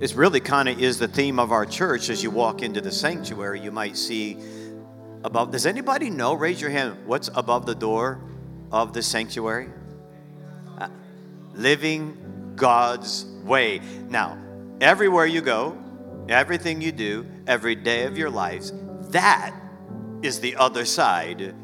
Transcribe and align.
it 0.00 0.14
really 0.14 0.40
kind 0.40 0.68
of 0.68 0.80
is 0.80 0.98
the 0.98 1.08
theme 1.08 1.38
of 1.38 1.50
our 1.50 1.66
church. 1.66 2.08
As 2.08 2.22
you 2.22 2.30
walk 2.30 2.62
into 2.62 2.80
the 2.80 2.92
sanctuary, 2.92 3.60
you 3.60 3.72
might 3.72 3.96
see 3.96 4.36
above. 5.24 5.50
Does 5.50 5.66
anybody 5.66 6.08
know? 6.08 6.34
Raise 6.34 6.60
your 6.60 6.70
hand. 6.70 6.96
What's 7.06 7.28
above 7.34 7.66
the 7.66 7.74
door 7.74 8.20
of 8.70 8.92
the 8.92 9.02
sanctuary? 9.02 9.68
Uh, 10.78 10.88
living 11.54 12.52
God's 12.54 13.24
way. 13.44 13.80
Now, 14.08 14.38
everywhere 14.80 15.26
you 15.26 15.40
go, 15.40 15.76
everything 16.28 16.80
you 16.80 16.92
do, 16.92 17.26
every 17.46 17.74
day 17.74 18.04
of 18.04 18.16
your 18.16 18.30
lives, 18.30 18.72
that 19.10 19.52
is 20.22 20.38
the 20.38 20.54
other 20.56 20.84
side 20.84 21.54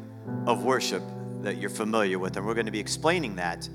of 0.45 0.63
worship 0.63 1.03
that 1.41 1.57
you're 1.57 1.69
familiar 1.69 2.19
with. 2.19 2.35
And 2.35 2.45
we're 2.45 2.53
going 2.53 2.65
to 2.65 2.71
be 2.71 2.79
explaining 2.79 3.35
that 3.37 3.69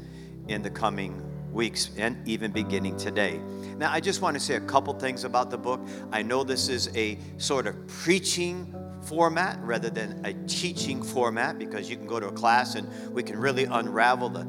in 0.48 0.62
the 0.62 0.70
coming 0.70 1.23
weeks 1.52 1.90
and 1.96 2.16
even 2.29 2.51
beginning 2.51 2.96
today. 2.96 3.40
Now, 3.80 3.91
I 3.91 3.98
just 3.98 4.20
want 4.20 4.34
to 4.34 4.41
say 4.41 4.57
a 4.57 4.61
couple 4.61 4.93
things 4.93 5.25
about 5.25 5.51
the 5.51 5.57
book. 5.57 5.80
I 6.12 6.21
know 6.21 6.45
this 6.45 6.68
is 6.68 6.95
a 6.95 7.16
sort 7.38 7.66
of 7.66 7.88
preaching 7.88 8.74
format 9.01 9.59
rather 9.63 9.88
than 9.88 10.21
a 10.27 10.35
teaching 10.46 11.02
format 11.02 11.59
because 11.59 11.88
you 11.88 11.96
can 11.96 12.07
go 12.07 12.21
to 12.21 12.29
a 12.29 12.32
class 12.32 12.74
and 12.74 12.87
we 13.15 13.23
can 13.23 13.41
really 13.41 13.65
unravel 13.65 14.29
the 14.29 14.46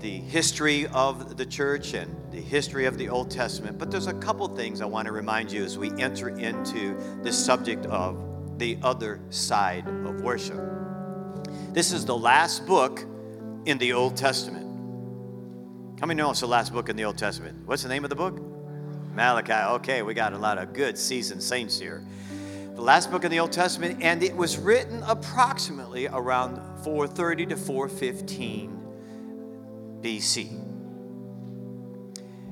the 0.00 0.18
history 0.18 0.86
of 0.88 1.38
the 1.38 1.46
church 1.46 1.94
and 1.94 2.14
the 2.30 2.42
history 2.42 2.84
of 2.84 2.98
the 2.98 3.08
Old 3.08 3.30
Testament. 3.30 3.78
But 3.78 3.90
there's 3.90 4.06
a 4.06 4.12
couple 4.12 4.46
things 4.48 4.82
I 4.82 4.84
want 4.84 5.06
to 5.06 5.12
remind 5.12 5.50
you 5.50 5.64
as 5.64 5.78
we 5.78 5.90
enter 5.98 6.28
into 6.28 6.98
this 7.22 7.42
subject 7.42 7.86
of 7.86 8.58
the 8.58 8.76
other 8.82 9.18
side 9.30 9.88
of 9.88 10.20
worship. 10.20 10.60
This 11.72 11.90
is 11.90 12.04
the 12.04 12.18
last 12.18 12.66
book 12.66 13.02
in 13.64 13.78
the 13.78 13.94
Old 13.94 14.14
Testament. 14.14 14.63
How 16.00 16.06
many 16.06 16.18
know 16.18 16.30
it's 16.30 16.40
the 16.40 16.48
last 16.48 16.72
book 16.72 16.88
in 16.88 16.96
the 16.96 17.04
Old 17.04 17.16
Testament? 17.16 17.56
What's 17.66 17.84
the 17.84 17.88
name 17.88 18.02
of 18.02 18.10
the 18.10 18.16
book? 18.16 18.40
Malachi. 19.14 19.52
Okay, 19.76 20.02
we 20.02 20.12
got 20.12 20.32
a 20.32 20.38
lot 20.38 20.58
of 20.58 20.72
good 20.72 20.98
seasoned 20.98 21.40
saints 21.40 21.78
here. 21.78 22.04
The 22.74 22.80
last 22.80 23.12
book 23.12 23.22
in 23.24 23.30
the 23.30 23.38
Old 23.38 23.52
Testament, 23.52 24.02
and 24.02 24.20
it 24.24 24.34
was 24.36 24.58
written 24.58 25.04
approximately 25.04 26.08
around 26.08 26.56
430 26.82 27.46
to 27.46 27.56
415 27.56 28.80
BC. 30.00 30.50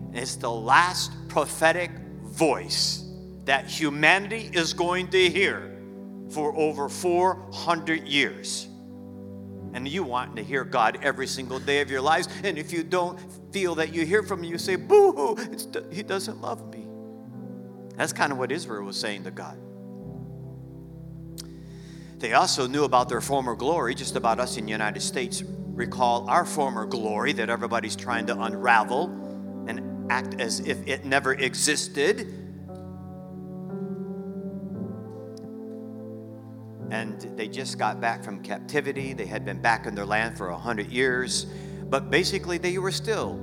And 0.06 0.16
it's 0.16 0.36
the 0.36 0.50
last 0.50 1.10
prophetic 1.28 1.90
voice 2.22 3.04
that 3.44 3.66
humanity 3.66 4.50
is 4.52 4.72
going 4.72 5.08
to 5.08 5.28
hear 5.28 5.82
for 6.30 6.56
over 6.56 6.88
400 6.88 8.06
years 8.06 8.68
and 9.74 9.88
you 9.88 10.02
want 10.02 10.36
to 10.36 10.42
hear 10.42 10.64
God 10.64 10.98
every 11.02 11.26
single 11.26 11.58
day 11.58 11.80
of 11.80 11.90
your 11.90 12.00
lives. 12.00 12.28
And 12.44 12.58
if 12.58 12.72
you 12.72 12.82
don't 12.82 13.18
feel 13.52 13.74
that 13.76 13.94
you 13.94 14.04
hear 14.04 14.22
from 14.22 14.44
him, 14.44 14.50
you 14.50 14.58
say, 14.58 14.76
boo 14.76 15.12
hoo, 15.12 15.36
he 15.90 16.02
doesn't 16.02 16.40
love 16.40 16.72
me. 16.72 16.86
That's 17.96 18.12
kind 18.12 18.32
of 18.32 18.38
what 18.38 18.52
Israel 18.52 18.84
was 18.84 18.98
saying 18.98 19.24
to 19.24 19.30
God. 19.30 19.58
They 22.18 22.34
also 22.34 22.66
knew 22.68 22.84
about 22.84 23.08
their 23.08 23.20
former 23.20 23.56
glory, 23.56 23.94
just 23.94 24.14
about 24.14 24.38
us 24.38 24.56
in 24.56 24.64
the 24.64 24.70
United 24.70 25.00
States. 25.00 25.42
Recall 25.42 26.28
our 26.30 26.44
former 26.44 26.86
glory 26.86 27.32
that 27.32 27.50
everybody's 27.50 27.96
trying 27.96 28.26
to 28.26 28.40
unravel 28.40 29.06
and 29.66 30.10
act 30.10 30.40
as 30.40 30.60
if 30.60 30.86
it 30.86 31.04
never 31.04 31.34
existed. 31.34 32.41
And 36.92 37.22
they 37.38 37.48
just 37.48 37.78
got 37.78 38.02
back 38.02 38.22
from 38.22 38.42
captivity. 38.42 39.14
They 39.14 39.24
had 39.24 39.46
been 39.46 39.62
back 39.62 39.86
in 39.86 39.94
their 39.94 40.04
land 40.04 40.36
for 40.36 40.50
a 40.50 40.58
hundred 40.58 40.88
years, 40.88 41.46
but 41.88 42.10
basically 42.10 42.58
they 42.58 42.76
were 42.76 42.92
still 42.92 43.40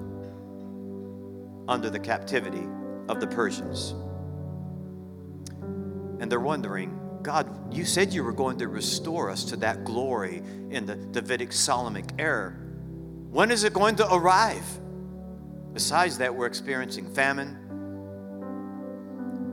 under 1.67 1.89
the 1.89 1.97
captivity 1.97 2.67
of 3.09 3.19
the 3.19 3.25
Persians. 3.25 3.95
And 6.21 6.31
they're 6.31 6.39
wondering, 6.39 6.95
God, 7.23 7.73
you 7.73 7.85
said 7.85 8.13
you 8.13 8.23
were 8.23 8.33
going 8.33 8.59
to 8.59 8.67
restore 8.67 9.31
us 9.31 9.43
to 9.45 9.55
that 9.57 9.83
glory 9.83 10.43
in 10.69 10.85
the 10.85 10.95
Davidic 10.95 11.51
Solomonic 11.51 12.05
era. 12.19 12.51
When 13.31 13.49
is 13.49 13.63
it 13.63 13.73
going 13.73 13.95
to 13.95 14.13
arrive? 14.13 14.65
Besides 15.73 16.19
that, 16.19 16.35
we're 16.35 16.45
experiencing 16.45 17.11
famine. 17.15 17.57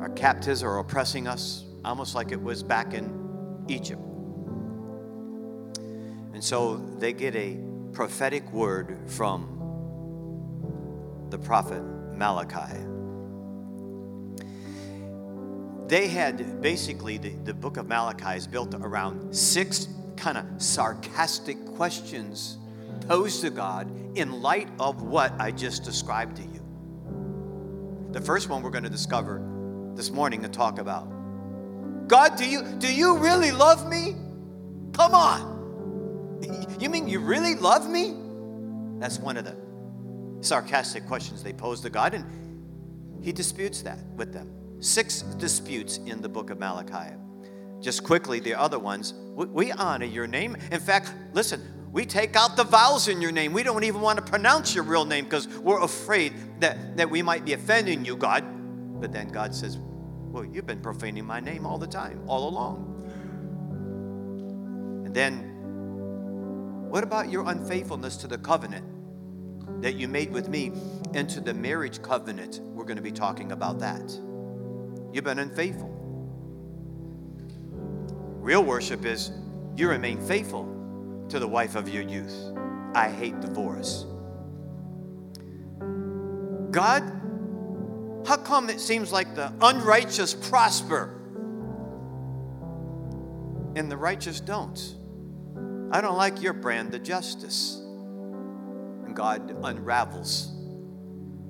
Our 0.03 0.11
captives 0.11 0.63
are 0.63 0.81
oppressing 0.81 1.27
us, 1.27 1.65
almost 1.83 2.15
like 2.15 2.31
it 2.31 2.43
was 2.43 2.63
back 2.63 2.93
in 2.93 3.26
Egypt. 3.69 4.03
And 6.33 6.45
so 6.45 6.77
they 6.99 7.13
get 7.13 7.35
a 7.35 7.59
prophetic 7.93 8.53
word 8.53 8.99
from 9.07 9.57
the 11.31 11.39
prophet 11.39 11.83
Malachi. 12.15 12.83
They 15.89 16.09
had 16.09 16.61
basically, 16.61 17.17
the, 17.19 17.31
the 17.45 17.55
book 17.55 17.77
of 17.77 17.87
Malachi 17.87 18.37
is 18.37 18.47
built 18.47 18.75
around 18.75 19.35
six 19.35 19.89
kind 20.17 20.37
of 20.37 20.45
sarcastic 20.61 21.65
questions 21.65 22.59
posed 23.09 23.41
to 23.43 23.51
God 23.51 23.91
in 24.17 24.43
light 24.43 24.69
of 24.81 25.03
what 25.03 25.33
I 25.39 25.53
just 25.53 25.85
described 25.85 26.37
to 26.37 26.43
you. 26.43 28.11
The 28.13 28.21
first 28.21 28.49
one 28.49 28.63
we're 28.63 28.71
going 28.71 28.85
to 28.85 28.91
discover 28.91 29.41
this 29.95 30.11
morning 30.11 30.45
and 30.45 30.53
talk 30.53 30.79
about 30.79 31.09
God, 32.07 32.37
do 32.37 32.49
you, 32.49 32.63
do 32.79 32.93
you 32.93 33.19
really 33.19 33.51
love 33.51 33.89
me? 33.89 34.15
Come 34.93 35.15
on. 35.15 35.57
You 36.81 36.89
mean 36.89 37.09
you 37.09 37.21
really 37.21 37.55
love 37.55 37.89
me? 37.89 38.15
That's 38.99 39.19
one 39.19 39.37
of 39.37 39.45
the 39.45 39.57
sarcastic 40.41 41.07
questions 41.07 41.43
they 41.43 41.53
pose 41.53 41.81
to 41.81 41.91
God, 41.91 42.15
and 42.15 42.25
he 43.23 43.33
disputes 43.33 43.83
that 43.83 43.99
with 44.15 44.33
them. 44.33 44.51
Six 44.81 45.23
disputes 45.23 45.99
in 45.99 46.21
the 46.21 46.29
book 46.29 46.51
of 46.51 46.59
Malachi. 46.59 47.15
Just 47.81 48.05
quickly, 48.05 48.41
the 48.41 48.55
other 48.55 48.79
ones, 48.79 49.15
we 49.35 49.73
honor 49.73 50.07
your 50.07 50.27
name. 50.27 50.57
In 50.71 50.81
fact, 50.81 51.13
listen, 51.33 51.61
we 51.93 52.05
take 52.05 52.37
out 52.37 52.57
the 52.57 52.65
vowels 52.65 53.09
in 53.09 53.21
your 53.21 53.33
name. 53.33 53.53
We 53.53 53.63
don't 53.63 53.85
even 53.85 54.01
want 54.01 54.19
to 54.19 54.25
pronounce 54.25 54.75
your 54.75 54.85
real 54.85 55.05
name 55.05 55.25
because 55.25 55.49
we're 55.49 55.81
afraid 55.81 56.35
that, 56.61 56.97
that 56.97 57.11
we 57.11 57.23
might 57.23 57.45
be 57.45 57.55
offending 57.55 58.05
you, 58.05 58.17
God. 58.17 58.45
But 59.01 59.13
then 59.13 59.29
God 59.29 59.55
says, 59.55 59.79
well, 60.33 60.45
you've 60.45 60.67
been 60.67 60.81
profaning 60.81 61.25
my 61.25 61.41
name 61.41 61.67
all 61.67 61.79
the 61.79 61.87
time, 61.87 62.23
all 62.27 62.49
along. 62.49 62.93
And 65.07 65.15
then, 65.15 65.53
what 66.91 67.03
about 67.05 67.31
your 67.31 67.49
unfaithfulness 67.49 68.17
to 68.19 68.27
the 68.27 68.39
covenant 68.39 68.85
that 69.83 69.95
you 69.95 70.09
made 70.09 70.33
with 70.33 70.49
me 70.49 70.73
and 71.15 71.29
to 71.31 71.41
the 71.41 71.55
marriage 71.55 72.03
covenant? 72.03 72.61
We're 72.63 72.85
going 72.85 72.97
to 72.97 73.03
be 73.03 73.13
talking 73.13 73.53
about 73.53 73.79
that. 73.81 74.19
You've 75.13 75.25
been 75.25 75.39
unfaithful. 75.39 75.93
Real 78.41 78.63
worship 78.63 79.05
is 79.05 79.33
you 79.77 79.89
remain 79.89 80.21
faithful 80.21 80.73
to 81.29 81.39
the 81.39 81.49
wife 81.49 81.75
of 81.75 81.89
your 81.89 82.03
youth. 82.03 82.35
I 82.95 83.11
hate 83.11 83.41
divorce. 83.41 84.07
God 86.71 87.03
how 88.27 88.37
come 88.37 88.69
it 88.69 88.81
seems 88.81 89.13
like 89.13 89.35
the 89.35 89.53
unrighteous 89.61 90.35
prosper 90.35 91.15
and 93.77 93.91
the 93.91 93.97
righteous 93.97 94.41
don't? 94.41 94.97
I 95.93 96.01
don't 96.01 96.17
like 96.17 96.43
your 96.43 96.53
brand 96.53 96.95
of 96.95 97.03
justice. 97.05 97.81
And 99.05 99.15
God 99.15 99.57
unravels 99.63 100.53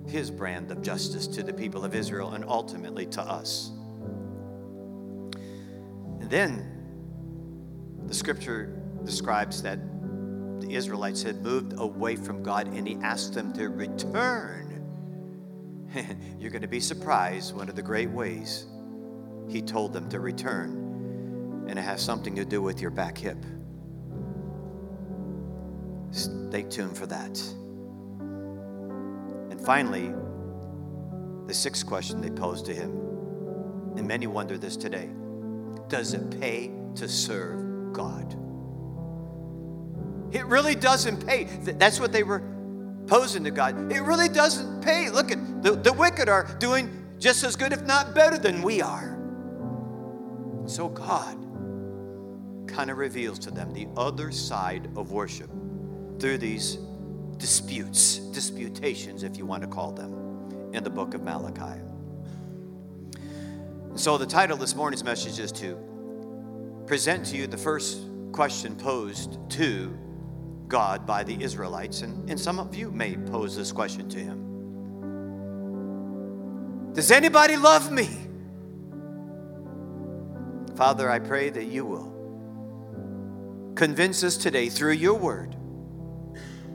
his 0.07 0.31
brand 0.31 0.71
of 0.71 0.83
justice 0.83 1.27
to 1.29 1.43
the 1.43 1.53
people 1.53 1.85
of 1.85 1.95
Israel 1.95 2.35
and 2.35 2.45
ultimately 2.45 3.07
to 3.07 3.23
us. 3.23 3.71
And 6.21 6.29
then 6.31 6.73
the 8.07 8.15
scripture 8.15 8.83
describes 9.05 9.63
that 9.63 9.79
the 10.61 10.75
Israelites 10.75 11.23
had 11.23 11.43
moved 11.43 11.75
away 11.79 12.17
from 12.17 12.43
God 12.43 12.69
and 12.69 12.87
he 12.87 12.97
asked 13.03 13.33
them 13.33 13.53
to 13.55 13.69
return 13.69 14.76
you're 16.39 16.51
going 16.51 16.63
to 16.63 16.69
be 16.69 16.81
surprised 16.81 17.55
one 17.55 17.69
of 17.69 17.77
the 17.77 17.83
great 17.83 18.11
ways 18.11 18.67
he 19.49 19.63
told 19.63 19.93
them 19.93 20.09
to 20.11 20.21
return. 20.21 21.67
And 21.69 21.79
it 21.79 21.83
has 21.83 22.01
something 22.01 22.35
to 22.37 22.45
do 22.45 22.63
with 22.63 22.81
your 22.81 22.91
back 22.91 23.19
hip. 23.19 23.39
Stay 26.11 26.63
tuned 26.63 26.97
for 26.97 27.07
that. 27.07 27.41
And 29.51 29.61
finally, 29.61 30.13
the 31.47 31.55
sixth 31.55 31.87
question 31.87 32.21
they 32.21 32.31
posed 32.31 32.67
to 32.67 32.75
him, 32.75 32.91
and 33.97 34.07
many 34.07 34.27
wonder 34.27 34.59
this 34.59 34.77
today 34.77 35.11
Does 35.89 36.15
it 36.15 36.41
pay 36.41 36.71
to 36.97 37.09
serve 37.09 37.93
God? 37.93 38.35
It 40.33 40.45
really 40.47 40.75
doesn't 40.75 41.27
pay. 41.27 41.45
That's 41.45 42.01
what 42.01 42.13
they 42.13 42.23
were 42.23 42.43
posing 43.07 43.45
to 43.45 43.51
God. 43.51 43.93
It 43.93 44.01
really 44.01 44.29
doesn't 44.29 44.83
pay. 44.83 45.11
Look 45.11 45.31
at 45.31 45.63
the, 45.63 45.73
the 45.73 45.93
wicked 45.93 46.29
are 46.29 46.45
doing 46.59 47.05
just 47.19 47.45
as 47.45 47.57
good, 47.57 47.73
if 47.73 47.83
not 47.83 48.15
better, 48.15 48.39
than 48.39 48.63
we 48.63 48.83
are. 48.83 49.19
So 50.67 50.89
God 50.89 51.39
kind 52.67 52.91
of 52.91 52.99
reveals 52.99 53.39
to 53.41 53.51
them 53.51 53.73
the 53.73 53.89
other 53.97 54.31
side 54.31 54.91
of 54.97 55.13
worship 55.13 55.51
through 56.19 56.39
these 56.39 56.79
disputes, 57.39 58.19
disputations, 58.19 59.23
if 59.23 59.37
you 59.37 59.47
want 59.47 59.63
to 59.63 59.69
call 59.69 59.93
them, 59.93 60.71
in 60.73 60.83
the 60.83 60.91
book 60.91 61.15
of 61.15 61.23
Malachi. 61.23 61.81
So 63.95 64.19
the 64.19 64.27
title 64.27 64.55
of 64.55 64.61
this 64.61 64.75
morning's 64.75 65.05
message 65.05 65.39
is 65.39 65.53
to 65.53 65.79
present 66.87 67.25
to 67.27 67.37
you 67.37 67.47
the 67.47 67.57
first 67.57 68.01
question 68.33 68.77
posed 68.77 69.39
to 69.51 69.97
God 70.69 71.07
by 71.07 71.23
the 71.25 71.43
Israelites, 71.43 72.03
and, 72.03 72.29
and 72.29 72.39
some 72.39 72.59
of 72.59 72.75
you 72.75 72.91
may 72.91 73.17
pose 73.17 73.57
this 73.57 73.73
question 73.73 74.09
to 74.11 74.19
him 74.19 74.43
Does 76.95 77.11
anybody 77.11 77.57
love 77.57 77.91
me? 77.93 78.09
Father, 80.77 81.11
I 81.11 81.19
pray 81.19 81.51
that 81.51 81.65
you 81.65 81.85
will 81.87 82.13
convince 83.75 84.23
us 84.25 84.37
today 84.37 84.69
through 84.69 84.93
your 84.93 85.15
word. 85.15 85.57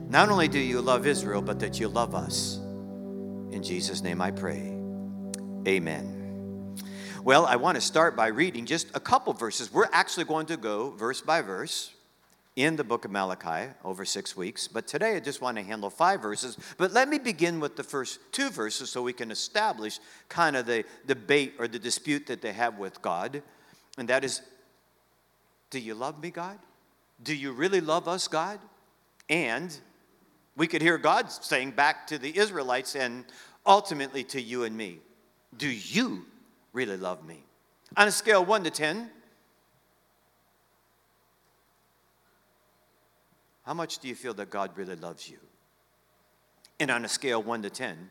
Not 0.08 0.28
only 0.28 0.48
do 0.48 0.58
you 0.58 0.80
love 0.80 1.06
Israel, 1.06 1.40
but 1.40 1.60
that 1.60 1.78
you 1.80 1.88
love 1.88 2.14
us. 2.14 2.56
In 3.50 3.62
Jesus' 3.62 4.02
name 4.02 4.20
I 4.20 4.30
pray. 4.30 4.76
Amen. 5.66 6.76
Well, 7.22 7.46
I 7.46 7.56
want 7.56 7.76
to 7.76 7.80
start 7.80 8.16
by 8.16 8.26
reading 8.26 8.66
just 8.66 8.88
a 8.94 9.00
couple 9.00 9.32
verses. 9.32 9.72
We're 9.72 9.88
actually 9.92 10.24
going 10.24 10.46
to 10.46 10.56
go 10.56 10.90
verse 10.90 11.20
by 11.20 11.42
verse 11.42 11.92
in 12.56 12.76
the 12.76 12.84
book 12.84 13.04
of 13.04 13.10
Malachi 13.10 13.70
over 13.84 14.04
six 14.04 14.36
weeks. 14.36 14.68
But 14.68 14.86
today 14.86 15.16
I 15.16 15.20
just 15.20 15.40
want 15.40 15.56
to 15.56 15.62
handle 15.62 15.88
five 15.88 16.20
verses. 16.20 16.58
But 16.76 16.92
let 16.92 17.08
me 17.08 17.18
begin 17.18 17.60
with 17.60 17.76
the 17.76 17.82
first 17.82 18.20
two 18.30 18.50
verses 18.50 18.90
so 18.90 19.02
we 19.02 19.12
can 19.12 19.30
establish 19.30 20.00
kind 20.28 20.56
of 20.56 20.66
the 20.66 20.84
debate 21.06 21.54
or 21.58 21.66
the 21.66 21.78
dispute 21.78 22.26
that 22.26 22.42
they 22.42 22.52
have 22.52 22.78
with 22.78 23.00
God. 23.00 23.42
And 23.96 24.08
that 24.08 24.24
is 24.24 24.42
Do 25.70 25.78
you 25.78 25.94
love 25.94 26.22
me, 26.22 26.30
God? 26.30 26.58
Do 27.22 27.34
you 27.34 27.52
really 27.52 27.80
love 27.80 28.08
us, 28.08 28.28
God? 28.28 28.58
And 29.30 29.74
we 30.56 30.66
could 30.66 30.82
hear 30.82 30.98
God 30.98 31.30
saying 31.30 31.70
back 31.70 32.06
to 32.08 32.18
the 32.18 32.36
Israelites 32.36 32.94
and 32.96 33.24
ultimately 33.64 34.24
to 34.24 34.40
you 34.40 34.64
and 34.64 34.76
me 34.76 34.98
Do 35.56 35.68
you 35.68 36.26
really 36.74 36.98
love 36.98 37.26
me? 37.26 37.44
On 37.96 38.08
a 38.08 38.12
scale 38.12 38.44
1 38.44 38.64
to 38.64 38.70
10, 38.70 39.10
How 43.64 43.74
much 43.74 43.98
do 43.98 44.08
you 44.08 44.14
feel 44.14 44.34
that 44.34 44.50
God 44.50 44.70
really 44.76 44.96
loves 44.96 45.28
you? 45.28 45.38
And 46.80 46.90
on 46.90 47.04
a 47.04 47.08
scale 47.08 47.42
1 47.42 47.62
to 47.62 47.70
10, 47.70 48.10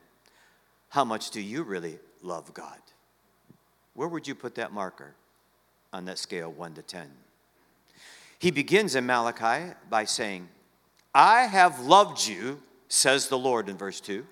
how 0.90 1.04
much 1.04 1.32
do 1.32 1.42
you 1.42 1.64
really 1.64 2.00
love 2.22 2.54
God? 2.54 2.80
Where 3.94 4.08
would 4.08 4.28
you 4.28 4.36
put 4.36 4.56
that 4.56 4.72
marker 4.72 5.14
on 5.92 6.06
that 6.06 6.18
scale 6.18 6.52
1 6.52 6.76
to 6.76 6.82
10? 6.82 7.10
He 8.40 8.52
begins 8.52 8.96
in 8.96 9.06
Malachi 9.06 9.74
by 9.90 10.06
saying, 10.06 10.48
I 11.14 11.42
have 11.44 11.82
loved 11.82 12.26
you, 12.26 12.62
says 12.88 13.28
the 13.28 13.38
Lord 13.38 13.68
in 13.68 13.78
verse 13.78 14.00
2. 14.00 14.26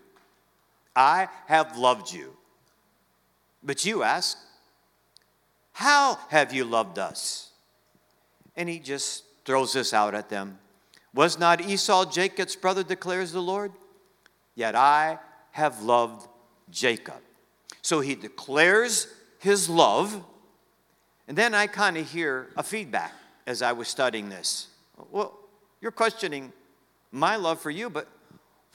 I 0.95 1.27
have 1.47 1.77
loved 1.77 2.11
you. 2.11 2.35
But 3.61 3.85
you 3.85 4.03
ask, 4.03 4.37
How 5.73 6.17
have 6.29 6.53
you 6.53 6.63
loved 6.63 6.97
us? 6.97 7.51
And 8.55 8.69
he 8.69 8.79
just 8.79 9.25
throws 9.45 9.73
this 9.73 9.93
out 9.93 10.15
at 10.15 10.29
them 10.29 10.57
was 11.19 11.37
not 11.37 11.59
Esau 11.59 12.05
Jacob's 12.05 12.55
brother, 12.55 12.81
declares 12.81 13.33
the 13.33 13.41
Lord? 13.41 13.73
Yet 14.55 14.73
I 14.73 15.19
have 15.51 15.83
loved 15.83 16.25
Jacob. 16.69 17.19
So 17.81 17.99
he 17.99 18.15
declares 18.15 19.05
his 19.37 19.69
love, 19.69 20.23
and 21.27 21.37
then 21.37 21.53
I 21.53 21.67
kind 21.67 21.97
of 21.97 22.09
hear 22.09 22.47
a 22.55 22.63
feedback 22.63 23.11
as 23.45 23.61
I 23.61 23.73
was 23.73 23.89
studying 23.89 24.29
this. 24.29 24.67
Well, 25.11 25.37
you're 25.81 25.91
questioning 25.91 26.53
my 27.11 27.35
love 27.35 27.59
for 27.59 27.69
you, 27.69 27.89
but 27.89 28.07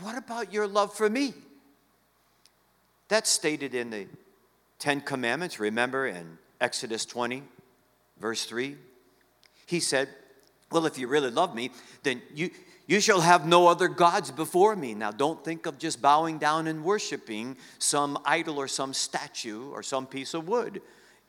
what 0.00 0.18
about 0.18 0.52
your 0.52 0.66
love 0.66 0.92
for 0.92 1.08
me? 1.08 1.32
That's 3.08 3.30
stated 3.30 3.74
in 3.74 3.88
the 3.88 4.06
Ten 4.78 5.00
Commandments, 5.00 5.58
remember 5.58 6.06
in 6.06 6.36
Exodus 6.60 7.06
20, 7.06 7.42
verse 8.20 8.44
3. 8.44 8.76
He 9.64 9.80
said, 9.80 10.10
well, 10.74 10.86
if 10.86 10.98
you 10.98 11.06
really 11.06 11.30
love 11.30 11.54
me, 11.54 11.70
then 12.02 12.20
you, 12.34 12.50
you 12.88 13.00
shall 13.00 13.20
have 13.20 13.46
no 13.46 13.68
other 13.68 13.86
gods 13.86 14.32
before 14.32 14.74
me. 14.74 14.92
Now, 14.92 15.12
don't 15.12 15.42
think 15.44 15.66
of 15.66 15.78
just 15.78 16.02
bowing 16.02 16.38
down 16.38 16.66
and 16.66 16.84
worshiping 16.84 17.56
some 17.78 18.18
idol 18.24 18.58
or 18.58 18.66
some 18.66 18.92
statue 18.92 19.70
or 19.70 19.84
some 19.84 20.04
piece 20.04 20.34
of 20.34 20.48
wood. 20.48 20.82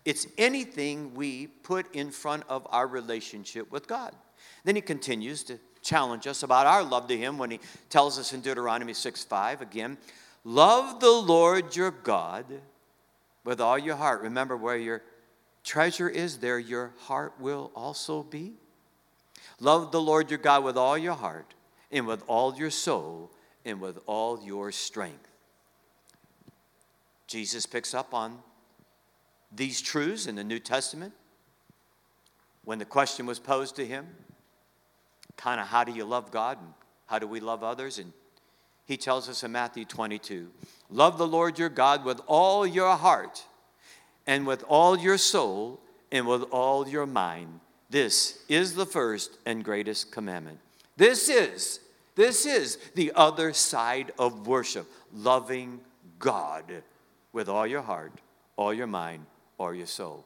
It's 0.03 0.25
anything 0.39 1.13
we 1.13 1.45
put 1.45 1.93
in 1.93 2.09
front 2.09 2.43
of 2.49 2.65
our 2.71 2.87
relationship 2.87 3.71
with 3.71 3.87
God. 3.87 4.15
Then 4.63 4.75
he 4.75 4.81
continues 4.81 5.43
to 5.43 5.59
challenge 5.83 6.25
us 6.25 6.41
about 6.41 6.65
our 6.65 6.83
love 6.83 7.07
to 7.09 7.17
him 7.17 7.37
when 7.37 7.51
he 7.51 7.59
tells 7.91 8.17
us 8.17 8.33
in 8.33 8.41
Deuteronomy 8.41 8.95
6 8.95 9.23
5 9.23 9.61
again, 9.61 9.99
love 10.43 10.99
the 10.99 11.11
Lord 11.11 11.75
your 11.75 11.91
God 11.91 12.45
with 13.43 13.61
all 13.61 13.77
your 13.77 13.95
heart. 13.95 14.21
Remember, 14.21 14.57
where 14.57 14.77
your 14.77 15.03
treasure 15.63 16.09
is, 16.09 16.39
there 16.39 16.57
your 16.57 16.93
heart 17.01 17.33
will 17.39 17.71
also 17.75 18.23
be. 18.23 18.53
Love 19.59 19.91
the 19.91 20.01
Lord 20.01 20.29
your 20.29 20.39
God 20.39 20.63
with 20.63 20.77
all 20.77 20.97
your 20.97 21.13
heart, 21.13 21.53
and 21.91 22.05
with 22.07 22.23
all 22.27 22.55
your 22.55 22.69
soul, 22.69 23.31
and 23.63 23.79
with 23.79 23.99
all 24.05 24.41
your 24.43 24.71
strength. 24.71 25.27
Jesus 27.27 27.65
picks 27.65 27.93
up 27.93 28.13
on 28.13 28.39
these 29.51 29.81
truths 29.81 30.27
in 30.27 30.35
the 30.35 30.43
New 30.43 30.59
Testament 30.59 31.13
when 32.63 32.79
the 32.79 32.85
question 32.85 33.25
was 33.25 33.39
posed 33.39 33.75
to 33.77 33.85
him 33.85 34.07
kind 35.37 35.59
of 35.59 35.67
how 35.67 35.83
do 35.83 35.91
you 35.91 36.05
love 36.05 36.31
God 36.31 36.57
and 36.59 36.73
how 37.07 37.19
do 37.19 37.27
we 37.27 37.39
love 37.39 37.63
others? 37.63 37.99
And 37.99 38.11
he 38.85 38.97
tells 38.97 39.29
us 39.29 39.43
in 39.43 39.51
Matthew 39.51 39.85
22 39.85 40.49
Love 40.89 41.17
the 41.17 41.27
Lord 41.27 41.57
your 41.57 41.69
God 41.69 42.05
with 42.05 42.21
all 42.27 42.65
your 42.65 42.95
heart, 42.95 43.43
and 44.27 44.45
with 44.45 44.63
all 44.67 44.97
your 44.97 45.17
soul, 45.17 45.79
and 46.11 46.27
with 46.27 46.43
all 46.51 46.87
your 46.87 47.05
mind 47.05 47.59
this 47.89 48.43
is 48.49 48.75
the 48.75 48.85
first 48.85 49.37
and 49.45 49.63
greatest 49.63 50.11
commandment. 50.11 50.59
This 50.97 51.29
is, 51.29 51.79
this 52.15 52.45
is 52.45 52.77
the 52.95 53.11
other 53.15 53.53
side 53.53 54.11
of 54.17 54.47
worship, 54.47 54.87
loving 55.13 55.79
God 56.19 56.83
with 57.33 57.49
all 57.49 57.67
your 57.67 57.81
heart, 57.81 58.13
all 58.55 58.73
your 58.73 58.87
mind, 58.87 59.25
all 59.57 59.73
your 59.73 59.87
soul. 59.87 60.25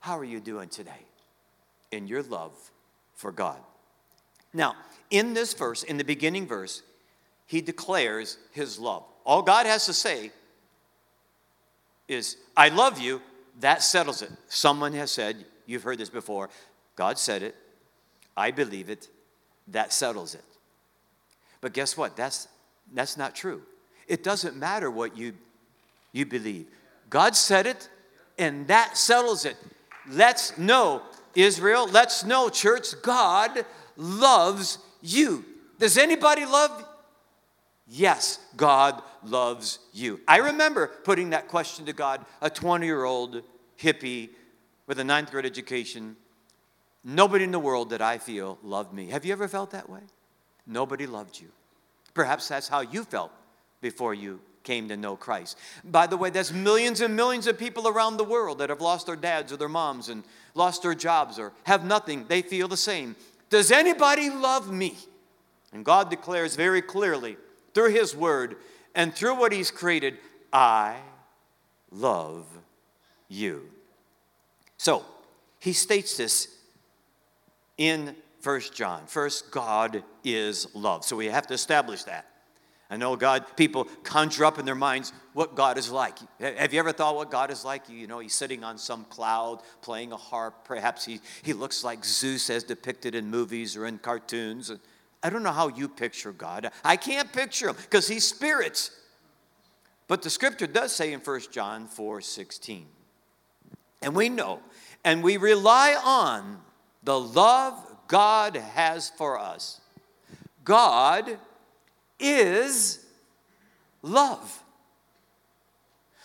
How 0.00 0.18
are 0.18 0.24
you 0.24 0.40
doing 0.40 0.68
today 0.68 0.90
in 1.90 2.06
your 2.06 2.22
love 2.22 2.52
for 3.14 3.32
God? 3.32 3.58
Now, 4.52 4.74
in 5.10 5.34
this 5.34 5.54
verse, 5.54 5.82
in 5.82 5.96
the 5.96 6.04
beginning 6.04 6.46
verse, 6.46 6.82
he 7.46 7.60
declares 7.60 8.38
his 8.52 8.78
love. 8.78 9.04
All 9.24 9.42
God 9.42 9.66
has 9.66 9.86
to 9.86 9.92
say 9.92 10.32
is, 12.08 12.36
I 12.56 12.68
love 12.68 12.98
you. 12.98 13.20
That 13.60 13.82
settles 13.82 14.22
it. 14.22 14.30
Someone 14.48 14.92
has 14.94 15.10
said, 15.10 15.44
you've 15.66 15.82
heard 15.82 15.98
this 15.98 16.08
before, 16.08 16.48
God 17.00 17.18
said 17.18 17.42
it. 17.42 17.54
I 18.36 18.50
believe 18.50 18.90
it. 18.90 19.08
That 19.68 19.90
settles 19.90 20.34
it. 20.34 20.44
But 21.62 21.72
guess 21.72 21.96
what? 21.96 22.14
That's, 22.14 22.46
that's 22.92 23.16
not 23.16 23.34
true. 23.34 23.62
It 24.06 24.22
doesn't 24.22 24.54
matter 24.54 24.90
what 24.90 25.16
you, 25.16 25.32
you 26.12 26.26
believe. 26.26 26.66
God 27.08 27.34
said 27.34 27.64
it, 27.64 27.88
and 28.36 28.68
that 28.68 28.98
settles 28.98 29.46
it. 29.46 29.56
Let's 30.10 30.58
know, 30.58 31.00
Israel, 31.34 31.88
let's 31.90 32.22
know, 32.22 32.50
church, 32.50 32.88
God 33.02 33.64
loves 33.96 34.76
you. 35.00 35.46
Does 35.78 35.96
anybody 35.96 36.44
love? 36.44 36.84
Yes, 37.88 38.40
God 38.58 39.00
loves 39.24 39.78
you. 39.94 40.20
I 40.28 40.36
remember 40.36 40.88
putting 41.04 41.30
that 41.30 41.48
question 41.48 41.86
to 41.86 41.94
God, 41.94 42.26
a 42.42 42.50
20 42.50 42.84
year 42.84 43.04
old 43.04 43.42
hippie 43.80 44.28
with 44.86 44.98
a 44.98 45.04
ninth 45.04 45.30
grade 45.30 45.46
education 45.46 46.16
Nobody 47.02 47.44
in 47.44 47.50
the 47.50 47.58
world 47.58 47.90
that 47.90 48.02
I 48.02 48.18
feel 48.18 48.58
loved 48.62 48.92
me. 48.92 49.08
Have 49.08 49.24
you 49.24 49.32
ever 49.32 49.48
felt 49.48 49.70
that 49.70 49.88
way? 49.88 50.00
Nobody 50.66 51.06
loved 51.06 51.40
you. 51.40 51.48
Perhaps 52.14 52.48
that's 52.48 52.68
how 52.68 52.80
you 52.80 53.04
felt 53.04 53.32
before 53.80 54.14
you 54.14 54.40
came 54.62 54.88
to 54.88 54.96
know 54.96 55.16
Christ. 55.16 55.56
By 55.84 56.06
the 56.06 56.16
way, 56.16 56.30
there's 56.30 56.52
millions 56.52 57.00
and 57.00 57.16
millions 57.16 57.46
of 57.46 57.58
people 57.58 57.88
around 57.88 58.16
the 58.16 58.24
world 58.24 58.58
that 58.58 58.68
have 58.68 58.80
lost 58.80 59.06
their 59.06 59.16
dads 59.16 59.52
or 59.52 59.56
their 59.56 59.68
moms 59.68 60.08
and 60.08 60.22
lost 60.54 60.82
their 60.82 60.94
jobs 60.94 61.38
or 61.38 61.52
have 61.64 61.84
nothing. 61.84 62.26
They 62.28 62.42
feel 62.42 62.68
the 62.68 62.76
same. 62.76 63.16
Does 63.48 63.72
anybody 63.72 64.28
love 64.28 64.70
me? 64.70 64.96
And 65.72 65.84
God 65.84 66.10
declares 66.10 66.56
very 66.56 66.82
clearly 66.82 67.36
through 67.74 67.90
His 67.90 68.14
Word 68.14 68.56
and 68.94 69.14
through 69.14 69.36
what 69.36 69.52
He's 69.52 69.70
created, 69.70 70.18
I 70.52 70.96
love 71.90 72.46
you. 73.28 73.70
So, 74.76 75.04
he 75.58 75.72
states 75.72 76.16
this 76.16 76.48
in 77.80 78.14
First 78.40 78.74
John. 78.74 79.06
First, 79.06 79.50
God 79.50 80.04
is 80.22 80.72
love. 80.74 81.04
So 81.04 81.16
we 81.16 81.26
have 81.26 81.46
to 81.48 81.54
establish 81.54 82.04
that. 82.04 82.26
I 82.90 82.96
know 82.96 83.16
God, 83.16 83.44
people 83.56 83.84
conjure 84.02 84.44
up 84.44 84.58
in 84.58 84.66
their 84.66 84.74
minds 84.74 85.12
what 85.32 85.54
God 85.54 85.78
is 85.78 85.90
like. 85.90 86.18
Have 86.40 86.74
you 86.74 86.78
ever 86.80 86.92
thought 86.92 87.16
what 87.16 87.30
God 87.30 87.50
is 87.50 87.64
like? 87.64 87.88
You 87.88 88.06
know, 88.06 88.18
he's 88.18 88.34
sitting 88.34 88.64
on 88.64 88.76
some 88.76 89.04
cloud 89.04 89.62
playing 89.80 90.12
a 90.12 90.16
harp. 90.16 90.64
Perhaps 90.64 91.04
he, 91.04 91.20
he 91.42 91.52
looks 91.52 91.82
like 91.82 92.04
Zeus 92.04 92.50
as 92.50 92.64
depicted 92.64 93.14
in 93.14 93.30
movies 93.30 93.76
or 93.76 93.86
in 93.86 93.98
cartoons. 93.98 94.72
I 95.22 95.30
don't 95.30 95.42
know 95.42 95.52
how 95.52 95.68
you 95.68 95.88
picture 95.88 96.32
God. 96.32 96.70
I 96.84 96.96
can't 96.96 97.32
picture 97.32 97.70
him 97.70 97.76
because 97.76 98.08
he's 98.08 98.26
spirit. 98.26 98.90
But 100.06 100.22
the 100.22 100.30
scripture 100.30 100.66
does 100.66 100.92
say 100.92 101.12
in 101.12 101.20
1 101.20 101.40
John 101.52 101.86
4 101.86 102.20
16. 102.20 102.86
And 104.02 104.14
we 104.14 104.28
know 104.28 104.60
and 105.04 105.22
we 105.22 105.36
rely 105.36 105.96
on 106.04 106.58
the 107.02 107.18
love 107.18 107.74
God 108.08 108.56
has 108.56 109.10
for 109.10 109.38
us. 109.38 109.80
God 110.64 111.38
is 112.18 113.04
love. 114.02 114.62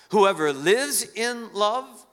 Whoever 0.09 0.53
lives 0.53 1.05
in 1.15 1.53
love 1.53 2.05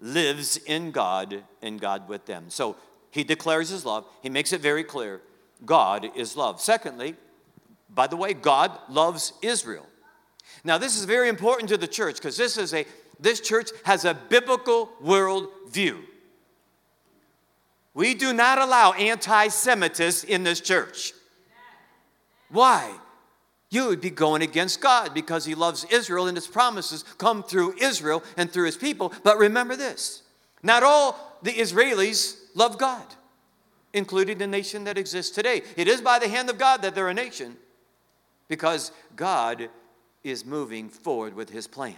lives 0.00 0.56
in 0.56 0.90
God 0.90 1.42
and 1.62 1.80
God 1.80 2.08
with 2.08 2.26
them. 2.26 2.46
So 2.48 2.76
he 3.10 3.24
declares 3.24 3.68
his 3.68 3.84
love. 3.84 4.04
He 4.22 4.28
makes 4.28 4.52
it 4.52 4.60
very 4.60 4.84
clear 4.84 5.20
God 5.64 6.08
is 6.16 6.36
love. 6.36 6.60
Secondly, 6.60 7.16
by 7.90 8.06
the 8.06 8.16
way, 8.16 8.34
God 8.34 8.78
loves 8.88 9.32
Israel. 9.42 9.86
Now, 10.64 10.78
this 10.78 10.96
is 10.96 11.04
very 11.04 11.28
important 11.28 11.68
to 11.70 11.76
the 11.76 11.88
church 11.88 12.16
because 12.16 12.36
this 12.36 12.56
is 12.56 12.74
a 12.74 12.86
this 13.20 13.40
church 13.40 13.70
has 13.84 14.04
a 14.04 14.14
biblical 14.14 14.90
world 15.00 15.48
view. 15.68 16.04
We 17.98 18.14
do 18.14 18.32
not 18.32 18.58
allow 18.58 18.92
anti 18.92 19.48
Semitism 19.48 20.30
in 20.30 20.44
this 20.44 20.60
church. 20.60 21.14
Why? 22.48 22.96
You 23.70 23.88
would 23.88 24.00
be 24.00 24.10
going 24.10 24.40
against 24.40 24.80
God 24.80 25.12
because 25.14 25.44
He 25.44 25.56
loves 25.56 25.84
Israel 25.90 26.28
and 26.28 26.36
His 26.36 26.46
promises 26.46 27.02
come 27.18 27.42
through 27.42 27.74
Israel 27.80 28.22
and 28.36 28.52
through 28.52 28.66
His 28.66 28.76
people. 28.76 29.12
But 29.24 29.36
remember 29.36 29.74
this 29.74 30.22
not 30.62 30.84
all 30.84 31.40
the 31.42 31.50
Israelis 31.50 32.36
love 32.54 32.78
God, 32.78 33.04
including 33.92 34.38
the 34.38 34.46
nation 34.46 34.84
that 34.84 34.96
exists 34.96 35.34
today. 35.34 35.62
It 35.76 35.88
is 35.88 36.00
by 36.00 36.20
the 36.20 36.28
hand 36.28 36.50
of 36.50 36.56
God 36.56 36.82
that 36.82 36.94
they're 36.94 37.08
a 37.08 37.14
nation 37.14 37.56
because 38.46 38.92
God 39.16 39.70
is 40.22 40.44
moving 40.44 40.88
forward 40.88 41.34
with 41.34 41.50
His 41.50 41.66
plan. 41.66 41.96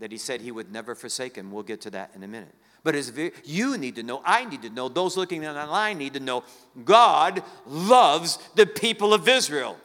That 0.00 0.10
He 0.10 0.18
said 0.18 0.40
He 0.40 0.50
would 0.50 0.72
never 0.72 0.96
forsake 0.96 1.36
Him. 1.36 1.52
We'll 1.52 1.62
get 1.62 1.80
to 1.82 1.90
that 1.90 2.10
in 2.16 2.24
a 2.24 2.28
minute. 2.28 2.56
But 2.86 2.94
as 2.94 3.12
you 3.42 3.76
need 3.76 3.96
to 3.96 4.04
know, 4.04 4.22
I 4.24 4.44
need 4.44 4.62
to 4.62 4.70
know, 4.70 4.88
those 4.88 5.16
looking 5.16 5.44
online 5.44 5.98
need 5.98 6.14
to 6.14 6.20
know, 6.20 6.44
God 6.84 7.42
loves 7.66 8.38
the 8.54 8.64
people 8.64 9.12
of 9.12 9.26
Israel. 9.26 9.76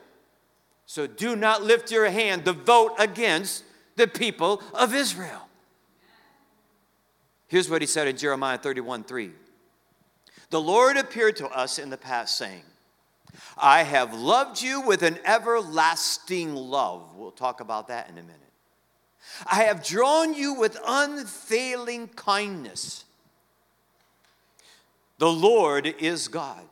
So 0.85 1.07
do 1.07 1.35
not 1.35 1.63
lift 1.63 1.89
your 1.89 2.11
hand 2.11 2.45
to 2.45 2.53
vote 2.53 2.93
against 2.99 3.63
the 3.95 4.07
people 4.07 4.61
of 4.75 4.93
Israel. 4.93 5.49
Here's 7.47 7.71
what 7.71 7.81
he 7.81 7.87
said 7.87 8.07
in 8.07 8.17
Jeremiah 8.17 8.59
31 8.59 9.03
3. 9.05 9.31
The 10.51 10.61
Lord 10.61 10.95
appeared 10.95 11.37
to 11.37 11.47
us 11.47 11.79
in 11.79 11.89
the 11.89 11.97
past, 11.97 12.37
saying, 12.37 12.61
I 13.57 13.81
have 13.81 14.13
loved 14.13 14.61
you 14.61 14.79
with 14.79 15.01
an 15.01 15.17
everlasting 15.25 16.53
love. 16.55 17.15
We'll 17.15 17.31
talk 17.31 17.61
about 17.61 17.87
that 17.87 18.09
in 18.09 18.19
a 18.19 18.21
minute. 18.21 18.50
I 19.45 19.63
have 19.63 19.83
drawn 19.83 20.33
you 20.33 20.53
with 20.53 20.77
unfailing 20.85 22.09
kindness. 22.09 23.05
The 25.17 25.31
Lord 25.31 25.85
is 25.85 26.27
God. 26.27 26.63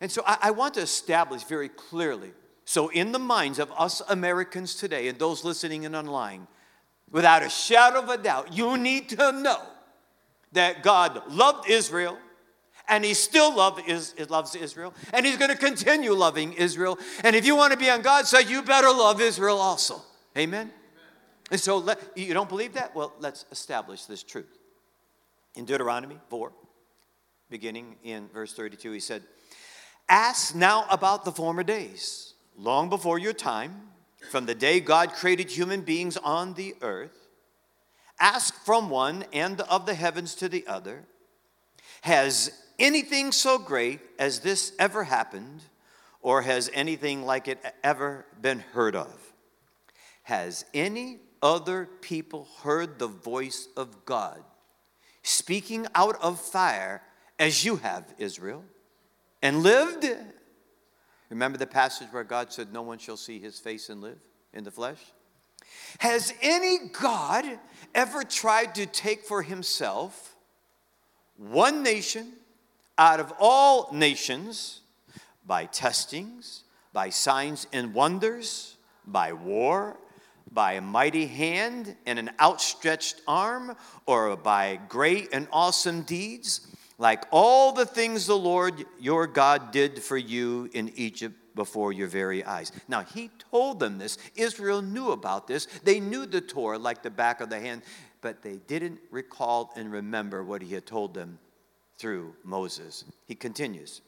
And 0.00 0.10
so 0.10 0.22
I, 0.26 0.38
I 0.42 0.50
want 0.50 0.74
to 0.74 0.80
establish 0.80 1.44
very 1.44 1.68
clearly 1.68 2.32
so, 2.70 2.86
in 2.86 3.10
the 3.10 3.18
minds 3.18 3.58
of 3.58 3.72
us 3.76 4.00
Americans 4.08 4.76
today 4.76 5.08
and 5.08 5.18
those 5.18 5.42
listening 5.42 5.82
in 5.82 5.96
online, 5.96 6.46
without 7.10 7.42
a 7.42 7.48
shadow 7.48 7.98
of 7.98 8.08
a 8.08 8.16
doubt, 8.16 8.56
you 8.56 8.76
need 8.76 9.08
to 9.08 9.32
know 9.32 9.60
that 10.52 10.84
God 10.84 11.20
loved 11.28 11.68
Israel 11.68 12.16
and 12.86 13.04
he 13.04 13.12
still 13.14 13.56
love, 13.56 13.80
is, 13.88 14.14
loves 14.30 14.54
Israel 14.54 14.94
and 15.12 15.26
he's 15.26 15.36
going 15.36 15.50
to 15.50 15.56
continue 15.56 16.12
loving 16.12 16.52
Israel. 16.52 16.96
And 17.24 17.34
if 17.34 17.44
you 17.44 17.56
want 17.56 17.72
to 17.72 17.76
be 17.76 17.90
on 17.90 18.02
God's 18.02 18.28
side, 18.28 18.48
you 18.48 18.62
better 18.62 18.90
love 18.90 19.20
Israel 19.20 19.58
also. 19.58 20.00
Amen? 20.36 20.70
And 21.50 21.60
so, 21.60 21.78
let, 21.78 21.98
you 22.16 22.32
don't 22.32 22.48
believe 22.48 22.74
that? 22.74 22.94
Well, 22.94 23.12
let's 23.18 23.44
establish 23.50 24.04
this 24.04 24.22
truth. 24.22 24.58
In 25.56 25.64
Deuteronomy 25.64 26.18
4, 26.28 26.52
beginning 27.50 27.96
in 28.04 28.28
verse 28.28 28.52
32, 28.54 28.92
he 28.92 29.00
said, 29.00 29.22
Ask 30.08 30.54
now 30.54 30.86
about 30.90 31.24
the 31.24 31.32
former 31.32 31.64
days 31.64 32.34
long 32.56 32.88
before 32.88 33.18
your 33.18 33.32
time, 33.32 33.74
from 34.30 34.46
the 34.46 34.54
day 34.54 34.80
God 34.80 35.12
created 35.12 35.50
human 35.50 35.80
beings 35.80 36.16
on 36.16 36.54
the 36.54 36.74
earth, 36.82 37.28
ask 38.18 38.54
from 38.64 38.90
one 38.90 39.24
end 39.32 39.62
of 39.62 39.86
the 39.86 39.94
heavens 39.94 40.34
to 40.36 40.48
the 40.48 40.66
other, 40.66 41.04
has 42.02 42.52
anything 42.78 43.32
so 43.32 43.58
great 43.58 44.00
as 44.18 44.40
this 44.40 44.72
ever 44.78 45.04
happened, 45.04 45.62
or 46.22 46.42
has 46.42 46.70
anything 46.74 47.24
like 47.24 47.48
it 47.48 47.58
ever 47.82 48.26
been 48.40 48.60
heard 48.60 48.94
of? 48.94 49.19
Has 50.30 50.64
any 50.72 51.18
other 51.42 51.88
people 52.02 52.46
heard 52.62 53.00
the 53.00 53.08
voice 53.08 53.66
of 53.76 54.04
God 54.04 54.44
speaking 55.24 55.88
out 55.92 56.22
of 56.22 56.40
fire 56.40 57.02
as 57.36 57.64
you 57.64 57.74
have, 57.74 58.14
Israel, 58.16 58.62
and 59.42 59.64
lived? 59.64 60.06
Remember 61.30 61.58
the 61.58 61.66
passage 61.66 62.06
where 62.12 62.22
God 62.22 62.52
said, 62.52 62.72
No 62.72 62.82
one 62.82 62.98
shall 62.98 63.16
see 63.16 63.40
his 63.40 63.58
face 63.58 63.88
and 63.88 64.00
live 64.00 64.20
in 64.54 64.62
the 64.62 64.70
flesh? 64.70 65.00
Has 65.98 66.32
any 66.40 66.78
God 66.92 67.44
ever 67.92 68.22
tried 68.22 68.76
to 68.76 68.86
take 68.86 69.24
for 69.24 69.42
himself 69.42 70.36
one 71.38 71.82
nation 71.82 72.34
out 72.96 73.18
of 73.18 73.32
all 73.40 73.88
nations 73.92 74.82
by 75.44 75.64
testings, 75.64 76.62
by 76.92 77.10
signs 77.10 77.66
and 77.72 77.92
wonders, 77.92 78.76
by 79.04 79.32
war, 79.32 79.96
by 80.52 80.74
a 80.74 80.80
mighty 80.80 81.26
hand 81.26 81.96
and 82.06 82.18
an 82.18 82.30
outstretched 82.40 83.20
arm, 83.26 83.76
or 84.06 84.36
by 84.36 84.80
great 84.88 85.28
and 85.32 85.48
awesome 85.52 86.02
deeds? 86.02 86.66
like 87.00 87.24
all 87.30 87.72
the 87.72 87.86
things 87.86 88.26
the 88.26 88.36
Lord 88.36 88.84
your 89.00 89.26
God 89.26 89.72
did 89.72 90.02
for 90.02 90.18
you 90.18 90.68
in 90.74 90.92
Egypt 90.96 91.34
before 91.54 91.94
your 91.94 92.08
very 92.08 92.44
eyes. 92.44 92.72
Now, 92.88 93.02
he 93.02 93.30
told 93.50 93.80
them 93.80 93.96
this. 93.96 94.18
Israel 94.36 94.82
knew 94.82 95.10
about 95.10 95.46
this. 95.46 95.66
They 95.82 95.98
knew 95.98 96.26
the 96.26 96.42
Torah 96.42 96.78
like 96.78 97.02
the 97.02 97.10
back 97.10 97.40
of 97.40 97.48
the 97.48 97.58
hand, 97.58 97.82
but 98.20 98.42
they 98.42 98.58
didn't 98.66 99.00
recall 99.10 99.72
and 99.76 99.90
remember 99.90 100.44
what 100.44 100.60
he 100.60 100.74
had 100.74 100.84
told 100.84 101.14
them 101.14 101.38
through 101.96 102.34
Moses. 102.44 103.04
He 103.26 103.34
continues 103.34 104.02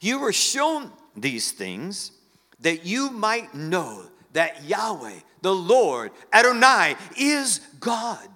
You 0.00 0.20
were 0.20 0.32
shown 0.32 0.90
these 1.14 1.52
things 1.52 2.12
that 2.60 2.86
you 2.86 3.10
might 3.10 3.54
know 3.54 4.06
that 4.32 4.64
Yahweh, 4.64 5.20
the 5.42 5.54
Lord, 5.54 6.10
Adonai, 6.32 6.96
is 7.16 7.60
God. 7.80 8.28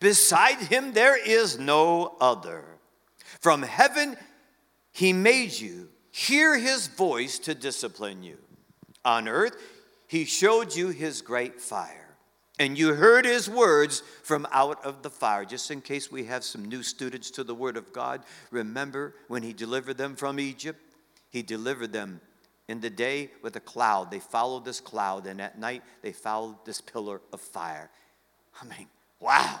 Beside 0.00 0.58
him, 0.58 0.92
there 0.92 1.16
is 1.16 1.58
no 1.58 2.16
other. 2.20 2.64
From 3.40 3.62
heaven, 3.62 4.16
he 4.92 5.12
made 5.12 5.52
you. 5.52 5.88
Hear 6.10 6.58
his 6.58 6.86
voice 6.86 7.38
to 7.40 7.54
discipline 7.54 8.22
you. 8.22 8.38
On 9.04 9.28
earth, 9.28 9.56
he 10.08 10.24
showed 10.24 10.74
you 10.74 10.88
his 10.88 11.22
great 11.22 11.60
fire. 11.60 12.06
And 12.58 12.78
you 12.78 12.94
heard 12.94 13.26
his 13.26 13.50
words 13.50 14.02
from 14.22 14.46
out 14.50 14.82
of 14.84 15.02
the 15.02 15.10
fire. 15.10 15.44
Just 15.44 15.70
in 15.70 15.82
case 15.82 16.10
we 16.10 16.24
have 16.24 16.42
some 16.42 16.64
new 16.64 16.82
students 16.82 17.30
to 17.32 17.44
the 17.44 17.54
word 17.54 17.76
of 17.76 17.92
God, 17.92 18.22
remember 18.50 19.14
when 19.28 19.42
he 19.42 19.52
delivered 19.52 19.98
them 19.98 20.16
from 20.16 20.40
Egypt? 20.40 20.80
He 21.28 21.42
delivered 21.42 21.92
them 21.92 22.20
in 22.68 22.80
the 22.80 22.90
day 22.90 23.30
with 23.42 23.56
a 23.56 23.60
cloud. 23.60 24.10
They 24.10 24.18
followed 24.18 24.64
this 24.64 24.80
cloud, 24.80 25.26
and 25.26 25.40
at 25.40 25.58
night 25.58 25.82
they 26.02 26.12
followed 26.12 26.64
this 26.64 26.80
pillar 26.80 27.20
of 27.32 27.40
fire. 27.40 27.90
I 28.60 28.64
mean, 28.64 28.88
wow 29.20 29.60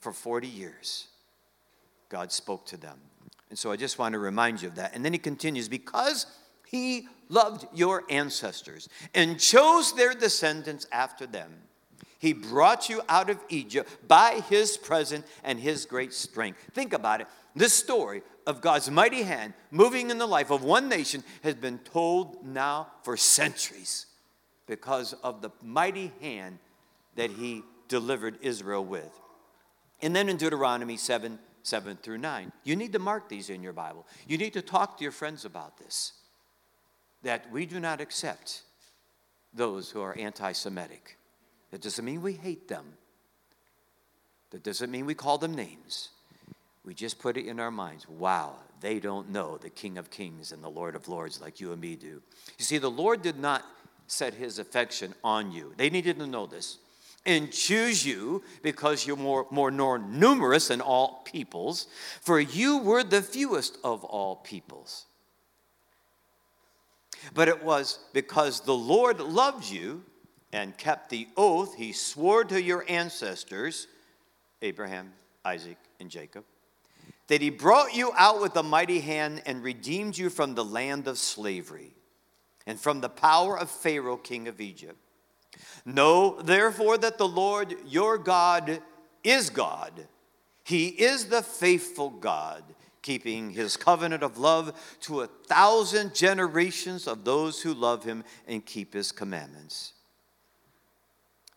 for 0.00 0.12
40 0.12 0.46
years, 0.46 1.08
God 2.08 2.32
spoke 2.32 2.66
to 2.66 2.76
them. 2.76 2.98
And 3.50 3.58
so 3.58 3.72
I 3.72 3.76
just 3.76 3.98
want 3.98 4.12
to 4.12 4.18
remind 4.18 4.62
you 4.62 4.68
of 4.68 4.76
that. 4.76 4.94
And 4.94 5.04
then 5.04 5.12
he 5.12 5.18
continues 5.18 5.68
because 5.68 6.26
he 6.66 7.08
loved 7.28 7.66
your 7.74 8.04
ancestors 8.10 8.88
and 9.14 9.38
chose 9.38 9.94
their 9.94 10.14
descendants 10.14 10.86
after 10.92 11.26
them. 11.26 11.52
He 12.18 12.32
brought 12.32 12.88
you 12.88 13.00
out 13.08 13.30
of 13.30 13.38
Egypt 13.48 13.88
by 14.06 14.42
his 14.48 14.76
presence 14.76 15.26
and 15.44 15.58
his 15.58 15.86
great 15.86 16.12
strength. 16.12 16.58
Think 16.72 16.92
about 16.92 17.20
it. 17.20 17.28
This 17.54 17.72
story 17.72 18.22
of 18.48 18.62
God's 18.62 18.90
mighty 18.90 19.22
hand 19.22 19.52
moving 19.70 20.10
in 20.10 20.16
the 20.16 20.26
life 20.26 20.50
of 20.50 20.64
one 20.64 20.88
nation 20.88 21.22
has 21.42 21.54
been 21.54 21.78
told 21.80 22.44
now 22.44 22.88
for 23.02 23.16
centuries. 23.16 24.06
because 24.66 25.14
of 25.22 25.40
the 25.40 25.50
mighty 25.62 26.12
hand 26.20 26.58
that 27.16 27.30
he 27.30 27.62
delivered 27.88 28.36
Israel 28.42 28.84
with. 28.84 29.18
And 30.02 30.14
then 30.14 30.28
in 30.28 30.36
Deuteronomy 30.36 30.96
7 30.96 31.38
7 31.62 31.96
through 32.02 32.18
9, 32.18 32.52
you 32.64 32.76
need 32.76 32.92
to 32.92 32.98
mark 32.98 33.28
these 33.28 33.50
in 33.50 33.62
your 33.62 33.72
Bible. 33.72 34.06
You 34.26 34.38
need 34.38 34.52
to 34.54 34.62
talk 34.62 34.96
to 34.96 35.02
your 35.02 35.12
friends 35.12 35.44
about 35.44 35.78
this. 35.78 36.12
That 37.22 37.50
we 37.50 37.66
do 37.66 37.80
not 37.80 38.00
accept 38.00 38.62
those 39.52 39.90
who 39.90 40.00
are 40.00 40.16
anti 40.18 40.52
Semitic. 40.52 41.16
That 41.70 41.82
doesn't 41.82 42.04
mean 42.04 42.22
we 42.22 42.34
hate 42.34 42.68
them, 42.68 42.94
that 44.50 44.62
doesn't 44.62 44.90
mean 44.90 45.06
we 45.06 45.14
call 45.14 45.38
them 45.38 45.54
names. 45.54 46.10
We 46.88 46.94
just 46.94 47.18
put 47.18 47.36
it 47.36 47.46
in 47.46 47.60
our 47.60 47.70
minds 47.70 48.08
wow, 48.08 48.54
they 48.80 48.98
don't 48.98 49.28
know 49.28 49.58
the 49.58 49.68
King 49.68 49.98
of 49.98 50.08
Kings 50.08 50.52
and 50.52 50.64
the 50.64 50.70
Lord 50.70 50.96
of 50.96 51.06
Lords 51.06 51.38
like 51.38 51.60
you 51.60 51.72
and 51.72 51.80
me 51.82 51.96
do. 51.96 52.22
You 52.58 52.64
see, 52.64 52.78
the 52.78 52.90
Lord 52.90 53.20
did 53.20 53.38
not 53.38 53.62
set 54.06 54.32
his 54.32 54.58
affection 54.58 55.12
on 55.22 55.52
you, 55.52 55.74
they 55.76 55.90
needed 55.90 56.18
to 56.18 56.26
know 56.26 56.46
this. 56.46 56.78
And 57.26 57.52
choose 57.52 58.06
you 58.06 58.42
because 58.62 59.06
you're 59.06 59.18
more, 59.18 59.46
more, 59.50 59.70
numerous 59.70 60.68
than 60.68 60.80
all 60.80 61.20
peoples, 61.26 61.88
for 62.22 62.40
you 62.40 62.78
were 62.78 63.04
the 63.04 63.20
fewest 63.20 63.76
of 63.84 64.02
all 64.04 64.36
peoples. 64.36 65.04
But 67.34 67.48
it 67.48 67.62
was 67.62 67.98
because 68.14 68.62
the 68.62 68.72
Lord 68.72 69.20
loved 69.20 69.70
you 69.70 70.04
and 70.54 70.74
kept 70.78 71.10
the 71.10 71.28
oath 71.36 71.74
he 71.74 71.92
swore 71.92 72.44
to 72.44 72.62
your 72.62 72.86
ancestors, 72.88 73.88
Abraham, 74.62 75.12
Isaac, 75.44 75.76
and 76.00 76.08
Jacob, 76.08 76.44
that 77.28 77.42
he 77.42 77.50
brought 77.50 77.94
you 77.94 78.12
out 78.16 78.40
with 78.40 78.56
a 78.56 78.62
mighty 78.62 79.00
hand 79.00 79.42
and 79.46 79.62
redeemed 79.62 80.18
you 80.18 80.30
from 80.30 80.54
the 80.54 80.64
land 80.64 81.06
of 81.06 81.18
slavery 81.18 81.94
and 82.66 82.80
from 82.80 83.00
the 83.00 83.08
power 83.08 83.58
of 83.58 83.70
Pharaoh, 83.70 84.16
king 84.16 84.48
of 84.48 84.60
Egypt. 84.60 84.98
Know 85.84 86.40
therefore 86.42 86.98
that 86.98 87.18
the 87.18 87.28
Lord 87.28 87.74
your 87.86 88.18
God 88.18 88.80
is 89.22 89.50
God. 89.50 90.06
He 90.64 90.88
is 90.88 91.26
the 91.26 91.42
faithful 91.42 92.10
God, 92.10 92.62
keeping 93.02 93.50
his 93.50 93.76
covenant 93.76 94.22
of 94.22 94.38
love 94.38 94.96
to 95.02 95.20
a 95.20 95.26
thousand 95.26 96.14
generations 96.14 97.06
of 97.06 97.24
those 97.24 97.62
who 97.62 97.72
love 97.72 98.04
him 98.04 98.24
and 98.46 98.64
keep 98.64 98.92
his 98.92 99.12
commandments. 99.12 99.94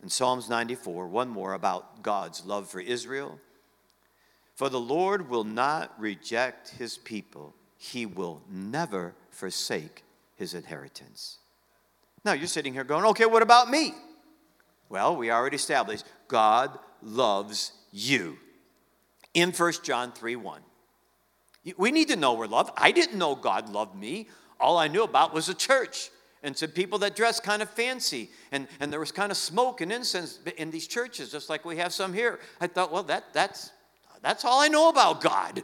In 0.02 0.08
Psalms 0.08 0.48
94, 0.48 1.08
one 1.08 1.28
more 1.28 1.52
about 1.52 2.02
God's 2.02 2.44
love 2.44 2.68
for 2.68 2.80
Israel. 2.80 3.38
For 4.62 4.70
the 4.70 4.78
Lord 4.78 5.28
will 5.28 5.42
not 5.42 5.92
reject 5.98 6.68
his 6.78 6.96
people, 6.96 7.52
he 7.78 8.06
will 8.06 8.42
never 8.48 9.16
forsake 9.28 10.04
his 10.36 10.54
inheritance. 10.54 11.38
Now 12.24 12.34
you're 12.34 12.46
sitting 12.46 12.72
here 12.72 12.84
going, 12.84 13.04
okay, 13.06 13.26
what 13.26 13.42
about 13.42 13.68
me? 13.68 13.92
Well, 14.88 15.16
we 15.16 15.32
already 15.32 15.56
established 15.56 16.04
God 16.28 16.78
loves 17.02 17.72
you. 17.90 18.38
In 19.34 19.50
1 19.50 19.72
John 19.82 20.12
3 20.12 20.36
1. 20.36 20.60
We 21.76 21.90
need 21.90 22.06
to 22.10 22.16
know 22.16 22.34
we're 22.34 22.46
loved. 22.46 22.70
I 22.76 22.92
didn't 22.92 23.18
know 23.18 23.34
God 23.34 23.68
loved 23.68 23.96
me. 23.96 24.28
All 24.60 24.78
I 24.78 24.86
knew 24.86 25.02
about 25.02 25.34
was 25.34 25.48
a 25.48 25.54
church 25.54 26.12
and 26.44 26.56
some 26.56 26.70
people 26.70 27.00
that 27.00 27.16
dressed 27.16 27.42
kind 27.42 27.62
of 27.62 27.70
fancy. 27.70 28.30
And, 28.52 28.68
and 28.78 28.92
there 28.92 29.00
was 29.00 29.10
kind 29.10 29.32
of 29.32 29.36
smoke 29.36 29.80
and 29.80 29.90
incense 29.90 30.38
in 30.56 30.70
these 30.70 30.86
churches, 30.86 31.32
just 31.32 31.50
like 31.50 31.64
we 31.64 31.78
have 31.78 31.92
some 31.92 32.12
here. 32.12 32.38
I 32.60 32.68
thought, 32.68 32.92
well, 32.92 33.02
that, 33.02 33.24
that's, 33.32 33.72
that's 34.22 34.44
all 34.44 34.60
I 34.60 34.68
know 34.68 34.88
about 34.88 35.20
God. 35.20 35.62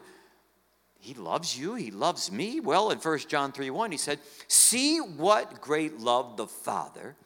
He 0.98 1.14
loves 1.14 1.58
you, 1.58 1.74
He 1.74 1.90
loves 1.90 2.30
me. 2.30 2.60
Well, 2.60 2.90
in 2.90 2.98
1 2.98 3.18
John 3.28 3.52
3 3.52 3.70
1, 3.70 3.92
He 3.92 3.98
said, 3.98 4.18
See 4.48 4.98
what 4.98 5.60
great 5.60 5.98
love 6.00 6.36
the 6.36 6.46
Father 6.46 7.16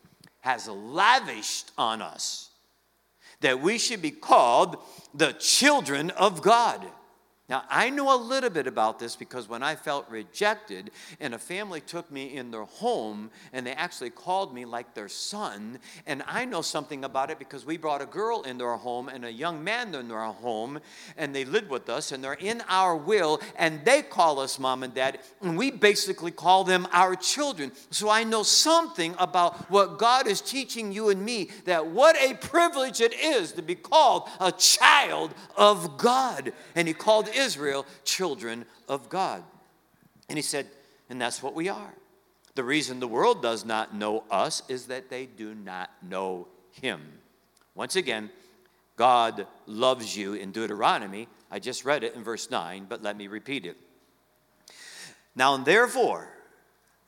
has 0.41 0.69
lavished 0.69 1.71
on 1.79 2.03
us, 2.03 2.51
that 3.41 3.61
we 3.61 3.79
should 3.79 4.03
be 4.03 4.11
called 4.11 4.77
the 5.15 5.33
children 5.33 6.11
of 6.11 6.43
God. 6.43 6.85
Now, 7.53 7.65
I 7.69 7.91
know 7.91 8.17
a 8.17 8.17
little 8.17 8.49
bit 8.49 8.67
about 8.67 8.99
this 8.99 9.15
because 9.15 9.47
when 9.47 9.63
I 9.63 9.75
felt 9.75 10.09
rejected 10.09 10.91
and 11.21 11.35
a 11.35 11.39
family 11.39 11.83
took 11.83 12.11
me 12.11 12.35
in 12.35 12.51
their 12.51 12.65
home 12.65 13.31
and 13.53 13.67
they 13.67 13.73
actually 13.73 14.09
called 14.09 14.55
me 14.55 14.65
like 14.65 14.95
their 14.95 15.11
son, 15.11 15.79
and 16.07 16.23
I 16.27 16.47
know 16.47 16.63
something 16.63 17.05
about 17.05 17.31
it 17.31 17.39
because 17.39 17.67
we 17.67 17.77
brought 17.77 18.01
a 18.01 18.07
girl 18.07 18.41
into 18.41 18.65
our 18.65 18.79
home 18.79 19.11
and 19.11 19.27
a 19.27 19.31
young 19.31 19.63
man 19.63 19.95
into 19.95 20.15
our 20.15 20.33
home, 20.33 20.81
and 21.19 21.37
they 21.37 21.45
lived 21.45 21.69
with 21.69 21.91
us 21.91 22.11
and 22.11 22.25
they're 22.25 22.33
in 22.33 22.63
our 22.71 22.97
will, 22.97 23.39
and 23.57 23.85
they 23.85 24.01
call 24.01 24.41
us 24.41 24.59
mom 24.59 24.83
and 24.83 24.95
dad, 24.95 25.19
and 25.43 25.55
we 25.55 25.71
basically 25.71 26.31
call 26.31 26.65
them 26.65 26.89
our 26.91 27.15
children. 27.15 27.71
So 27.91 28.09
I 28.09 28.25
know 28.25 28.45
something 28.45 29.15
about 29.19 29.71
what 29.71 29.99
God 29.99 30.27
is 30.27 30.41
teaching 30.41 30.91
you 30.91 31.11
and 31.11 31.23
me 31.23 31.51
that 31.67 31.87
what 31.87 32.17
a 32.17 32.33
privilege 32.33 33.03
it 33.03 33.13
is 33.13 33.53
to 33.53 33.61
be 33.61 33.75
called 33.75 34.31
a 34.41 34.51
child 34.53 35.35
of 35.55 35.99
God. 35.99 36.55
And 36.75 36.89
He 36.89 36.95
called 36.95 37.29
children 38.05 38.65
of 38.89 39.09
God. 39.09 39.43
And 40.29 40.39
he 40.39 40.43
said, 40.43 40.67
and 41.11 41.21
that's 41.21 41.43
what 41.43 41.55
we 41.55 41.69
are. 41.69 41.95
The 42.55 42.65
reason 42.65 43.01
the 43.01 43.09
world 43.09 43.43
does 43.43 43.65
not 43.65 43.95
know 43.95 44.25
us 44.31 44.63
is 44.69 44.87
that 44.87 45.09
they 45.09 45.27
do 45.27 45.55
not 45.55 45.91
know 46.03 46.49
him. 46.71 47.01
Once 47.75 47.97
again, 47.97 48.31
God 48.97 49.47
loves 49.67 50.17
you 50.17 50.35
in 50.35 50.53
Deuteronomy. 50.53 51.29
I 51.51 51.59
just 51.59 51.85
read 51.85 52.05
it 52.05 52.15
in 52.15 52.23
verse 52.23 52.51
9, 52.51 52.87
but 52.89 53.03
let 53.03 53.17
me 53.17 53.27
repeat 53.27 53.65
it. 53.67 53.77
Now, 55.35 55.57
therefore, 55.57 56.29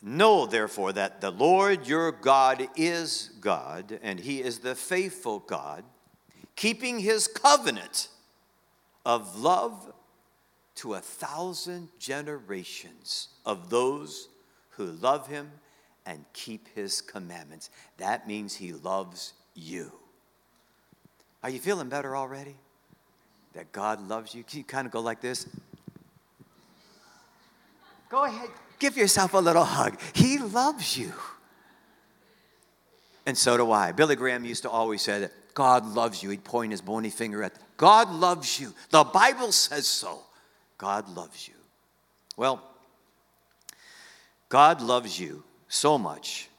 know 0.02 0.46
therefore 0.46 0.92
that 0.92 1.20
the 1.20 1.30
Lord 1.30 1.86
your 1.86 2.12
God 2.12 2.68
is 2.76 3.30
God, 3.40 3.98
and 4.02 4.18
he 4.18 4.42
is 4.42 4.60
the 4.60 4.74
faithful 4.74 5.40
God, 5.40 5.84
keeping 6.56 7.00
his 7.00 7.26
covenant 7.26 8.08
of 9.04 9.38
love 9.38 9.92
to 10.76 10.94
a 10.94 11.00
thousand 11.00 11.88
generations 11.98 13.28
of 13.46 13.70
those 13.70 14.28
who 14.70 14.86
love 14.86 15.28
him 15.28 15.50
and 16.06 16.24
keep 16.32 16.68
his 16.74 17.00
commandments. 17.00 17.70
That 17.98 18.26
means 18.26 18.54
he 18.54 18.72
loves 18.72 19.32
you. 19.54 19.92
Are 21.42 21.50
you 21.50 21.58
feeling 21.58 21.88
better 21.88 22.16
already? 22.16 22.56
That 23.54 23.70
God 23.72 24.06
loves 24.08 24.34
you? 24.34 24.42
Can 24.42 24.58
you 24.58 24.64
kind 24.64 24.86
of 24.86 24.92
go 24.92 25.00
like 25.00 25.20
this? 25.20 25.46
Go 28.08 28.24
ahead, 28.24 28.50
give 28.78 28.96
yourself 28.96 29.34
a 29.34 29.38
little 29.38 29.64
hug. 29.64 29.98
He 30.12 30.38
loves 30.38 30.96
you. 30.96 31.12
And 33.26 33.36
so 33.36 33.56
do 33.56 33.70
I. 33.72 33.92
Billy 33.92 34.16
Graham 34.16 34.44
used 34.44 34.62
to 34.62 34.70
always 34.70 35.02
say 35.02 35.20
that 35.20 35.32
God 35.54 35.86
loves 35.86 36.22
you. 36.22 36.30
He'd 36.30 36.44
point 36.44 36.72
his 36.72 36.80
bony 36.80 37.10
finger 37.10 37.42
at 37.42 37.52
God 37.76 38.10
loves 38.10 38.60
you. 38.60 38.74
The 38.90 39.04
Bible 39.04 39.52
says 39.52 39.86
so. 39.86 40.20
God 40.84 41.08
loves 41.16 41.48
you. 41.48 41.54
Well, 42.36 42.62
God 44.50 44.82
loves 44.82 45.18
you 45.18 45.42
so 45.66 45.96
much 45.96 46.50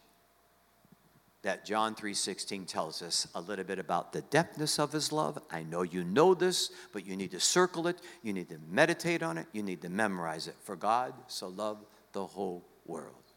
that 1.44 1.64
John 1.64 1.94
3:16 1.94 2.66
tells 2.66 3.04
us 3.04 3.28
a 3.36 3.40
little 3.40 3.64
bit 3.64 3.78
about 3.78 4.14
the 4.14 4.24
depthness 4.24 4.80
of 4.80 4.92
his 4.92 5.12
love. 5.12 5.38
I 5.52 5.62
know 5.62 5.84
you 5.84 6.04
know 6.04 6.34
this, 6.34 6.72
but 6.92 7.06
you 7.06 7.16
need 7.16 7.30
to 7.32 7.40
circle 7.40 7.86
it, 7.86 8.02
you 8.24 8.34
need 8.34 8.50
to 8.50 8.58
meditate 8.68 9.22
on 9.22 9.38
it, 9.38 9.46
you 9.52 9.62
need 9.62 9.84
to 9.84 9.90
memorize 9.90 10.48
it. 10.48 10.56
For 10.64 10.76
God 10.76 11.14
so 11.28 11.48
loved 11.48 11.86
the 12.12 12.26
whole 12.26 12.66
world 12.88 13.32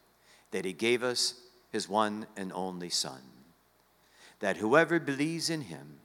that 0.49 0.65
he 0.65 0.73
gave 0.73 1.03
us 1.03 1.35
his 1.71 1.87
one 1.87 2.25
and 2.35 2.51
only 2.51 2.89
son 2.89 3.21
that 4.39 4.57
whoever 4.57 4.99
believes 4.99 5.51
in 5.51 5.61
him 5.61 5.99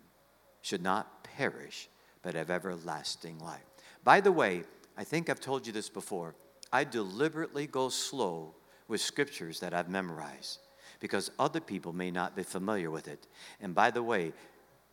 should 0.60 0.82
not 0.82 1.24
perish 1.24 1.88
but 2.20 2.34
have 2.34 2.50
everlasting 2.50 3.38
life. 3.38 3.73
By 4.04 4.20
the 4.20 4.32
way, 4.32 4.64
I 4.96 5.04
think 5.04 5.28
I've 5.28 5.40
told 5.40 5.66
you 5.66 5.72
this 5.72 5.88
before. 5.88 6.34
I 6.72 6.84
deliberately 6.84 7.66
go 7.66 7.88
slow 7.88 8.54
with 8.86 9.00
scriptures 9.00 9.60
that 9.60 9.72
I've 9.72 9.88
memorized 9.88 10.58
because 11.00 11.30
other 11.38 11.60
people 11.60 11.92
may 11.92 12.10
not 12.10 12.36
be 12.36 12.42
familiar 12.42 12.90
with 12.90 13.08
it. 13.08 13.26
And 13.60 13.74
by 13.74 13.90
the 13.90 14.02
way, 14.02 14.32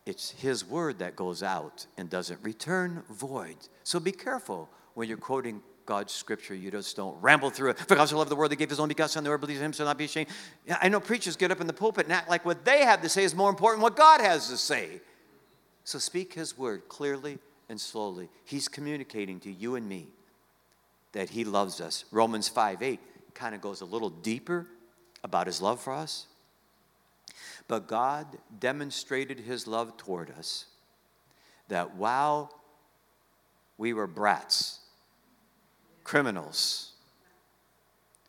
it's 0.06 0.30
His 0.30 0.64
word 0.64 0.98
that 0.98 1.14
goes 1.14 1.42
out 1.42 1.86
and 1.96 2.08
doesn't 2.08 2.42
return 2.42 3.02
void. 3.10 3.56
So 3.84 4.00
be 4.00 4.12
careful 4.12 4.68
when 4.94 5.08
you're 5.08 5.18
quoting 5.18 5.62
God's 5.84 6.12
scripture. 6.12 6.54
You 6.54 6.70
just 6.70 6.96
don't 6.96 7.20
ramble 7.20 7.50
through 7.50 7.70
it. 7.70 7.78
For 7.78 7.94
God 7.94 8.06
so 8.06 8.16
loved 8.16 8.30
the 8.30 8.36
world, 8.36 8.50
that 8.50 8.56
gave 8.56 8.70
his 8.70 8.80
only 8.80 8.94
begotten 8.94 9.10
Son, 9.10 9.24
whoever 9.24 9.38
believes 9.38 9.60
in 9.60 9.66
him 9.66 9.72
shall 9.72 9.86
not 9.86 9.98
be 9.98 10.04
ashamed. 10.04 10.28
I 10.80 10.88
know 10.88 11.00
preachers 11.00 11.36
get 11.36 11.50
up 11.50 11.60
in 11.60 11.66
the 11.66 11.72
pulpit 11.72 12.06
and 12.06 12.12
act 12.12 12.30
like 12.30 12.44
what 12.44 12.64
they 12.64 12.84
have 12.84 13.02
to 13.02 13.08
say 13.08 13.24
is 13.24 13.34
more 13.34 13.50
important 13.50 13.80
than 13.80 13.84
what 13.84 13.96
God 13.96 14.20
has 14.20 14.48
to 14.48 14.56
say. 14.56 15.00
So 15.84 15.98
speak 15.98 16.34
his 16.34 16.56
word 16.56 16.88
clearly 16.88 17.38
and 17.68 17.80
slowly. 17.80 18.28
He's 18.44 18.68
communicating 18.68 19.40
to 19.40 19.52
you 19.52 19.76
and 19.76 19.88
me 19.88 20.08
that 21.12 21.30
He 21.30 21.44
loves 21.44 21.80
us. 21.80 22.04
Romans 22.10 22.48
5 22.48 22.82
8 22.82 23.00
kind 23.34 23.54
of 23.54 23.60
goes 23.60 23.80
a 23.80 23.84
little 23.84 24.10
deeper 24.10 24.66
about 25.24 25.46
His 25.46 25.60
love 25.60 25.80
for 25.80 25.92
us. 25.92 26.26
But 27.68 27.86
God 27.86 28.26
demonstrated 28.58 29.40
His 29.40 29.66
love 29.66 29.96
toward 29.96 30.30
us 30.30 30.66
that 31.68 31.94
while 31.94 32.52
we 33.78 33.92
were 33.92 34.06
brats, 34.06 34.80
criminals, 36.04 36.92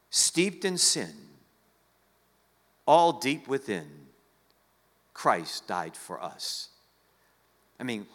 steeped 0.10 0.63
in 0.63 0.78
sin, 0.78 1.13
all 2.86 3.13
deep 3.13 3.48
within, 3.48 3.88
Christ 5.13 5.67
died 5.67 5.96
for 5.96 6.22
us. 6.22 6.69
I 7.80 7.84
mean, 7.84 8.06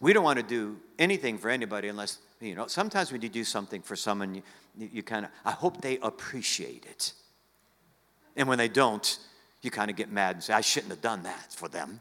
we 0.00 0.12
don't 0.12 0.24
want 0.24 0.38
to 0.38 0.44
do 0.44 0.76
anything 0.98 1.38
for 1.38 1.48
anybody 1.50 1.88
unless, 1.88 2.18
you 2.40 2.54
know, 2.54 2.66
sometimes 2.66 3.12
when 3.12 3.22
you 3.22 3.28
do 3.28 3.44
something 3.44 3.82
for 3.82 3.96
someone, 3.96 4.34
you, 4.34 4.42
you 4.76 5.02
kind 5.02 5.24
of, 5.24 5.30
I 5.44 5.52
hope 5.52 5.80
they 5.80 5.98
appreciate 5.98 6.84
it. 6.86 7.12
And 8.36 8.48
when 8.48 8.58
they 8.58 8.68
don't, 8.68 9.18
you 9.62 9.70
kind 9.70 9.90
of 9.90 9.96
get 9.96 10.10
mad 10.10 10.36
and 10.36 10.44
say, 10.44 10.52
I 10.52 10.60
shouldn't 10.60 10.90
have 10.90 11.00
done 11.00 11.22
that 11.22 11.52
for 11.52 11.68
them. 11.68 12.00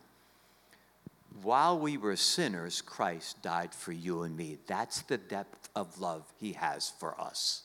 While 1.42 1.80
we 1.80 1.98
were 1.98 2.16
sinners, 2.16 2.82
Christ 2.82 3.42
died 3.42 3.74
for 3.74 3.92
you 3.92 4.24
and 4.24 4.36
me. 4.36 4.58
That's 4.68 5.02
the 5.04 5.18
depth 5.18 5.70
of 5.76 6.00
love 6.00 6.24
he 6.38 6.54
has 6.54 6.92
for 7.00 7.20
us. 7.20 7.64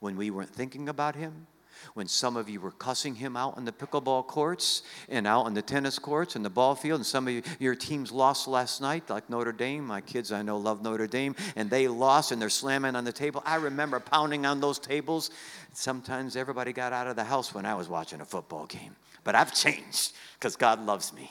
When 0.00 0.16
we 0.16 0.30
weren't 0.30 0.54
thinking 0.54 0.88
about 0.88 1.16
him, 1.16 1.46
when 1.92 2.08
some 2.08 2.36
of 2.36 2.48
you 2.48 2.60
were 2.60 2.70
cussing 2.70 3.14
him 3.14 3.36
out 3.36 3.56
on 3.56 3.64
the 3.64 3.72
pickleball 3.72 4.26
courts 4.26 4.82
and 5.08 5.26
out 5.26 5.46
on 5.46 5.54
the 5.54 5.62
tennis 5.62 5.98
courts 5.98 6.36
and 6.36 6.44
the 6.44 6.50
ball 6.50 6.74
field, 6.74 7.00
and 7.00 7.06
some 7.06 7.28
of 7.28 7.34
you, 7.34 7.42
your 7.58 7.74
teams 7.74 8.10
lost 8.10 8.48
last 8.48 8.80
night, 8.80 9.10
like 9.10 9.28
Notre 9.28 9.52
Dame. 9.52 9.86
My 9.86 10.00
kids 10.00 10.32
I 10.32 10.42
know 10.42 10.56
love 10.56 10.82
Notre 10.82 11.06
Dame, 11.06 11.36
and 11.56 11.68
they 11.68 11.86
lost 11.88 12.32
and 12.32 12.40
they're 12.40 12.48
slamming 12.48 12.96
on 12.96 13.04
the 13.04 13.12
table. 13.12 13.42
I 13.44 13.56
remember 13.56 14.00
pounding 14.00 14.46
on 14.46 14.60
those 14.60 14.78
tables. 14.78 15.30
Sometimes 15.72 16.36
everybody 16.36 16.72
got 16.72 16.92
out 16.92 17.06
of 17.06 17.16
the 17.16 17.24
house 17.24 17.54
when 17.54 17.66
I 17.66 17.74
was 17.74 17.88
watching 17.88 18.20
a 18.20 18.24
football 18.24 18.66
game. 18.66 18.96
But 19.24 19.34
I've 19.34 19.54
changed 19.54 20.12
because 20.38 20.56
God 20.56 20.84
loves 20.84 21.12
me. 21.12 21.30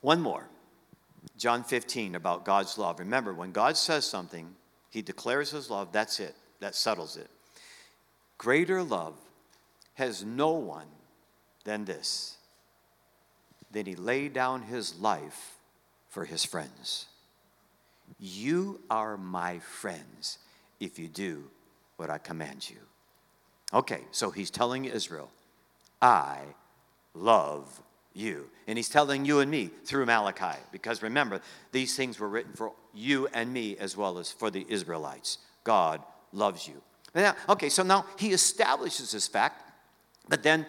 One 0.00 0.20
more. 0.20 0.46
John 1.36 1.64
15 1.64 2.14
about 2.14 2.44
God's 2.44 2.78
love. 2.78 2.98
Remember, 2.98 3.34
when 3.34 3.52
God 3.52 3.76
says 3.76 4.04
something, 4.04 4.54
he 4.90 5.02
declares 5.02 5.50
his 5.50 5.70
love, 5.70 5.92
that's 5.92 6.20
it. 6.20 6.34
That 6.60 6.74
settles 6.74 7.16
it. 7.16 7.28
Greater 8.38 8.82
love 8.82 9.14
has 9.94 10.24
no 10.24 10.52
one 10.52 10.88
than 11.64 11.84
this. 11.84 12.36
Then 13.70 13.86
he 13.86 13.96
laid 13.96 14.32
down 14.32 14.62
his 14.62 14.98
life 14.98 15.56
for 16.08 16.24
his 16.24 16.44
friends. 16.44 17.06
You 18.18 18.80
are 18.90 19.16
my 19.16 19.58
friends 19.58 20.38
if 20.80 20.98
you 20.98 21.08
do 21.08 21.44
what 21.96 22.10
I 22.10 22.18
command 22.18 22.68
you. 22.68 22.76
Okay, 23.74 24.02
so 24.12 24.30
he's 24.30 24.50
telling 24.50 24.84
Israel, 24.84 25.30
I 26.00 26.40
love 27.14 27.82
you. 28.14 28.48
And 28.66 28.78
he's 28.78 28.88
telling 28.88 29.24
you 29.24 29.40
and 29.40 29.50
me 29.50 29.70
through 29.84 30.06
Malachi, 30.06 30.58
because 30.72 31.02
remember, 31.02 31.40
these 31.72 31.96
things 31.96 32.18
were 32.18 32.28
written 32.28 32.52
for 32.52 32.72
you 32.94 33.28
and 33.32 33.52
me 33.52 33.76
as 33.76 33.96
well 33.96 34.18
as 34.18 34.30
for 34.30 34.50
the 34.50 34.64
Israelites. 34.68 35.38
God 35.64 36.00
loves 36.32 36.68
you. 36.68 36.80
Now, 37.22 37.34
okay, 37.48 37.70
so 37.70 37.82
now 37.82 38.04
he 38.18 38.32
establishes 38.32 39.12
this 39.12 39.26
fact, 39.26 39.62
but 40.28 40.42
then 40.42 40.66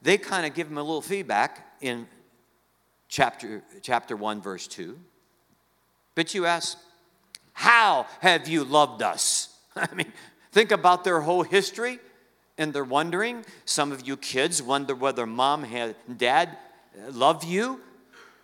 they 0.00 0.18
kind 0.18 0.46
of 0.46 0.54
give 0.54 0.68
him 0.68 0.78
a 0.78 0.82
little 0.82 1.02
feedback 1.02 1.76
in 1.80 2.06
chapter, 3.08 3.62
chapter 3.82 4.16
1, 4.16 4.40
verse 4.40 4.66
2. 4.68 4.98
But 6.14 6.32
you 6.32 6.46
ask, 6.46 6.78
How 7.52 8.06
have 8.20 8.46
you 8.46 8.62
loved 8.64 9.02
us? 9.02 9.48
I 9.76 9.92
mean, 9.94 10.12
think 10.52 10.70
about 10.70 11.02
their 11.02 11.20
whole 11.20 11.42
history 11.42 11.98
and 12.56 12.72
they're 12.72 12.84
wondering. 12.84 13.44
Some 13.64 13.90
of 13.90 14.06
you 14.06 14.16
kids 14.16 14.62
wonder 14.62 14.94
whether 14.94 15.26
mom 15.26 15.64
and 15.64 15.94
dad 16.16 16.56
uh, 16.96 17.10
love 17.10 17.42
you. 17.42 17.80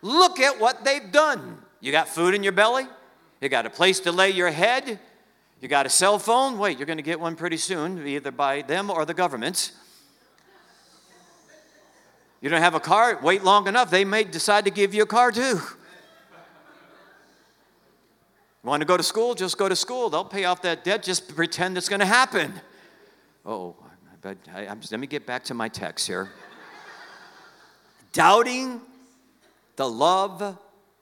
Look 0.03 0.41
at 0.41 0.59
what 0.59 0.85
they've 0.85 1.13
done. 1.13 1.59
You 1.81 1.93
got 1.93 2.09
food 2.09 2.35
in 2.35 2.43
your 2.43 2.53
belly, 2.53 2.87
you 3.41 3.49
got 3.49 3.67
a 3.67 3.71
place 3.71 4.01
to 4.01 4.13
lay 4.13 4.31
your 4.31 4.51
head, 4.51 4.99
you 5.61 5.69
got 5.69 5.87
a 5.87 5.91
cell 5.91 6.19
phone? 6.19 6.59
Wait, 6.59 6.79
you're 6.79 6.87
going 6.87 6.99
to 6.99 7.03
get 7.03 7.19
one 7.19 7.37
pretty 7.37 7.57
soon, 7.57 8.07
either 8.07 8.31
by 8.31 8.63
them 8.63 8.91
or 8.91 9.05
the 9.05 9.15
government. 9.15 9.73
You 12.41 12.51
don't 12.51 12.61
have 12.61 12.75
a 12.75 12.81
car? 12.81 13.19
Wait 13.23 13.43
long 13.43 13.67
enough, 13.67 13.91
they 13.91 14.05
may 14.05 14.25
decide 14.25 14.65
to 14.67 14.71
give 14.71 14.95
you 14.95 15.03
a 15.03 15.07
car 15.07 15.33
too. 15.33 15.61
Want 18.63 18.81
to 18.81 18.85
go 18.85 18.97
to 18.97 19.03
school? 19.03 19.35
Just 19.35 19.59
go 19.59 19.69
to 19.69 19.77
school. 19.77 20.11
They'll 20.11 20.25
pay 20.25 20.45
off 20.45 20.63
that 20.63 20.83
debt. 20.83 21.05
Just 21.05 21.35
pretend 21.37 21.79
it's 21.79 21.89
going 21.89 22.01
to 22.01 22.07
happen. 22.07 22.53
Oh, 23.45 23.77
I, 24.25 24.67
let 24.91 24.99
me 24.99 25.07
get 25.07 25.25
back 25.25 25.45
to 25.45 25.55
my 25.55 25.69
text 25.69 26.09
here. 26.09 26.31
Doubting 28.13 28.81
the 29.77 29.89
love 29.89 30.59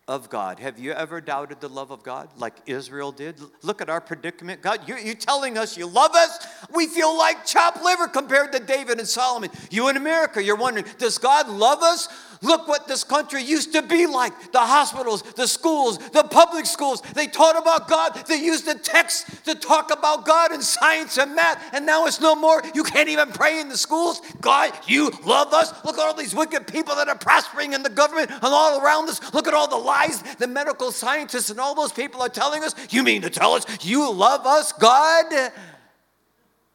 of 0.07 0.29
God. 0.29 0.59
Have 0.59 0.79
you 0.79 0.93
ever 0.93 1.21
doubted 1.21 1.61
the 1.61 1.69
love 1.69 1.90
of 1.90 2.03
God 2.03 2.29
like 2.37 2.55
Israel 2.67 3.11
did? 3.11 3.40
Look 3.62 3.81
at 3.81 3.88
our 3.88 4.03
predicament. 4.03 4.61
God, 4.61 4.87
you're, 4.87 4.99
you're, 4.99 5.14
telling 5.14 5.57
us 5.57 5.79
you 5.79 5.87
love 5.87 6.14
us? 6.14 6.47
We 6.75 6.87
feel 6.87 7.17
like 7.17 7.47
chopped 7.47 7.83
liver 7.83 8.09
compared 8.09 8.53
to 8.53 8.61
David 8.61 8.99
and 8.99 9.09
Solomon. 9.09 9.51
You 9.71 9.88
in 9.88 9.97
America, 9.97 10.43
you're 10.43 10.57
wondering, 10.57 10.85
does 10.99 11.17
God 11.17 11.49
love 11.49 11.83
us? 11.83 12.09
Look 12.45 12.69
what 12.69 12.87
this 12.87 13.03
country 13.05 13.43
used 13.43 13.73
to 13.73 13.83
be 13.83 14.07
like 14.07 14.53
the 14.53 14.61
hospitals, 14.61 15.23
the 15.23 15.49
schools, 15.49 15.99
the 16.11 16.25
public 16.25 16.67
schools. 16.67 17.01
They 17.15 17.27
taught 17.27 17.57
about 17.57 17.89
God. 17.89 18.15
They 18.27 18.37
used 18.37 18.67
the 18.67 18.75
text 18.75 19.45
to 19.47 19.55
talk 19.55 19.91
about 19.91 20.27
God 20.27 20.53
and 20.53 20.63
science 20.63 21.17
and 21.19 21.35
math. 21.35 21.61
And 21.73 21.87
now 21.87 22.07
it's 22.07 22.21
no 22.21 22.35
more. 22.35 22.63
You 22.75 22.85
can't 22.85 23.09
even 23.09 23.31
pray 23.33 23.61
in 23.61 23.69
the 23.69 23.79
schools. 23.79 24.21
God, 24.41 24.73
you 24.87 25.11
love 25.25 25.53
us. 25.53 25.73
Look 25.85 25.99
at 25.99 26.07
all 26.07 26.15
these 26.15 26.35
wicked 26.35 26.67
people 26.67 26.95
that 26.97 27.09
are 27.09 27.19
prospering 27.19 27.73
in 27.73 27.83
the 27.83 27.91
government 27.91 28.31
and 28.31 28.45
all 28.45 28.81
around 28.81 29.09
us. 29.09 29.33
Look 29.33 29.49
at 29.49 29.55
all 29.55 29.69
the 29.69 29.77
lies 29.77 30.23
the 30.37 30.47
medical 30.47 30.93
scientists 30.93 31.51
and 31.51 31.59
all 31.59 31.75
those 31.75 31.93
people 31.93 32.21
are 32.21 32.29
telling 32.29 32.63
us. 32.63 32.75
You 32.91 33.03
mean 33.03 33.23
to 33.23 33.31
tell 33.31 33.55
us 33.55 33.65
you 33.85 34.13
love 34.13 34.47
us, 34.47 34.73
God? 34.73 35.53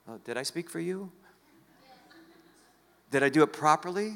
Oh, 0.08 0.20
did 0.24 0.38
I 0.38 0.44
speak 0.44 0.70
for 0.70 0.80
you? 0.80 1.12
Did 3.12 3.24
I 3.24 3.30
do 3.30 3.44
it 3.44 3.54
properly? 3.54 4.16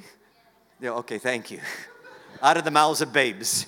Yeah, 0.83 0.91
okay, 0.95 1.17
thank 1.17 1.49
you. 1.49 1.61
Out 2.41 2.57
of 2.57 2.65
the 2.65 2.71
mouths 2.71 2.99
of 2.99 3.13
babes. 3.13 3.67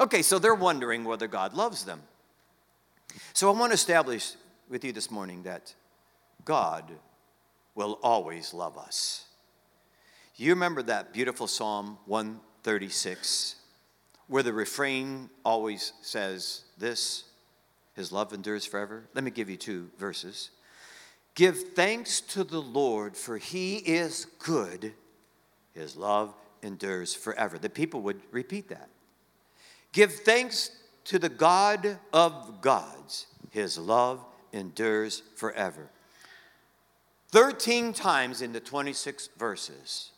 Okay, 0.00 0.22
so 0.22 0.38
they're 0.38 0.54
wondering 0.54 1.04
whether 1.04 1.28
God 1.28 1.52
loves 1.52 1.84
them. 1.84 2.00
So 3.34 3.52
I 3.52 3.58
want 3.58 3.72
to 3.72 3.74
establish 3.74 4.32
with 4.70 4.82
you 4.82 4.92
this 4.92 5.10
morning 5.10 5.42
that 5.42 5.74
God 6.46 6.90
will 7.74 7.98
always 8.02 8.54
love 8.54 8.78
us. 8.78 9.26
You 10.36 10.52
remember 10.52 10.82
that 10.84 11.12
beautiful 11.12 11.46
Psalm 11.46 11.98
136, 12.06 13.56
where 14.26 14.42
the 14.42 14.54
refrain 14.54 15.28
always 15.44 15.92
says 16.00 16.62
this 16.78 17.24
His 17.94 18.12
love 18.12 18.32
endures 18.32 18.64
forever? 18.64 19.04
Let 19.12 19.24
me 19.24 19.30
give 19.30 19.50
you 19.50 19.58
two 19.58 19.90
verses. 19.98 20.48
Give 21.34 21.58
thanks 21.74 22.22
to 22.22 22.44
the 22.44 22.62
Lord, 22.62 23.14
for 23.14 23.36
He 23.36 23.76
is 23.76 24.24
good 24.38 24.94
his 25.74 25.96
love 25.96 26.34
endures 26.62 27.14
forever. 27.14 27.58
The 27.58 27.70
people 27.70 28.02
would 28.02 28.20
repeat 28.30 28.68
that. 28.68 28.88
Give 29.92 30.12
thanks 30.12 30.70
to 31.04 31.18
the 31.18 31.28
God 31.28 31.98
of 32.12 32.60
gods. 32.60 33.26
His 33.50 33.78
love 33.78 34.24
endures 34.52 35.22
forever. 35.36 35.90
13 37.32 37.92
times 37.92 38.42
in 38.42 38.52
the 38.52 38.60
26 38.60 39.30
verses, 39.38 40.10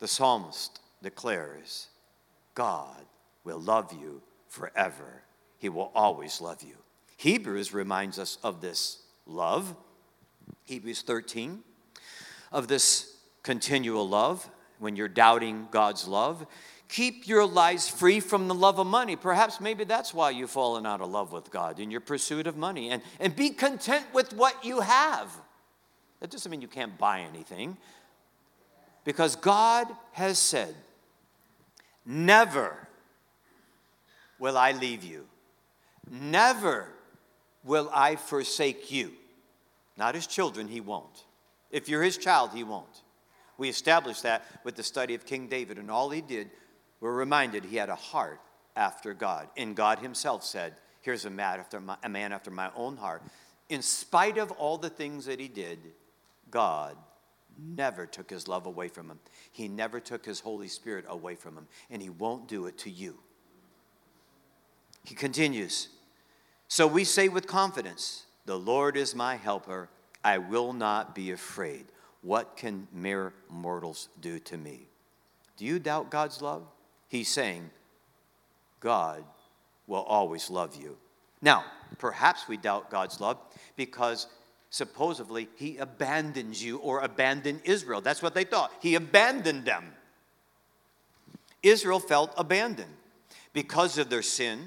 the 0.00 0.08
psalmist 0.08 0.80
declares, 1.02 1.88
God 2.54 3.04
will 3.44 3.60
love 3.60 3.92
you 3.92 4.20
forever. 4.48 5.22
He 5.58 5.68
will 5.68 5.92
always 5.94 6.40
love 6.40 6.62
you. 6.62 6.74
Hebrews 7.16 7.72
reminds 7.72 8.18
us 8.18 8.38
of 8.42 8.60
this 8.60 9.02
love. 9.26 9.74
Hebrews 10.64 11.02
13, 11.02 11.60
of 12.52 12.68
this 12.68 13.17
continual 13.48 14.06
love, 14.06 14.46
when 14.78 14.94
you're 14.94 15.08
doubting 15.08 15.68
God's 15.70 16.06
love, 16.06 16.46
keep 16.86 17.26
your 17.26 17.46
lives 17.46 17.88
free 17.88 18.20
from 18.20 18.46
the 18.46 18.54
love 18.54 18.78
of 18.78 18.86
money. 18.86 19.16
Perhaps 19.16 19.58
maybe 19.58 19.84
that's 19.84 20.12
why 20.12 20.28
you've 20.28 20.50
fallen 20.50 20.84
out 20.84 21.00
of 21.00 21.08
love 21.08 21.32
with 21.32 21.50
God 21.50 21.80
in 21.80 21.90
your 21.90 22.02
pursuit 22.02 22.46
of 22.46 22.58
money. 22.58 22.90
And, 22.90 23.00
and 23.18 23.34
be 23.34 23.48
content 23.48 24.04
with 24.12 24.34
what 24.34 24.66
you 24.66 24.80
have. 24.80 25.34
That 26.20 26.28
doesn't 26.30 26.50
mean 26.50 26.60
you 26.60 26.68
can't 26.68 26.98
buy 26.98 27.20
anything. 27.20 27.78
Because 29.04 29.34
God 29.34 29.86
has 30.12 30.38
said, 30.38 30.74
Never 32.04 32.86
will 34.38 34.58
I 34.58 34.72
leave 34.72 35.04
you. 35.04 35.24
Never 36.10 36.86
will 37.64 37.90
I 37.94 38.16
forsake 38.16 38.92
you. 38.92 39.12
Not 39.96 40.14
his 40.14 40.26
children, 40.26 40.68
he 40.68 40.82
won't. 40.82 41.24
If 41.70 41.88
you're 41.88 42.02
his 42.02 42.18
child, 42.18 42.50
he 42.52 42.62
won't. 42.62 43.02
We 43.58 43.68
established 43.68 44.22
that 44.22 44.44
with 44.64 44.76
the 44.76 44.82
study 44.82 45.14
of 45.14 45.26
King 45.26 45.48
David, 45.48 45.78
and 45.78 45.90
all 45.90 46.08
he 46.10 46.22
did, 46.22 46.50
we're 47.00 47.12
reminded 47.12 47.64
he 47.64 47.76
had 47.76 47.88
a 47.88 47.94
heart 47.94 48.40
after 48.76 49.12
God. 49.12 49.48
And 49.56 49.76
God 49.76 49.98
himself 49.98 50.44
said, 50.44 50.74
Here's 51.00 51.24
a 51.24 51.30
man 51.30 51.60
after 51.60 51.80
my, 51.80 51.96
a 52.02 52.08
man 52.08 52.32
after 52.32 52.50
my 52.50 52.70
own 52.74 52.96
heart. 52.96 53.22
In 53.68 53.82
spite 53.82 54.38
of 54.38 54.50
all 54.52 54.78
the 54.78 54.90
things 54.90 55.26
that 55.26 55.40
he 55.40 55.48
did, 55.48 55.78
God 56.50 56.96
never 57.58 58.06
took 58.06 58.30
his 58.30 58.48
love 58.48 58.66
away 58.66 58.88
from 58.88 59.10
him. 59.10 59.18
He 59.52 59.68
never 59.68 60.00
took 60.00 60.24
his 60.24 60.40
Holy 60.40 60.68
Spirit 60.68 61.04
away 61.08 61.34
from 61.34 61.56
him, 61.56 61.66
and 61.90 62.00
he 62.00 62.10
won't 62.10 62.48
do 62.48 62.66
it 62.66 62.78
to 62.78 62.90
you. 62.90 63.18
He 65.04 65.14
continues. 65.14 65.88
So 66.68 66.86
we 66.86 67.04
say 67.04 67.28
with 67.28 67.46
confidence, 67.46 68.26
The 68.46 68.58
Lord 68.58 68.96
is 68.96 69.14
my 69.14 69.36
helper. 69.36 69.88
I 70.22 70.38
will 70.38 70.72
not 70.72 71.14
be 71.14 71.30
afraid. 71.30 71.86
What 72.22 72.56
can 72.56 72.88
mere 72.92 73.32
mortals 73.48 74.08
do 74.20 74.38
to 74.40 74.56
me? 74.56 74.88
Do 75.56 75.64
you 75.64 75.78
doubt 75.78 76.10
God's 76.10 76.42
love? 76.42 76.66
He's 77.08 77.28
saying, 77.28 77.70
God 78.80 79.24
will 79.86 80.02
always 80.02 80.50
love 80.50 80.76
you. 80.76 80.96
Now, 81.40 81.64
perhaps 81.98 82.48
we 82.48 82.56
doubt 82.56 82.90
God's 82.90 83.20
love 83.20 83.38
because 83.76 84.26
supposedly 84.70 85.48
he 85.56 85.78
abandons 85.78 86.62
you 86.62 86.78
or 86.78 87.00
abandoned 87.00 87.62
Israel. 87.64 88.00
That's 88.00 88.22
what 88.22 88.34
they 88.34 88.44
thought. 88.44 88.72
He 88.80 88.94
abandoned 88.94 89.64
them. 89.64 89.92
Israel 91.62 92.00
felt 92.00 92.32
abandoned 92.36 92.94
because 93.52 93.98
of 93.98 94.10
their 94.10 94.22
sin 94.22 94.60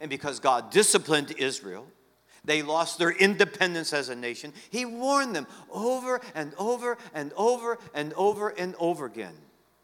and 0.00 0.10
because 0.10 0.40
God 0.40 0.70
disciplined 0.70 1.32
Israel. 1.38 1.86
They 2.44 2.62
lost 2.62 2.98
their 2.98 3.10
independence 3.10 3.92
as 3.92 4.08
a 4.08 4.14
nation. 4.14 4.52
He 4.70 4.84
warned 4.84 5.34
them 5.34 5.46
over 5.72 6.20
and 6.34 6.52
over 6.58 6.98
and 7.14 7.32
over 7.36 7.78
and 7.94 8.12
over 8.14 8.50
and 8.50 8.74
over 8.78 9.06
again. 9.06 9.34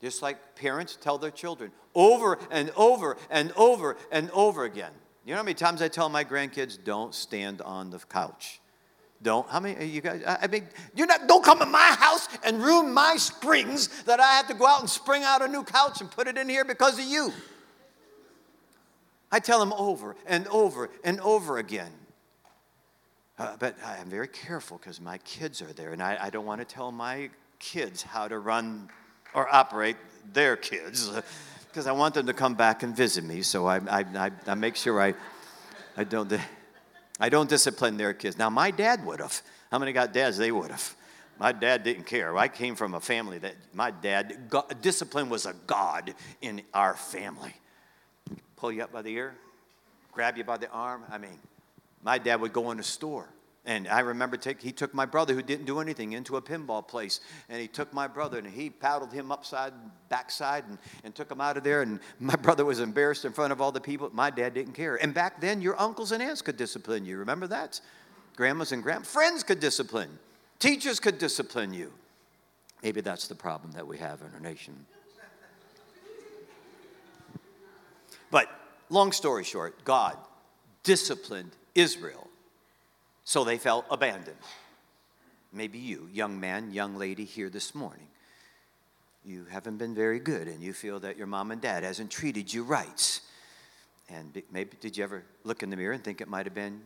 Just 0.03 0.23
like 0.23 0.57
parents 0.57 0.97
tell 1.01 1.19
their 1.19 1.31
children 1.31 1.73
over 1.95 2.39
and 2.51 2.71
over 2.77 3.17
and 3.31 3.53
over 3.57 3.97
and 4.11 4.31
over 4.31 4.65
again. 4.65 4.93
You 5.25 5.33
know 5.33 5.39
how 5.39 5.43
many 5.43 5.55
times 5.55 5.83
I 5.83 5.89
tell 5.89 6.09
my 6.09 6.25
grandkids, 6.25 6.83
don't 6.83 7.15
stand 7.15 7.61
on 7.61 7.91
the 7.91 7.99
couch? 7.99 8.61
Don't. 9.23 9.47
How 9.49 9.61
many 9.61 9.85
you 9.85 10.01
guys? 10.01 10.23
I 10.27 10.47
mean, 10.47 10.67
you're 10.95 11.07
not. 11.07 11.27
Don't 11.29 11.45
come 11.45 11.59
to 11.59 11.67
my 11.67 11.95
house 11.99 12.27
and 12.43 12.63
ruin 12.63 12.93
my 12.95 13.17
springs 13.17 14.03
that 14.05 14.19
I 14.19 14.33
have 14.37 14.49
to 14.49 14.55
go 14.55 14.67
out 14.67 14.81
and 14.81 14.89
spring 14.89 15.23
out 15.25 15.43
a 15.43 15.49
new 15.49 15.63
couch 15.63 16.01
and 16.01 16.11
put 16.11 16.27
it 16.27 16.39
in 16.39 16.49
here 16.49 16.65
because 16.65 16.99
of 16.99 17.05
you. 17.05 17.31
I 19.31 19.39
tell 19.39 19.61
them 19.61 19.75
over 19.75 20.17
and 20.27 20.49
over 20.49 20.89
and 21.05 21.21
over 21.21 21.59
again. 21.59 21.93
Uh, 23.41 23.57
but 23.59 23.75
I'm 23.83 24.11
very 24.11 24.29
careful 24.29 24.77
because 24.77 25.01
my 25.01 25.17
kids 25.19 25.63
are 25.63 25.73
there, 25.73 25.95
and 25.95 26.03
I, 26.03 26.19
I 26.25 26.29
don't 26.29 26.45
want 26.45 26.61
to 26.61 26.67
tell 26.67 26.93
my 26.93 27.31
kids 27.59 28.03
how 28.03 28.29
to 28.29 28.39
run 28.39 28.91
or 29.33 29.49
operate 29.51 29.97
their 30.35 30.57
kids 30.57 31.11
because 31.67 31.87
I 31.87 31.93
want 31.93 32.13
them 32.13 32.27
to 32.27 32.35
come 32.35 32.53
back 32.55 32.83
and 32.83 32.95
visit 32.95 33.25
me. 33.25 33.41
So 33.41 33.65
I, 33.67 33.77
I, 33.77 34.05
I, 34.15 34.31
I 34.47 34.55
make 34.55 34.77
sure 34.77 35.01
I, 35.01 35.15
I 35.97 36.05
don't. 36.05 36.31
I 37.19 37.31
don't 37.31 37.49
discipline 37.49 37.97
their 37.97 38.13
kids. 38.13 38.37
Now, 38.37 38.51
my 38.51 38.71
dad 38.71 39.05
would 39.07 39.21
have. 39.21 39.41
How 39.71 39.79
many 39.79 39.93
got 39.93 40.13
dads? 40.13 40.37
They 40.37 40.53
would 40.53 40.71
have. 40.71 40.95
My 41.39 41.53
dad 41.53 41.83
didn't 41.83 42.05
care. 42.05 42.37
I 42.37 42.49
came 42.49 42.75
from 42.75 42.95
a 42.95 43.01
family 43.01 43.39
that 43.39 43.55
my 43.73 43.91
dad, 43.91 44.49
God, 44.51 44.83
discipline 44.83 45.31
was 45.31 45.47
a 45.47 45.55
God 45.67 46.15
in 46.43 46.61
our 46.75 46.95
family. 46.95 47.55
Pull 48.57 48.73
you 48.73 48.83
up 48.83 48.93
by 48.93 49.01
the 49.01 49.11
ear, 49.11 49.35
grab 50.13 50.37
you 50.37 50.45
by 50.45 50.59
the 50.59 50.71
arm. 50.71 51.05
I 51.11 51.17
mean, 51.17 51.39
my 52.03 52.19
dad 52.19 52.41
would 52.41 52.53
go 52.53 52.71
in 52.71 52.81
a 52.81 52.85
store 52.85 53.29
and 53.67 53.87
I 53.89 54.01
remember 54.01 54.37
take, 54.39 54.63
he 54.63 54.73
took 54.73 54.95
my 54.95 55.05
brother 55.05 55.35
who 55.35 55.43
didn't 55.43 55.67
do 55.67 55.81
anything 55.81 56.13
into 56.13 56.37
a 56.37 56.43
pinball 56.43 56.87
place. 56.87 57.21
And 57.49 57.61
he 57.61 57.69
took 57.69 57.93
my 57.93 58.07
brother 58.07 58.39
and 58.39 58.47
he 58.47 58.71
paddled 58.71 59.13
him 59.13 59.31
upside, 59.31 59.73
backside, 60.09 60.65
and, 60.67 60.79
and 61.05 61.15
took 61.15 61.31
him 61.31 61.41
out 61.41 61.59
of 61.59 61.65
there. 61.65 61.83
And 61.83 62.01
my 62.19 62.37
brother 62.37 62.65
was 62.65 62.81
embarrassed 62.81 63.27
in 63.27 63.33
front 63.33 63.53
of 63.53 63.61
all 63.61 63.71
the 63.71 63.81
people. 63.81 64.11
My 64.13 64.31
dad 64.31 64.55
didn't 64.55 64.73
care. 64.73 64.97
And 64.97 65.13
back 65.13 65.41
then, 65.41 65.61
your 65.61 65.79
uncles 65.79 66.11
and 66.13 66.23
aunts 66.23 66.41
could 66.41 66.57
discipline 66.57 67.05
you. 67.05 67.19
Remember 67.19 67.47
that? 67.49 67.81
Grandmas 68.35 68.73
and 68.73 68.83
grand 68.83 69.07
friends 69.07 69.43
could 69.43 69.61
discipline. 69.61 70.19
Teachers 70.59 70.99
could 70.99 71.19
discipline 71.19 71.75
you. 71.75 71.93
Maybe 72.83 73.03
that's 73.03 73.29
the 73.29 73.35
problem 73.35 73.73
that 73.73 73.87
we 73.87 73.99
have 73.99 74.23
in 74.23 74.33
our 74.33 74.41
nation. 74.41 74.87
But 78.31 78.49
long 78.89 79.13
story 79.13 79.45
short, 79.45 79.85
God 79.85 80.17
disciplined 80.83 81.51
Israel 81.75 82.31
so 83.31 83.45
they 83.45 83.59
felt 83.59 83.85
abandoned. 83.91 84.37
Maybe 85.53 85.79
you, 85.79 86.09
young 86.13 86.41
man, 86.41 86.73
young 86.73 86.97
lady, 86.97 87.25
here 87.25 87.49
this 87.49 87.77
morning. 87.77 88.09
You 89.25 89.47
haven't 89.49 89.77
been 89.77 89.95
very 89.95 90.19
good 90.19 90.49
and 90.49 90.61
you 90.61 90.73
feel 90.73 90.99
that 90.99 91.17
your 91.17 91.29
mom 91.29 91.53
and 91.53 91.61
dad 91.61 91.85
hasn't 91.85 92.11
treated 92.11 92.53
you 92.53 92.65
right. 92.65 93.21
And 94.09 94.43
maybe 94.51 94.77
did 94.81 94.97
you 94.97 95.05
ever 95.05 95.23
look 95.45 95.63
in 95.63 95.71
the 95.71 95.77
mirror 95.77 95.93
and 95.93 96.03
think 96.03 96.21
it 96.21 96.27
might 96.27 96.45
have 96.47 96.57
been, 96.57 96.81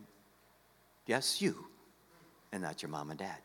yes, 1.07 1.41
you, 1.41 1.65
and 2.51 2.61
not 2.61 2.83
your 2.83 2.89
mom 2.89 3.09
and 3.09 3.17
dad? 3.17 3.37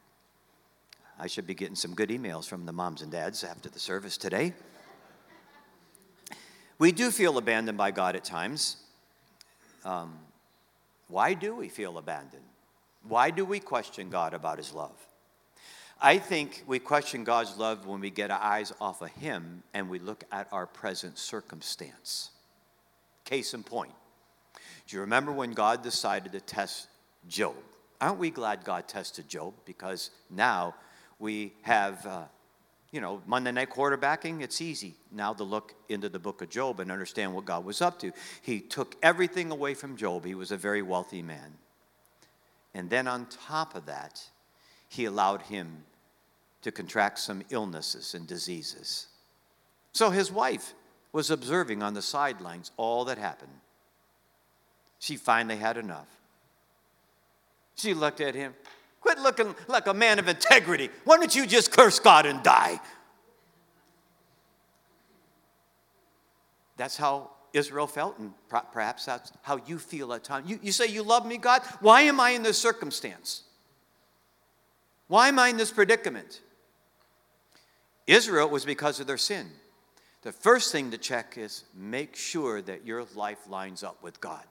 I 1.19 1.27
should 1.27 1.47
be 1.47 1.55
getting 1.55 1.77
some 1.77 1.95
good 1.95 2.11
emails 2.11 2.47
from 2.47 2.67
the 2.67 2.73
moms 2.73 3.01
and 3.01 3.11
dads 3.11 3.45
after 3.45 3.71
the 3.71 3.79
service 3.79 4.19
today. 4.19 4.53
We 6.79 6.93
do 6.93 7.11
feel 7.11 7.39
abandoned 7.39 7.79
by 7.79 7.93
God 7.93 8.15
at 8.15 8.25
times. 8.25 8.77
Um, 9.87 10.19
why 11.11 11.35
do 11.35 11.55
we 11.55 11.69
feel 11.69 11.99
abandoned? 11.99 12.45
Why 13.03 13.31
do 13.31 13.45
we 13.45 13.61
question 13.61 14.11
God 14.11 14.35
about 14.35 14.59
his 14.59 14.73
love? 14.73 14.97
I 16.01 16.19
think 16.19 16.65
we 16.67 16.79
question 16.79 17.25
God's 17.25 17.59
love 17.59 17.87
when 17.87 18.01
we 18.01 18.11
get 18.11 18.31
our 18.31 18.41
eyes 18.41 18.73
off 18.81 19.03
of 19.03 19.11
him 19.11 19.63
and 19.75 19.91
we 19.91 19.99
look 19.99 20.25
at 20.33 20.49
our 20.51 20.67
present 20.67 21.19
circumstance. 21.19 22.31
Case 23.25 23.53
in 23.53 23.63
point. 23.63 23.93
Do 24.87 24.97
you 24.97 25.03
remember 25.03 25.31
when 25.31 25.53
God 25.53 25.83
decided 25.83 26.33
to 26.33 26.41
test 26.41 26.89
Job? 27.29 27.55
Aren't 28.01 28.19
we 28.19 28.31
glad 28.31 28.65
God 28.65 28.89
tested 28.89 29.29
Job? 29.29 29.53
Because 29.67 30.11
now 30.31 30.75
we 31.19 31.53
have, 31.63 32.07
uh, 32.07 32.25
you 32.93 33.01
know, 33.01 33.23
Monday 33.27 33.53
night 33.53 33.71
quarterbacking. 33.71 34.43
It's 34.43 34.61
easy 34.61 34.95
now 35.13 35.33
to 35.35 35.45
look 35.45 35.75
into 35.89 36.09
the 36.09 36.19
book 36.19 36.43
of 36.43 36.51
Job 36.51 36.81
and 36.81 36.91
understand 36.91 37.35
what 37.35 37.45
God 37.45 37.65
was 37.65 37.81
up 37.81 37.99
to. 38.01 38.13
He 38.43 38.61
took 38.61 38.97
everything 39.03 39.51
away 39.51 39.75
from 39.75 39.97
Job. 39.97 40.25
He 40.25 40.35
was 40.35 40.51
a 40.51 40.57
very 40.57 40.83
wealthy 40.83 41.23
man. 41.23 41.55
And 42.75 42.91
then 42.91 43.07
on 43.07 43.27
top 43.27 43.75
of 43.75 43.87
that, 43.87 44.23
he 44.89 45.05
allowed 45.05 45.43
him 45.43 45.85
to 46.63 46.73
contract 46.73 47.19
some 47.21 47.43
illnesses 47.51 48.15
and 48.15 48.27
diseases. 48.27 49.07
So 49.93 50.11
his 50.11 50.31
wife 50.31 50.75
was 51.13 51.31
observing 51.31 51.83
on 51.83 51.95
the 51.95 52.03
sidelines 52.03 52.71
all 52.77 53.05
that 53.07 53.19
happened. 53.19 53.53
She 54.99 55.17
finally 55.17 55.57
had 55.57 55.77
enough. 55.77 56.09
She 57.75 57.95
looked 57.95 58.21
at 58.21 58.35
him. 58.35 58.55
Quit 59.01 59.19
looking 59.19 59.55
like 59.69 59.87
a 59.87 59.95
man 59.95 60.19
of 60.19 60.29
integrity. 60.29 60.91
Why 61.05 61.17
don't 61.17 61.35
you 61.35 61.47
just 61.47 61.73
curse 61.73 61.99
God 61.99 62.27
and 62.27 62.43
die? 62.43 62.81
That's 66.77 66.97
how 66.97 67.31
Israel 67.53 67.87
felt, 67.87 68.19
and 68.19 68.33
perhaps 68.73 69.05
that's 69.05 69.33
how 69.43 69.59
you 69.67 69.79
feel 69.79 70.13
at 70.13 70.25
times. 70.25 70.49
You, 70.49 70.59
you 70.63 70.73
say, 70.73 70.87
You 70.87 71.03
love 71.03 71.27
me, 71.27 71.37
God? 71.37 71.63
Why 71.81 72.03
am 72.03 72.21
I 72.21 72.31
in 72.31 72.43
this 72.43 72.59
circumstance? 72.59 73.43
Why 75.09 75.29
am 75.29 75.39
I 75.39 75.49
in 75.49 75.57
this 75.57 75.73
predicament? 75.73 76.41
Israel 78.07 78.49
was 78.49 78.65
because 78.65 79.01
of 79.01 79.07
their 79.07 79.19
sin. 79.19 79.49
The 80.23 80.33
first 80.33 80.73
thing 80.73 80.91
to 80.91 80.99
check 80.99 81.37
is 81.37 81.65
make 81.75 82.15
sure 82.15 82.63
that 82.63 82.87
your 82.87 83.05
life 83.15 83.49
lines 83.49 83.83
up 83.83 84.03
with 84.03 84.21
God 84.21 84.45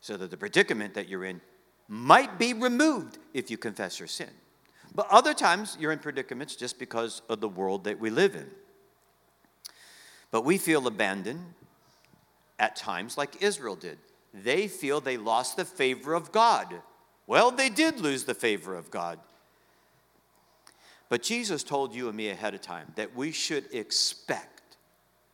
so 0.00 0.16
that 0.16 0.30
the 0.30 0.36
predicament 0.36 0.94
that 0.94 1.08
you're 1.08 1.24
in 1.24 1.40
might 1.88 2.38
be 2.38 2.52
removed 2.52 3.18
if 3.34 3.50
you 3.50 3.58
confess 3.58 3.98
your 3.98 4.08
sin. 4.08 4.30
But 4.94 5.06
other 5.10 5.34
times 5.34 5.76
you're 5.78 5.92
in 5.92 5.98
predicaments 5.98 6.56
just 6.56 6.78
because 6.78 7.22
of 7.28 7.40
the 7.40 7.48
world 7.48 7.84
that 7.84 8.00
we 8.00 8.10
live 8.10 8.34
in. 8.34 8.50
But 10.30 10.44
we 10.44 10.58
feel 10.58 10.86
abandoned 10.86 11.54
at 12.58 12.76
times, 12.76 13.16
like 13.16 13.42
Israel 13.42 13.76
did. 13.76 13.98
They 14.32 14.68
feel 14.68 15.00
they 15.00 15.16
lost 15.16 15.56
the 15.56 15.64
favor 15.64 16.14
of 16.14 16.32
God. 16.32 16.74
Well, 17.26 17.50
they 17.50 17.68
did 17.68 18.00
lose 18.00 18.24
the 18.24 18.34
favor 18.34 18.74
of 18.74 18.90
God. 18.90 19.18
But 21.08 21.22
Jesus 21.22 21.62
told 21.62 21.94
you 21.94 22.08
and 22.08 22.16
me 22.16 22.30
ahead 22.30 22.54
of 22.54 22.60
time 22.60 22.92
that 22.96 23.14
we 23.14 23.32
should 23.32 23.72
expect. 23.72 24.76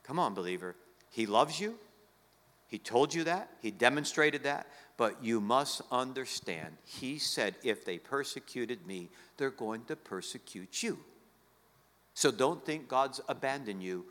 Come 0.03 0.19
on, 0.19 0.35
believer. 0.35 0.77
He 1.11 1.27
loves 1.27 1.59
you. 1.59 1.79
He 2.69 2.79
told 2.79 3.15
you 3.15 3.25
that. 3.25 3.51
He 3.61 3.71
demonstrated 3.71 4.43
that. 4.45 4.67
But 4.97 5.25
you 5.25 5.41
must 5.41 5.83
understand, 5.91 6.77
He 6.85 7.19
said, 7.19 7.55
if 7.63 7.85
they 7.85 7.99
persecuted 7.99 8.87
me, 8.87 9.09
they're 9.37 9.51
going 9.51 9.85
to 9.87 9.97
persecute 9.97 10.83
you. 10.83 10.99
So 12.15 12.31
don't 12.31 12.65
think 12.65 12.89
God's 12.89 13.21
abandoned 13.29 13.83
you 13.83 14.05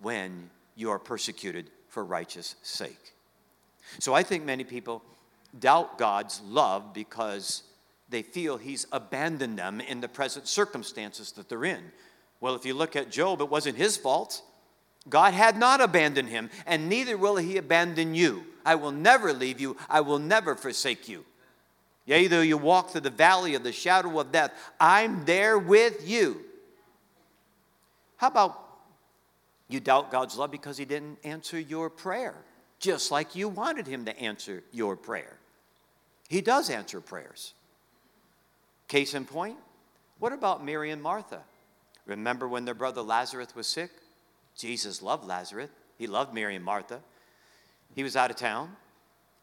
when 0.00 0.50
you 0.76 0.90
are 0.90 0.98
persecuted 0.98 1.70
for 1.88 2.04
righteous 2.04 2.54
sake. 2.62 3.14
So 3.98 4.14
I 4.14 4.22
think 4.22 4.44
many 4.44 4.64
people 4.64 5.02
doubt 5.58 5.98
God's 5.98 6.40
love 6.42 6.94
because 6.94 7.64
they 8.08 8.22
feel 8.22 8.56
he's 8.56 8.86
abandoned 8.92 9.58
them 9.58 9.80
in 9.80 10.00
the 10.00 10.08
present 10.08 10.46
circumstances 10.46 11.32
that 11.32 11.48
they're 11.48 11.64
in. 11.64 11.82
Well, 12.40 12.54
if 12.54 12.64
you 12.64 12.74
look 12.74 12.96
at 12.96 13.10
Job, 13.10 13.40
it 13.40 13.48
wasn't 13.48 13.76
his 13.76 13.96
fault. 13.96 14.42
God 15.08 15.34
had 15.34 15.56
not 15.56 15.80
abandoned 15.80 16.28
him, 16.28 16.50
and 16.66 16.88
neither 16.88 17.16
will 17.16 17.36
he 17.36 17.56
abandon 17.56 18.14
you. 18.14 18.44
I 18.64 18.74
will 18.74 18.92
never 18.92 19.32
leave 19.32 19.60
you, 19.60 19.76
I 19.88 20.00
will 20.02 20.18
never 20.18 20.54
forsake 20.54 21.08
you. 21.08 21.24
Yea, 22.04 22.26
though 22.26 22.40
you 22.40 22.56
walk 22.56 22.90
through 22.90 23.02
the 23.02 23.10
valley 23.10 23.54
of 23.54 23.62
the 23.62 23.72
shadow 23.72 24.18
of 24.18 24.32
death, 24.32 24.52
I'm 24.80 25.24
there 25.24 25.58
with 25.58 26.08
you. 26.08 26.40
How 28.16 28.28
about 28.28 28.68
you 29.68 29.80
doubt 29.80 30.10
God's 30.10 30.36
love 30.36 30.50
because 30.50 30.78
He 30.78 30.84
didn't 30.84 31.18
answer 31.24 31.58
your 31.58 31.90
prayer, 31.90 32.34
just 32.78 33.10
like 33.10 33.36
you 33.36 33.48
wanted 33.48 33.86
Him 33.86 34.06
to 34.06 34.18
answer 34.18 34.62
your 34.72 34.96
prayer. 34.96 35.36
He 36.28 36.40
does 36.40 36.70
answer 36.70 37.00
prayers. 37.00 37.54
Case 38.88 39.14
in 39.14 39.24
point, 39.24 39.58
what 40.18 40.32
about 40.32 40.64
Mary 40.64 40.90
and 40.90 41.02
Martha? 41.02 41.42
Remember 42.06 42.48
when 42.48 42.64
their 42.64 42.74
brother 42.74 43.02
Lazarus 43.02 43.54
was 43.54 43.66
sick? 43.66 43.90
Jesus 44.58 45.00
loved 45.00 45.24
Lazarus. 45.24 45.70
He 45.96 46.06
loved 46.06 46.34
Mary 46.34 46.56
and 46.56 46.64
Martha. 46.64 47.00
He 47.94 48.02
was 48.02 48.16
out 48.16 48.30
of 48.30 48.36
town, 48.36 48.76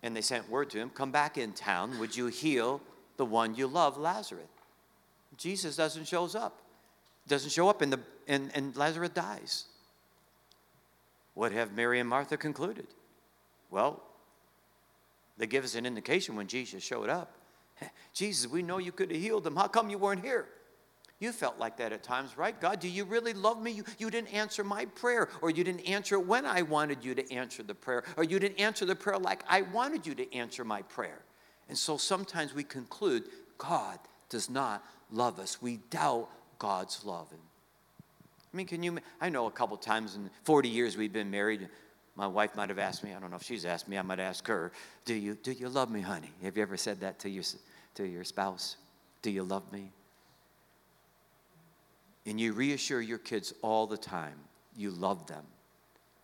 and 0.04 0.16
they 0.16 0.22
sent 0.22 0.50
word 0.50 0.70
to 0.72 0.78
him 0.78 0.90
Come 0.92 1.12
back 1.12 1.38
in 1.38 1.54
town. 1.54 1.98
Would 2.00 2.16
you 2.16 2.28
heal 2.28 2.82
the 3.18 3.26
one 3.26 3.56
you 3.56 3.66
love, 3.66 3.98
Lazarus? 3.98 4.46
Jesus 5.38 5.78
doesn't 5.78 6.06
shows 6.06 6.36
up. 6.36 6.62
Doesn't 7.28 7.50
show 7.50 7.70
up, 7.70 7.82
and, 7.82 7.92
the, 7.92 8.00
and, 8.28 8.52
and 8.54 8.76
Lazarus 8.76 9.10
dies. 9.10 9.66
What 11.34 11.52
have 11.52 11.74
Mary 11.74 12.00
and 12.00 12.08
Martha 12.08 12.38
concluded? 12.38 12.88
Well, 13.72 14.02
they 15.38 15.48
give 15.48 15.64
us 15.64 15.76
an 15.76 15.86
indication 15.86 16.36
when 16.36 16.48
Jesus 16.48 16.84
showed 16.84 17.10
up. 17.10 17.34
Jesus, 18.14 18.50
we 18.50 18.62
know 18.62 18.78
you 18.78 18.92
could 18.92 19.12
have 19.12 19.20
healed 19.20 19.44
them. 19.44 19.56
How 19.56 19.68
come 19.68 19.90
you 19.90 19.98
weren't 19.98 20.24
here? 20.24 20.48
You 21.20 21.32
felt 21.32 21.58
like 21.58 21.78
that 21.78 21.94
at 21.94 22.04
times, 22.04 22.38
right? 22.38 22.60
God, 22.60 22.82
do 22.82 22.90
you 22.90 23.06
really 23.06 23.34
love 23.34 23.62
me? 23.62 23.72
You, 23.72 23.86
you 23.98 24.10
didn't 24.10 24.34
answer 24.34 24.64
my 24.64 24.86
prayer, 24.86 25.30
or 25.42 25.50
you 25.50 25.64
didn't 25.64 25.88
answer 25.88 26.16
it 26.16 26.26
when 26.26 26.46
I 26.46 26.62
wanted 26.62 27.06
you 27.06 27.16
to 27.16 27.34
answer 27.34 27.64
the 27.64 27.74
prayer, 27.74 28.04
or 28.18 28.26
you 28.26 28.38
didn't 28.38 28.60
answer 28.60 28.86
the 28.86 28.96
prayer 28.96 29.18
like 29.18 29.44
I 29.48 29.62
wanted 29.62 30.06
you 30.06 30.14
to 30.16 30.34
answer 30.36 30.66
my 30.66 30.82
prayer. 30.82 31.22
And 31.70 31.78
so 31.78 31.98
sometimes 31.98 32.54
we 32.54 32.64
conclude 32.64 33.24
God 33.58 33.98
does 34.30 34.50
not 34.50 34.84
love 35.10 35.40
us. 35.40 35.62
We 35.62 35.78
doubt 35.90 36.30
God's 36.60 37.06
love. 37.06 37.28
I 37.32 38.58
mean, 38.58 38.68
can 38.68 38.84
you? 38.84 38.98
I 39.20 39.30
know 39.30 39.48
a 39.48 39.52
couple 39.52 39.78
times 39.78 40.16
in 40.16 40.30
40 40.44 40.70
years 40.70 40.98
we've 40.98 41.14
been 41.14 41.32
married. 41.32 41.68
My 42.16 42.28
wife 42.28 42.56
might 42.56 42.70
have 42.70 42.80
asked 42.80 43.04
me. 43.04 43.14
I 43.14 43.20
don't 43.20 43.30
know 43.30 43.36
if 43.36 43.44
she's 43.44 43.66
asked 43.66 43.88
me. 43.88 43.98
I 43.98 44.02
might 44.02 44.20
ask 44.20 44.48
her. 44.48 44.72
Do 45.06 45.14
you 45.14 45.36
do 45.36 45.52
you 45.52 45.70
love 45.70 45.90
me, 45.90 46.02
honey? 46.02 46.32
Have 46.44 46.56
you 46.56 46.64
ever 46.64 46.78
said 46.78 47.02
that 47.02 47.20
to 47.20 47.30
your 47.30 47.44
to 47.96 48.06
your 48.06 48.24
spouse? 48.24 48.78
Do 49.22 49.30
you 49.30 49.44
love 49.44 49.72
me? 49.74 49.92
And 52.26 52.40
you 52.40 52.54
reassure 52.54 53.02
your 53.02 53.20
kids 53.20 53.54
all 53.62 53.86
the 53.88 53.98
time 53.98 54.36
you 54.76 54.92
love 54.92 55.28
them, 55.28 55.46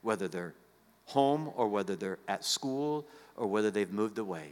whether 0.01 0.27
they're 0.27 0.53
home 1.05 1.51
or 1.55 1.67
whether 1.67 1.95
they're 1.95 2.19
at 2.27 2.43
school 2.43 3.05
or 3.35 3.47
whether 3.47 3.71
they've 3.71 3.91
moved 3.91 4.17
away. 4.17 4.49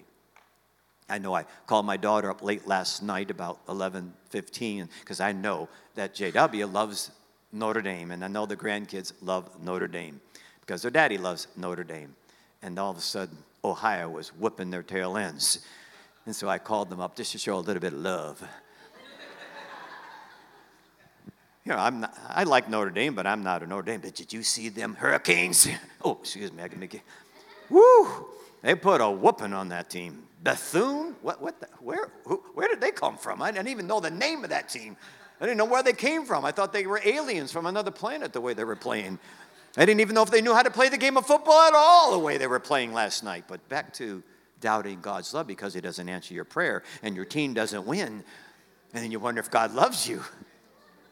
I 1.09 1.17
know 1.17 1.33
I 1.33 1.45
called 1.65 1.85
my 1.85 1.97
daughter 1.97 2.29
up 2.29 2.43
late 2.43 2.67
last 2.67 3.01
night 3.01 3.31
about 3.31 3.65
11:15 3.67 4.89
because 4.99 5.19
I 5.19 5.31
know 5.31 5.67
that 5.95 6.13
JW 6.13 6.71
loves 6.71 7.11
Notre 7.51 7.81
Dame 7.81 8.11
and 8.11 8.23
I 8.23 8.27
know 8.27 8.45
the 8.45 8.55
grandkids 8.55 9.11
love 9.21 9.61
Notre 9.61 9.87
Dame 9.87 10.21
because 10.61 10.83
their 10.83 10.91
daddy 10.91 11.17
loves 11.17 11.47
Notre 11.55 11.83
Dame. 11.83 12.15
And 12.61 12.77
all 12.77 12.91
of 12.91 12.97
a 12.97 13.01
sudden 13.01 13.37
Ohio 13.63 14.09
was 14.09 14.29
whipping 14.29 14.69
their 14.69 14.83
tail 14.83 15.17
ends. 15.17 15.65
And 16.25 16.35
so 16.35 16.47
I 16.47 16.59
called 16.59 16.89
them 16.89 16.99
up 16.99 17.15
just 17.15 17.31
to 17.31 17.37
show 17.39 17.55
a 17.55 17.59
little 17.59 17.81
bit 17.81 17.93
of 17.93 17.99
love. 17.99 18.43
You 21.69 21.75
know, 21.75 21.81
I'm 21.81 21.99
not, 21.99 22.17
I 22.27 22.45
like 22.45 22.67
Notre 22.67 22.89
Dame, 22.89 23.13
but 23.13 23.27
I'm 23.27 23.43
not 23.43 23.61
a 23.61 23.67
Notre 23.67 23.83
Dame. 23.83 24.01
But 24.01 24.15
did 24.15 24.33
you 24.33 24.41
see 24.41 24.69
them 24.69 24.95
Hurricanes? 24.95 25.67
Oh, 26.01 26.17
excuse 26.21 26.53
me, 26.53 26.63
I 26.63 26.69
can 26.69 26.79
make 26.79 26.93
it. 26.93 27.01
Woo! 27.69 28.25
They 28.61 28.73
put 28.73 29.01
a 29.01 29.11
whooping 29.11 29.51
on 29.51 29.67
that 29.67 29.89
team. 29.89 30.23
Bethune? 30.41 31.13
What, 31.21 31.41
what 31.41 31.59
the, 31.59 31.67
where, 31.81 32.09
who, 32.25 32.37
where 32.53 32.69
did 32.69 32.79
they 32.79 32.91
come 32.91 33.17
from? 33.17 33.41
I 33.41 33.51
didn't 33.51 33.67
even 33.67 33.85
know 33.85 33.99
the 33.99 34.09
name 34.09 34.45
of 34.45 34.49
that 34.51 34.69
team. 34.69 34.95
I 35.41 35.45
didn't 35.45 35.57
know 35.57 35.65
where 35.65 35.83
they 35.83 35.91
came 35.91 36.23
from. 36.23 36.45
I 36.45 36.53
thought 36.53 36.71
they 36.71 36.85
were 36.85 37.01
aliens 37.03 37.51
from 37.51 37.65
another 37.65 37.91
planet 37.91 38.31
the 38.31 38.39
way 38.39 38.53
they 38.53 38.63
were 38.63 38.77
playing. 38.77 39.19
I 39.75 39.85
didn't 39.85 39.99
even 39.99 40.15
know 40.15 40.23
if 40.23 40.31
they 40.31 40.41
knew 40.41 40.53
how 40.53 40.63
to 40.63 40.71
play 40.71 40.87
the 40.87 40.97
game 40.97 41.17
of 41.17 41.25
football 41.25 41.67
at 41.67 41.73
all 41.75 42.13
the 42.13 42.19
way 42.19 42.37
they 42.37 42.47
were 42.47 42.61
playing 42.61 42.93
last 42.93 43.21
night. 43.21 43.43
But 43.49 43.67
back 43.67 43.93
to 43.95 44.23
doubting 44.61 45.01
God's 45.01 45.33
love 45.33 45.47
because 45.47 45.73
He 45.73 45.81
doesn't 45.81 46.07
answer 46.07 46.33
your 46.33 46.45
prayer 46.45 46.81
and 47.03 47.13
your 47.13 47.25
team 47.25 47.53
doesn't 47.53 47.85
win. 47.85 48.23
And 48.93 49.03
then 49.03 49.11
you 49.11 49.19
wonder 49.19 49.41
if 49.41 49.51
God 49.51 49.73
loves 49.73 50.07
you. 50.07 50.23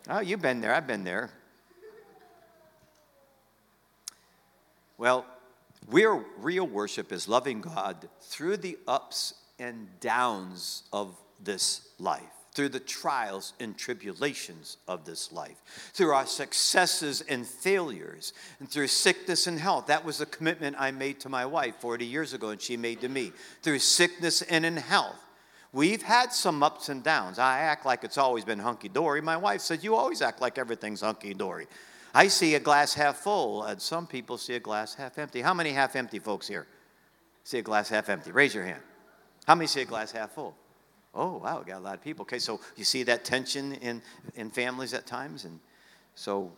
Oh, 0.10 0.22
you've 0.22 0.42
been 0.42 0.62
there. 0.62 0.74
I've 0.74 0.88
been 0.88 1.04
there. 1.04 1.30
Well, 4.98 5.26
real, 5.88 6.24
real 6.40 6.66
worship 6.66 7.12
is 7.12 7.28
loving 7.28 7.62
God 7.62 8.08
through 8.22 8.58
the 8.58 8.78
ups 8.88 9.34
and 9.60 9.88
downs 10.00 10.84
of 10.94 11.16
this 11.44 11.90
life, 12.00 12.24
through 12.54 12.70
the 12.70 12.80
trials 12.80 13.52
and 13.60 13.78
tribulations 13.78 14.78
of 14.88 15.04
this 15.04 15.32
life, 15.34 15.62
through 15.94 16.14
our 16.14 16.26
successes 16.26 17.22
and 17.22 17.46
failures, 17.46 18.32
and 18.60 18.70
through 18.70 18.88
sickness 18.88 19.46
and 19.46 19.60
health. 19.60 19.88
That 19.88 20.06
was 20.06 20.22
a 20.22 20.26
commitment 20.26 20.78
I 20.80 20.92
made 20.92 21.20
to 21.22 21.30
my 21.30 21.46
wife 21.46 21.76
40 21.80 22.06
years 22.06 22.34
ago, 22.34 22.50
and 22.50 22.62
she 22.62 22.78
made 22.78 23.02
to 23.02 23.10
me. 23.10 23.34
Through 23.62 23.80
sickness 23.80 24.42
and 24.42 24.66
in 24.66 24.78
health. 24.78 25.20
We've 25.78 26.02
had 26.02 26.34
some 26.34 26.64
ups 26.64 26.90
and 26.90 27.04
downs. 27.04 27.38
I 27.38 27.60
act 27.60 27.86
like 27.86 28.04
it's 28.04 28.18
always 28.18 28.44
been 28.44 28.58
hunky 28.58 28.90
dory. 28.90 29.22
My 29.22 29.38
wife 29.38 29.62
says, 29.62 29.84
You 29.84 29.94
always 29.94 30.24
act 30.24 30.42
like 30.42 30.58
everything's 30.58 31.02
hunky 31.02 31.36
dory. 31.36 31.68
I 32.16 32.30
see 32.30 32.56
a 32.56 32.60
glass 32.60 32.96
half 32.96 33.18
full, 33.18 33.62
and 33.62 33.80
some 33.80 34.08
people 34.08 34.40
see 34.40 34.56
a 34.56 34.60
glass 34.60 34.96
half 34.96 35.20
empty. 35.20 35.40
How 35.40 35.54
many 35.54 35.70
half 35.70 35.96
empty 35.96 36.18
folks 36.18 36.48
here 36.48 36.66
see 37.44 37.60
a 37.60 37.62
glass 37.62 37.90
half 37.90 38.10
empty? 38.10 38.32
Raise 38.32 38.56
your 38.56 38.64
hand. 38.64 38.82
How 39.46 39.54
many 39.54 39.68
see 39.68 39.82
a 39.82 39.86
glass 39.86 40.12
half 40.12 40.32
full? 40.32 40.56
Oh, 41.14 41.38
wow, 41.38 41.62
got 41.62 41.78
a 41.78 41.84
lot 41.84 41.94
of 41.94 42.04
people. 42.04 42.24
Okay, 42.24 42.40
so 42.40 42.60
you 42.76 42.84
see 42.84 43.04
that 43.04 43.24
tension 43.24 43.74
in, 43.74 44.02
in 44.34 44.50
families 44.50 44.96
at 44.96 45.06
times? 45.06 45.46
And 45.46 45.60
so 46.16 46.52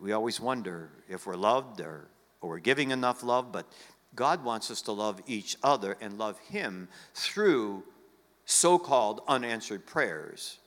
we 0.00 0.12
always 0.12 0.38
wonder 0.38 0.90
if 1.08 1.26
we're 1.26 1.34
loved 1.34 1.80
or, 1.80 2.06
or 2.40 2.50
we're 2.50 2.58
giving 2.60 2.92
enough 2.92 3.24
love, 3.24 3.50
but 3.50 3.66
God 4.14 4.44
wants 4.44 4.70
us 4.70 4.80
to 4.82 4.92
love 4.92 5.20
each 5.26 5.56
other 5.64 5.96
and 6.00 6.18
love 6.18 6.38
Him 6.38 6.86
through 7.14 7.82
so 8.50 8.78
called 8.78 9.20
unanswered 9.28 9.84
prayers, 9.86 10.58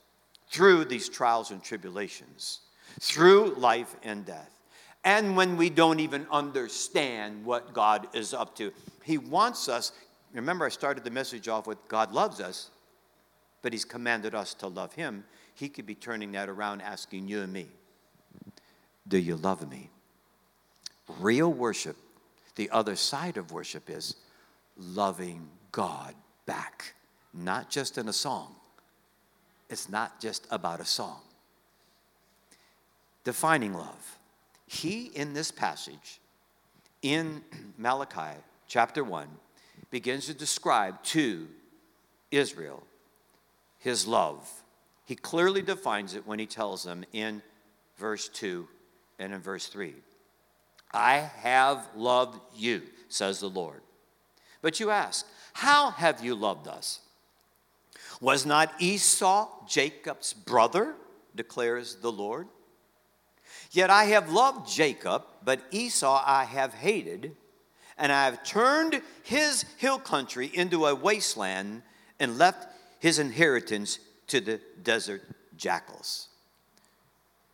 through 0.50 0.86
these 0.86 1.10
trials 1.10 1.50
and 1.50 1.63
tribulations 1.63 2.60
through 3.00 3.56
life 3.56 3.96
and 4.04 4.26
death. 4.26 4.50
And 5.04 5.36
when 5.36 5.58
we 5.58 5.70
don't 5.70 6.00
even 6.00 6.28
understand 6.32 7.44
what 7.44 7.74
God 7.74 8.08
is 8.13 8.34
up 8.34 8.56
to, 8.58 8.72
He 9.04 9.17
wants 9.17 9.67
us. 9.67 9.91
Remember, 10.34 10.65
I 10.65 10.70
started 10.70 11.04
the 11.04 11.12
message 11.12 11.48
off 11.48 11.65
with 11.65 11.80
God 11.88 12.12
loves 12.12 12.39
us, 12.39 12.70
but 13.62 13.74
He's 13.74 13.86
commanded 13.86 14.36
us 14.36 14.54
to 14.56 14.67
love 14.67 14.94
Him. 14.94 15.24
He 15.56 15.70
could 15.70 15.86
be 15.86 15.96
turning 15.96 16.32
that 16.34 16.50
around, 16.50 16.82
asking 16.82 17.28
you 17.28 17.41
and 17.41 17.52
me, 17.52 17.67
Do 19.08 19.17
you 19.17 19.36
love 19.36 19.67
me? 19.70 19.89
Real 21.20 21.52
worship, 21.52 21.98
the 22.56 22.70
other 22.70 22.96
side 22.96 23.38
of 23.38 23.52
worship 23.52 23.89
is 23.89 24.15
loving 24.78 25.50
God 25.72 26.13
back, 26.46 26.94
not 27.34 27.70
just 27.70 27.98
in 27.98 28.08
a 28.08 28.13
song. 28.13 28.56
It's 29.70 29.89
not 29.89 30.20
just 30.20 30.48
about 30.52 30.80
a 30.80 30.86
song 30.86 31.22
defining 33.24 33.74
love. 33.74 34.20
He, 34.65 35.06
in 35.06 35.34
this 35.34 35.52
passage, 35.52 36.20
in 37.02 37.44
Malachi 37.78 38.38
chapter 38.67 39.04
1, 39.04 39.28
begins 39.89 40.26
to 40.28 40.34
describe 40.34 41.02
to 41.04 41.48
Israel 42.32 42.84
his 43.80 44.08
love. 44.08 44.50
He 45.06 45.15
clearly 45.15 45.62
defines 45.62 46.15
it 46.15 46.26
when 46.26 46.39
he 46.39 46.46
tells 46.46 46.84
them 46.84 47.04
in 47.12 47.41
verse 47.98 48.30
2 48.30 48.67
and 49.20 49.34
in 49.34 49.41
verse 49.41 49.67
3 49.67 49.94
I 50.94 51.17
have 51.38 51.88
loved 51.96 52.39
you, 52.56 52.82
says 53.10 53.39
the 53.39 53.50
Lord. 53.50 53.82
But 54.62 54.80
you 54.80 54.89
ask, 54.89 55.26
How 55.54 55.91
have 55.91 56.24
you 56.24 56.36
loved 56.36 56.67
us? 56.67 57.00
Was 58.22 58.46
not 58.46 58.74
Esau 58.80 59.50
Jacob's 59.68 60.32
brother, 60.32 60.96
declares 61.36 61.96
the 61.96 62.12
Lord? 62.12 62.48
Yet 63.72 63.90
I 63.90 64.06
have 64.06 64.32
loved 64.32 64.70
Jacob, 64.70 65.24
but 65.44 65.62
Esau 65.72 66.24
I 66.26 66.46
have 66.46 66.74
hated, 66.74 67.36
and 67.98 68.12
I 68.12 68.26
have 68.26 68.44
turned 68.44 69.02
his 69.24 69.66
hill 69.78 69.98
country 69.98 70.52
into 70.54 70.86
a 70.86 70.96
wasteland 70.96 71.82
and 72.19 72.38
left 72.38 72.67
his 73.00 73.17
inheritance 73.17 74.00
to 74.28 74.40
the 74.40 74.62
desert 74.84 75.24
jackals. 75.58 76.28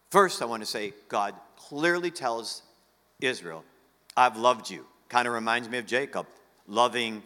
First, 0.09 0.41
I 0.41 0.45
want 0.45 0.63
to 0.63 0.67
say 0.67 0.93
God 1.07 1.33
clearly 1.55 2.11
tells 2.11 2.61
Israel, 3.21 3.63
I've 4.15 4.37
loved 4.37 4.69
you. 4.69 4.85
Kind 5.09 5.27
of 5.27 5.33
reminds 5.33 5.69
me 5.69 5.77
of 5.77 5.85
Jacob 5.85 6.27
loving 6.67 7.23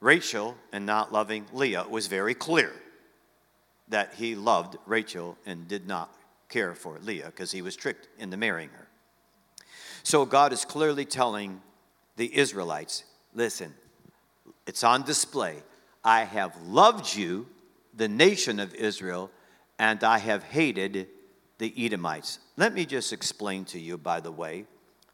Rachel 0.00 0.56
and 0.72 0.86
not 0.86 1.12
loving 1.12 1.46
Leah. 1.52 1.82
It 1.82 1.90
was 1.90 2.06
very 2.06 2.34
clear 2.34 2.72
that 3.88 4.14
he 4.14 4.34
loved 4.34 4.76
Rachel 4.86 5.36
and 5.46 5.66
did 5.66 5.86
not 5.86 6.14
care 6.48 6.74
for 6.74 6.98
Leah 7.02 7.26
because 7.26 7.50
he 7.50 7.62
was 7.62 7.76
tricked 7.76 8.08
into 8.18 8.36
marrying 8.36 8.70
her. 8.70 8.88
So 10.02 10.24
God 10.24 10.52
is 10.52 10.64
clearly 10.64 11.04
telling 11.04 11.60
the 12.16 12.36
Israelites 12.36 13.04
listen, 13.34 13.74
it's 14.66 14.82
on 14.82 15.02
display. 15.02 15.56
I 16.04 16.24
have 16.24 16.60
loved 16.62 17.14
you, 17.14 17.46
the 17.94 18.08
nation 18.08 18.60
of 18.60 18.74
Israel, 18.74 19.30
and 19.78 20.02
I 20.02 20.18
have 20.18 20.42
hated 20.42 21.08
the 21.58 21.72
Edomites. 21.76 22.38
Let 22.56 22.72
me 22.72 22.86
just 22.86 23.12
explain 23.12 23.64
to 23.66 23.78
you, 23.78 23.98
by 23.98 24.20
the 24.20 24.32
way, 24.32 24.64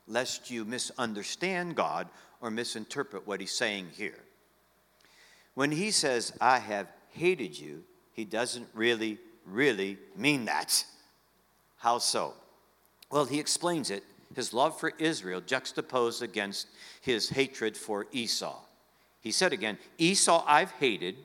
lest 0.07 0.51
you 0.51 0.65
misunderstand 0.65 1.77
God 1.77 2.09
or 2.41 2.51
misinterpret 2.51 3.27
what 3.27 3.41
he's 3.41 3.53
saying 3.53 3.89
here. 3.97 4.19
When 5.55 5.71
he 5.71 5.91
says, 5.91 6.33
I 6.41 6.59
have 6.59 6.89
hated 7.11 7.59
you, 7.59 7.85
he 8.13 8.25
doesn't 8.25 8.69
really, 8.75 9.19
really 9.47 9.99
mean 10.17 10.47
that. 10.47 10.85
How 11.77 11.99
so? 11.99 12.35
Well, 13.11 13.25
he 13.25 13.39
explains 13.39 13.91
it 13.91 14.05
his 14.35 14.53
love 14.53 14.79
for 14.79 14.93
Israel 14.99 15.41
juxtaposed 15.41 16.23
against 16.23 16.67
his 17.01 17.29
hatred 17.29 17.77
for 17.77 18.07
Esau. 18.13 18.59
He 19.21 19.31
said 19.31 19.53
again, 19.53 19.79
Esau 19.99 20.45
I've 20.47 20.73
hated. 20.73 21.17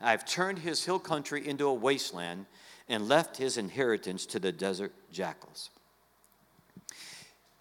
I've 0.00 0.24
turned 0.24 0.58
his 0.58 0.84
hill 0.84 0.98
country 0.98 1.46
into 1.46 1.66
a 1.66 1.74
wasteland 1.74 2.46
and 2.88 3.08
left 3.08 3.36
his 3.36 3.56
inheritance 3.56 4.26
to 4.26 4.40
the 4.40 4.52
desert 4.52 4.92
jackals. 5.12 5.70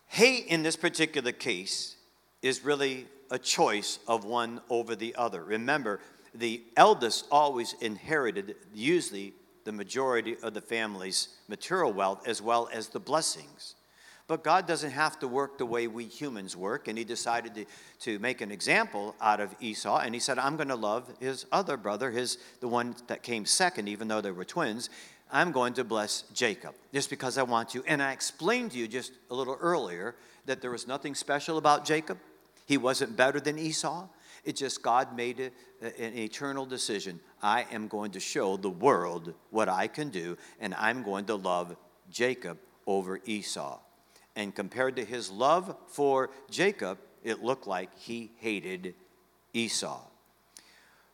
Hate 0.08 0.48
in 0.48 0.64
this 0.64 0.76
particular 0.76 1.32
case 1.32 1.96
is 2.42 2.66
really 2.66 3.08
a 3.32 3.40
choice 3.40 3.98
of 4.08 4.26
one 4.26 4.62
over 4.70 4.96
the 4.96 5.16
other. 5.16 5.44
Remember, 5.44 6.00
the 6.36 6.62
eldest 6.78 7.26
always 7.32 7.74
inherited, 7.82 8.56
usually, 8.74 9.34
the 9.64 9.72
majority 9.72 10.38
of 10.44 10.54
the 10.54 10.62
family's 10.62 11.30
material 11.48 11.94
wealth 11.94 12.28
as 12.28 12.42
well 12.42 12.70
as 12.74 12.90
the 12.90 13.00
blessings. 13.00 13.76
But 14.28 14.44
God 14.44 14.66
doesn't 14.66 14.92
have 14.92 15.20
to 15.20 15.28
work 15.28 15.58
the 15.58 15.66
way 15.66 15.88
we 15.88 16.06
humans 16.06 16.56
work, 16.56 16.88
and 16.88 16.98
He 16.98 17.04
decided 17.04 17.54
to, 17.56 17.66
to 18.02 18.20
make 18.20 18.42
an 18.42 18.52
example 18.52 19.16
out 19.20 19.40
of 19.40 19.54
Esau, 19.60 20.00
and 20.00 20.14
He 20.14 20.22
said, 20.22 20.40
I'm 20.40 20.56
going 20.56 20.70
to 20.70 20.76
love 20.76 21.12
his 21.20 21.46
other 21.52 21.76
brother, 21.78 22.12
his 22.12 22.38
the 22.60 22.68
one 22.68 22.96
that 23.08 23.24
came 23.24 23.46
second, 23.46 23.90
even 23.90 24.08
though 24.08 24.22
they 24.22 24.32
were 24.32 24.46
twins. 24.46 24.90
I'm 25.32 25.52
going 25.52 25.74
to 25.76 25.84
bless 25.84 26.24
Jacob 26.34 26.76
just 26.94 27.10
because 27.10 27.38
I 27.38 27.44
want 27.44 27.70
to. 27.70 27.84
And 27.86 28.02
I 28.02 28.12
explained 28.12 28.72
to 28.72 28.78
you 28.78 28.88
just 28.88 29.14
a 29.30 29.36
little 29.36 29.58
earlier 29.60 30.16
that 30.46 30.62
there 30.62 30.72
was 30.72 30.88
nothing 30.88 31.16
special 31.16 31.58
about 31.58 31.86
Jacob. 31.86 32.18
He 32.72 32.78
wasn't 32.78 33.18
better 33.18 33.42
than 33.42 33.60
Esau. 33.60 34.08
It's 34.46 34.62
just 34.62 34.82
God 34.82 35.14
made 35.14 35.42
it 35.42 35.54
an 35.82 36.18
eternal 36.18 36.66
decision. 36.66 37.20
I 37.44 37.66
am 37.70 37.90
going 37.90 38.12
to 38.12 38.22
show 38.22 38.56
the 38.56 38.70
world 38.70 39.34
what 39.50 39.68
I 39.68 39.88
can 39.88 40.08
do, 40.08 40.38
and 40.58 40.74
I'm 40.76 41.04
going 41.04 41.26
to 41.26 41.36
love 41.36 41.76
Jacob 42.10 42.60
over 42.88 43.20
Esau. 43.26 43.78
And 44.38 44.56
compared 44.56 44.96
to 44.96 45.04
his 45.04 45.30
love 45.30 45.76
for 45.88 46.30
Jacob, 46.50 46.98
it 47.26 47.44
looked 47.44 47.68
like 47.68 47.90
he 48.00 48.32
hated 48.38 48.96
Esau. 49.54 50.00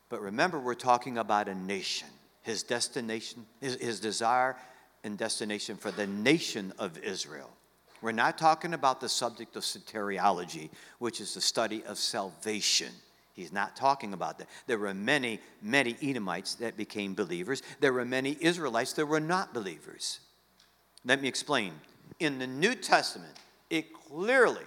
But 0.09 0.21
remember, 0.21 0.59
we're 0.59 0.75
talking 0.75 1.17
about 1.17 1.47
a 1.47 1.55
nation. 1.55 2.09
His 2.43 2.61
destination, 2.61 3.47
his, 3.59 3.81
his 3.81 3.99
desire 3.99 4.57
and 5.03 5.17
destination 5.17 5.75
for 5.75 5.89
the 5.89 6.05
nation 6.05 6.71
of 6.77 6.99
Israel. 6.99 7.49
We're 8.01 8.11
not 8.11 8.37
talking 8.37 8.73
about 8.73 9.01
the 9.01 9.09
subject 9.09 9.55
of 9.55 9.63
soteriology, 9.63 10.69
which 10.99 11.19
is 11.19 11.33
the 11.33 11.41
study 11.41 11.83
of 11.85 11.97
salvation. 11.97 12.91
He's 13.33 13.51
not 13.51 13.75
talking 13.75 14.13
about 14.13 14.39
that. 14.39 14.47
There 14.65 14.79
were 14.79 14.93
many, 14.93 15.39
many 15.61 15.95
Edomites 16.01 16.55
that 16.55 16.75
became 16.75 17.13
believers. 17.13 17.61
There 17.79 17.93
were 17.93 18.05
many 18.05 18.35
Israelites 18.41 18.93
that 18.93 19.05
were 19.05 19.19
not 19.19 19.53
believers. 19.53 20.19
Let 21.05 21.21
me 21.21 21.27
explain. 21.27 21.73
In 22.19 22.39
the 22.39 22.47
New 22.47 22.73
Testament, 22.73 23.33
it 23.69 23.93
clearly, 23.93 24.65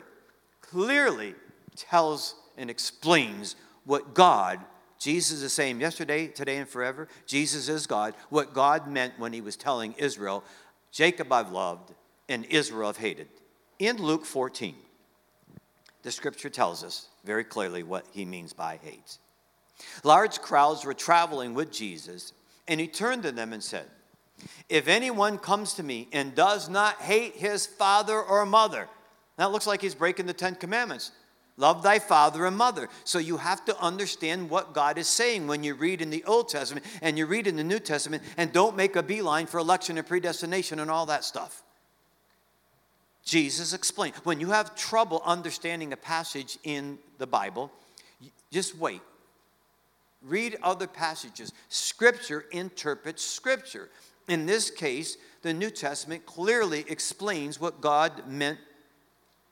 clearly 0.60 1.34
tells 1.74 2.36
and 2.56 2.70
explains 2.70 3.56
what 3.84 4.14
God, 4.14 4.60
Jesus 4.98 5.38
is 5.38 5.42
the 5.42 5.48
same 5.48 5.80
yesterday, 5.80 6.28
today, 6.28 6.58
and 6.58 6.68
forever. 6.68 7.08
Jesus 7.26 7.68
is 7.68 7.86
God. 7.86 8.14
What 8.28 8.54
God 8.54 8.86
meant 8.86 9.18
when 9.18 9.32
he 9.32 9.40
was 9.40 9.56
telling 9.56 9.94
Israel, 9.94 10.44
Jacob 10.92 11.32
I've 11.32 11.50
loved, 11.50 11.92
and 12.30 12.46
Israel 12.46 12.86
have 12.86 12.96
hated. 12.96 13.28
In 13.78 13.96
Luke 13.98 14.24
14, 14.24 14.74
the 16.02 16.12
scripture 16.12 16.48
tells 16.48 16.82
us 16.82 17.08
very 17.24 17.44
clearly 17.44 17.82
what 17.82 18.06
he 18.12 18.24
means 18.24 18.52
by 18.52 18.78
hate. 18.82 19.18
Large 20.04 20.40
crowds 20.40 20.84
were 20.84 20.94
traveling 20.94 21.54
with 21.54 21.72
Jesus, 21.72 22.32
and 22.68 22.80
he 22.80 22.86
turned 22.86 23.24
to 23.24 23.32
them 23.32 23.52
and 23.52 23.62
said, 23.62 23.86
If 24.68 24.88
anyone 24.88 25.38
comes 25.38 25.74
to 25.74 25.82
me 25.82 26.08
and 26.12 26.34
does 26.34 26.68
not 26.68 27.00
hate 27.02 27.34
his 27.34 27.66
father 27.66 28.20
or 28.20 28.46
mother, 28.46 28.88
that 29.36 29.52
looks 29.52 29.66
like 29.66 29.82
he's 29.82 29.94
breaking 29.94 30.26
the 30.26 30.32
Ten 30.32 30.54
Commandments. 30.54 31.12
Love 31.56 31.82
thy 31.82 31.98
father 31.98 32.46
and 32.46 32.56
mother. 32.56 32.88
So 33.04 33.18
you 33.18 33.36
have 33.38 33.64
to 33.66 33.78
understand 33.80 34.48
what 34.48 34.72
God 34.72 34.96
is 34.96 35.08
saying 35.08 35.46
when 35.46 35.62
you 35.64 35.74
read 35.74 36.00
in 36.00 36.08
the 36.08 36.24
Old 36.24 36.48
Testament 36.48 36.86
and 37.02 37.18
you 37.18 37.26
read 37.26 37.46
in 37.46 37.56
the 37.56 37.64
New 37.64 37.80
Testament, 37.80 38.22
and 38.36 38.52
don't 38.52 38.76
make 38.76 38.96
a 38.96 39.02
beeline 39.02 39.46
for 39.46 39.58
election 39.58 39.98
and 39.98 40.06
predestination 40.06 40.78
and 40.78 40.90
all 40.90 41.06
that 41.06 41.24
stuff. 41.24 41.62
Jesus 43.30 43.72
explained. 43.72 44.16
When 44.24 44.40
you 44.40 44.48
have 44.50 44.74
trouble 44.74 45.22
understanding 45.24 45.92
a 45.92 45.96
passage 45.96 46.58
in 46.64 46.98
the 47.18 47.28
Bible, 47.28 47.70
just 48.50 48.76
wait. 48.76 49.00
Read 50.20 50.58
other 50.64 50.88
passages. 50.88 51.52
Scripture 51.68 52.46
interprets 52.50 53.24
Scripture. 53.24 53.88
In 54.26 54.46
this 54.46 54.68
case, 54.68 55.16
the 55.42 55.54
New 55.54 55.70
Testament 55.70 56.26
clearly 56.26 56.84
explains 56.88 57.60
what 57.60 57.80
God 57.80 58.26
meant 58.26 58.58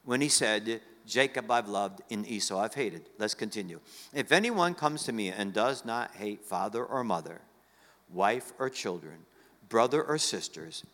when 0.05 0.21
he 0.21 0.29
said, 0.29 0.81
Jacob 1.07 1.49
I've 1.49 1.69
loved, 1.69 2.01
and 2.11 2.27
Esau 2.27 2.59
I've 2.59 2.75
hated. 2.75 3.03
Let's 3.17 3.35
continue. 3.35 3.79
If 4.13 4.33
anyone 4.33 4.75
comes 4.75 5.05
to 5.05 5.13
me 5.13 5.29
and 5.29 5.53
does 5.53 5.85
not 5.85 6.17
hate 6.17 6.45
father 6.45 6.85
or 6.85 7.05
mother, 7.05 7.43
wife 8.13 8.53
or 8.59 8.71
children, 8.71 9.19
brother 9.69 10.03
or 10.03 10.19
sisters, 10.19 10.85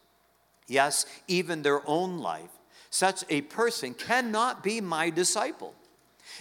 yes, 0.69 1.07
even 1.29 1.63
their 1.63 1.81
own 1.89 2.19
life, 2.19 2.51
such 2.95 3.25
a 3.29 3.41
person 3.41 3.93
cannot 3.93 4.63
be 4.63 4.81
my 4.81 5.11
disciple. 5.11 5.75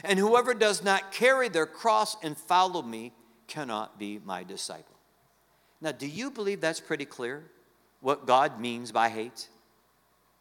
And 0.03 0.19
whoever 0.19 0.53
does 0.53 0.83
not 0.83 1.11
carry 1.11 1.49
their 1.49 1.65
cross 1.65 2.15
and 2.21 2.37
follow 2.37 2.83
me 2.83 3.11
cannot 3.47 3.97
be 3.97 4.19
my 4.23 4.43
disciple. 4.43 4.95
Now, 5.81 5.93
do 5.93 6.05
you 6.05 6.29
believe 6.29 6.61
that's 6.61 6.79
pretty 6.79 7.05
clear? 7.05 7.43
What 8.01 8.27
God 8.27 8.61
means 8.61 8.91
by 8.91 9.09
hate? 9.09 9.49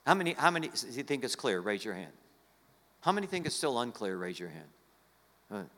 How 0.06 0.12
many, 0.12 0.34
how 0.34 0.50
many 0.50 0.68
think 0.68 1.24
it's 1.24 1.34
clear? 1.34 1.60
Raise 1.60 1.82
your 1.82 1.94
hand. 1.94 2.12
How 3.00 3.12
many 3.12 3.26
think 3.26 3.46
it's 3.46 3.56
still 3.56 3.80
unclear? 3.80 4.14
Raise 4.18 4.38
your 4.38 4.50
hand. 4.50 5.70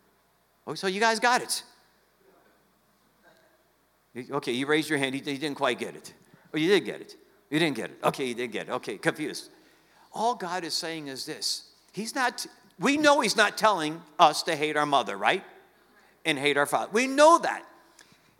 Oh, 0.66 0.74
so 0.74 0.88
you 0.88 0.98
guys 0.98 1.20
got 1.20 1.42
it. 1.42 1.62
Okay, 4.32 4.52
you 4.52 4.66
raised 4.66 4.90
your 4.90 4.98
hand. 4.98 5.14
You 5.14 5.20
didn't 5.20 5.54
quite 5.54 5.78
get 5.78 5.94
it. 5.94 6.12
Oh, 6.52 6.58
you 6.58 6.66
did 6.66 6.84
get 6.84 7.00
it. 7.00 7.14
You 7.50 7.60
didn't 7.60 7.76
get 7.76 7.90
it. 7.90 7.98
Okay, 8.02 8.26
you 8.26 8.34
did 8.34 8.50
get 8.50 8.68
it. 8.68 8.72
Okay, 8.72 8.98
confused 8.98 9.50
all 10.14 10.34
God 10.34 10.64
is 10.64 10.74
saying 10.74 11.08
is 11.08 11.26
this 11.26 11.64
He's 11.92 12.14
not, 12.14 12.46
we 12.78 12.96
know 12.96 13.20
He's 13.20 13.36
not 13.36 13.58
telling 13.58 14.00
us 14.18 14.42
to 14.44 14.56
hate 14.56 14.76
our 14.76 14.86
mother, 14.86 15.16
right? 15.16 15.44
And 16.24 16.38
hate 16.38 16.56
our 16.56 16.66
father. 16.66 16.90
We 16.92 17.06
know 17.06 17.38
that. 17.38 17.64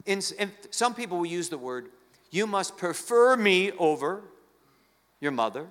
In, 0.07 0.23
and 0.39 0.51
some 0.71 0.95
people 0.95 1.19
will 1.19 1.27
use 1.27 1.49
the 1.49 1.59
word, 1.59 1.91
you 2.31 2.47
must 2.47 2.77
prefer 2.77 3.37
me 3.37 3.73
over 3.73 4.23
your 5.21 5.33
mother, 5.33 5.67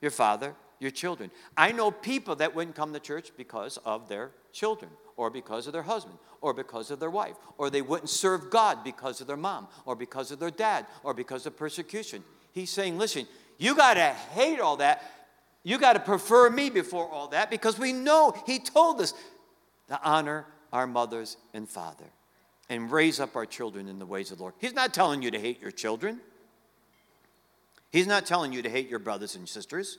your 0.00 0.10
father, 0.10 0.54
your 0.78 0.90
children. 0.90 1.30
I 1.56 1.72
know 1.72 1.90
people 1.90 2.36
that 2.36 2.54
wouldn't 2.54 2.76
come 2.76 2.92
to 2.92 3.00
church 3.00 3.30
because 3.36 3.78
of 3.84 4.08
their 4.08 4.30
children, 4.52 4.90
or 5.16 5.30
because 5.30 5.66
of 5.66 5.72
their 5.72 5.82
husband, 5.82 6.18
or 6.40 6.54
because 6.54 6.90
of 6.90 6.98
their 6.98 7.10
wife, 7.10 7.36
or 7.58 7.68
they 7.68 7.82
wouldn't 7.82 8.08
serve 8.08 8.50
God 8.50 8.82
because 8.82 9.20
of 9.20 9.26
their 9.26 9.36
mom, 9.36 9.68
or 9.84 9.94
because 9.94 10.30
of 10.30 10.38
their 10.38 10.50
dad, 10.50 10.86
or 11.04 11.12
because 11.12 11.44
of 11.44 11.56
persecution. 11.56 12.24
He's 12.52 12.70
saying, 12.70 12.96
listen, 12.96 13.26
you 13.58 13.74
got 13.74 13.94
to 13.94 14.08
hate 14.32 14.60
all 14.60 14.78
that 14.78 15.02
you 15.62 15.78
got 15.78 15.92
to 15.94 16.00
prefer 16.00 16.48
me 16.48 16.70
before 16.70 17.08
all 17.08 17.28
that 17.28 17.50
because 17.50 17.78
we 17.78 17.92
know 17.92 18.34
He 18.46 18.58
told 18.58 19.00
us 19.00 19.12
to 19.88 20.00
honor 20.02 20.46
our 20.72 20.86
mothers 20.86 21.36
and 21.52 21.68
father 21.68 22.04
and 22.68 22.90
raise 22.90 23.20
up 23.20 23.36
our 23.36 23.46
children 23.46 23.88
in 23.88 23.98
the 23.98 24.06
ways 24.06 24.30
of 24.30 24.38
the 24.38 24.44
Lord. 24.44 24.54
He's 24.58 24.72
not 24.72 24.94
telling 24.94 25.22
you 25.22 25.30
to 25.32 25.38
hate 25.38 25.60
your 25.60 25.72
children, 25.72 26.20
He's 27.90 28.06
not 28.06 28.24
telling 28.24 28.52
you 28.52 28.62
to 28.62 28.70
hate 28.70 28.88
your 28.88 29.00
brothers 29.00 29.34
and 29.34 29.48
sisters, 29.48 29.98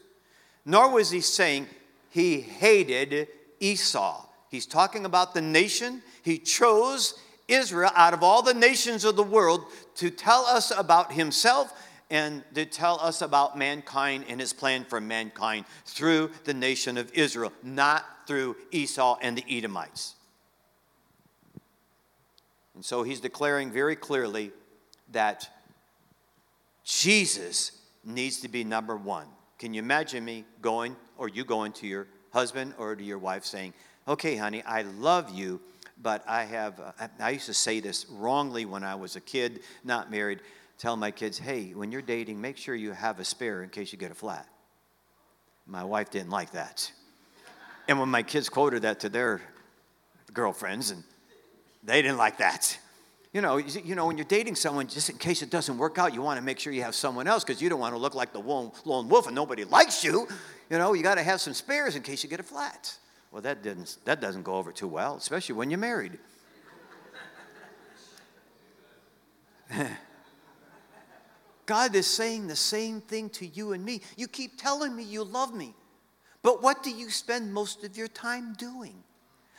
nor 0.65 0.89
was 0.89 1.11
He 1.11 1.21
saying 1.21 1.67
He 2.09 2.39
hated 2.39 3.27
Esau. 3.59 4.25
He's 4.49 4.65
talking 4.65 5.05
about 5.05 5.33
the 5.33 5.41
nation. 5.41 6.01
He 6.23 6.37
chose 6.37 7.19
Israel 7.47 7.91
out 7.95 8.13
of 8.13 8.23
all 8.23 8.41
the 8.41 8.53
nations 8.53 9.05
of 9.05 9.15
the 9.15 9.23
world 9.23 9.65
to 9.95 10.09
tell 10.09 10.45
us 10.45 10.71
about 10.75 11.13
Himself 11.13 11.73
and 12.11 12.43
to 12.53 12.65
tell 12.65 12.99
us 12.99 13.21
about 13.21 13.57
mankind 13.57 14.25
and 14.27 14.39
his 14.39 14.51
plan 14.51 14.83
for 14.83 14.99
mankind 14.99 15.65
through 15.85 16.29
the 16.43 16.53
nation 16.53 16.97
of 16.97 17.11
Israel, 17.13 17.53
not 17.63 18.05
through 18.27 18.57
Esau 18.71 19.17
and 19.21 19.37
the 19.37 19.45
Edomites. 19.49 20.15
And 22.75 22.83
so 22.83 23.03
he's 23.03 23.21
declaring 23.21 23.71
very 23.71 23.95
clearly 23.95 24.51
that 25.13 25.49
Jesus 26.83 27.71
needs 28.03 28.41
to 28.41 28.49
be 28.49 28.65
number 28.65 28.97
one. 28.97 29.27
Can 29.57 29.73
you 29.73 29.79
imagine 29.79 30.25
me 30.25 30.43
going, 30.61 30.97
or 31.17 31.29
you 31.29 31.45
going 31.45 31.71
to 31.73 31.87
your 31.87 32.07
husband 32.33 32.73
or 32.77 32.95
to 32.95 33.03
your 33.03 33.19
wife 33.19 33.45
saying, 33.45 33.73
Okay, 34.07 34.35
honey, 34.35 34.63
I 34.63 34.81
love 34.81 35.29
you, 35.29 35.61
but 36.01 36.23
I 36.27 36.43
have, 36.43 36.79
uh, 36.79 37.07
I 37.19 37.29
used 37.29 37.45
to 37.45 37.53
say 37.53 37.79
this 37.79 38.07
wrongly 38.09 38.65
when 38.65 38.83
I 38.83 38.95
was 38.95 39.15
a 39.15 39.21
kid, 39.21 39.61
not 39.83 40.09
married 40.09 40.41
tell 40.81 40.97
my 40.97 41.11
kids, 41.11 41.37
hey, 41.37 41.73
when 41.75 41.91
you're 41.91 42.01
dating, 42.01 42.41
make 42.41 42.57
sure 42.57 42.73
you 42.73 42.91
have 42.91 43.19
a 43.19 43.23
spare 43.23 43.61
in 43.61 43.69
case 43.69 43.91
you 43.91 43.99
get 43.99 44.09
a 44.09 44.15
flat. 44.15 44.47
My 45.67 45.83
wife 45.83 46.09
didn't 46.09 46.31
like 46.31 46.53
that. 46.53 46.91
And 47.87 47.99
when 47.99 48.09
my 48.09 48.23
kids 48.23 48.49
quoted 48.49 48.81
that 48.81 49.01
to 49.01 49.09
their 49.09 49.41
girlfriends, 50.33 50.89
and 50.89 51.03
they 51.83 52.01
didn't 52.01 52.17
like 52.17 52.39
that. 52.39 52.79
you 53.31 53.41
know, 53.41 53.57
you 53.57 53.93
know, 53.93 54.07
when 54.07 54.17
you're 54.17 54.25
dating 54.25 54.55
someone, 54.55 54.87
just 54.87 55.11
in 55.11 55.17
case 55.17 55.43
it 55.43 55.51
doesn't 55.51 55.77
work 55.77 55.99
out, 55.99 56.15
you 56.15 56.21
want 56.23 56.39
to 56.39 56.43
make 56.43 56.57
sure 56.57 56.73
you 56.73 56.81
have 56.81 56.95
someone 56.95 57.27
else 57.27 57.43
because 57.43 57.61
you 57.61 57.69
don't 57.69 57.79
want 57.79 57.93
to 57.93 57.99
look 57.99 58.15
like 58.15 58.33
the 58.33 58.39
lone, 58.39 58.71
wolf 58.83 59.27
and 59.27 59.35
nobody 59.35 59.63
likes 59.65 60.03
you. 60.03 60.27
You 60.71 60.79
know, 60.79 60.93
you 60.93 61.03
got 61.03 61.15
to 61.15 61.23
have 61.23 61.41
some 61.41 61.53
spares 61.53 61.95
in 61.95 62.01
case 62.01 62.23
you 62.23 62.29
get 62.29 62.39
a 62.39 62.43
flat. 62.43 62.97
Well, 63.31 63.43
that 63.43 63.61
didn't 63.61 63.97
that 64.05 64.19
doesn't 64.19 64.43
go 64.43 64.55
over 64.55 64.71
too 64.71 64.87
well, 64.87 65.15
especially 65.15 65.53
when 65.53 65.69
you're 65.69 65.79
married. 65.79 66.17
God 71.65 71.95
is 71.95 72.07
saying 72.07 72.47
the 72.47 72.55
same 72.55 73.01
thing 73.01 73.29
to 73.31 73.45
you 73.45 73.73
and 73.73 73.83
me. 73.83 74.01
You 74.17 74.27
keep 74.27 74.57
telling 74.57 74.95
me 74.95 75.03
you 75.03 75.23
love 75.23 75.53
me, 75.53 75.73
but 76.41 76.61
what 76.61 76.83
do 76.83 76.89
you 76.89 77.09
spend 77.09 77.53
most 77.53 77.83
of 77.83 77.95
your 77.95 78.07
time 78.07 78.53
doing? 78.53 79.03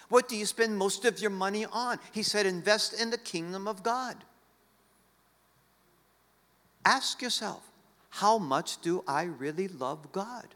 What 0.09 0.29
do 0.29 0.37
you 0.37 0.45
spend 0.45 0.77
most 0.77 1.05
of 1.05 1.21
your 1.21 1.31
money 1.31 1.65
on? 1.65 1.99
He 2.13 2.23
said, 2.23 2.45
invest 2.45 3.01
in 3.01 3.11
the 3.11 3.19
kingdom 3.19 3.67
of 3.67 3.83
God. 3.83 4.17
Ask 6.85 7.23
yourself, 7.23 7.63
how 8.11 8.37
much 8.37 8.81
do 8.83 9.05
I 9.09 9.23
really 9.23 9.69
love 9.69 10.13
God? 10.13 10.55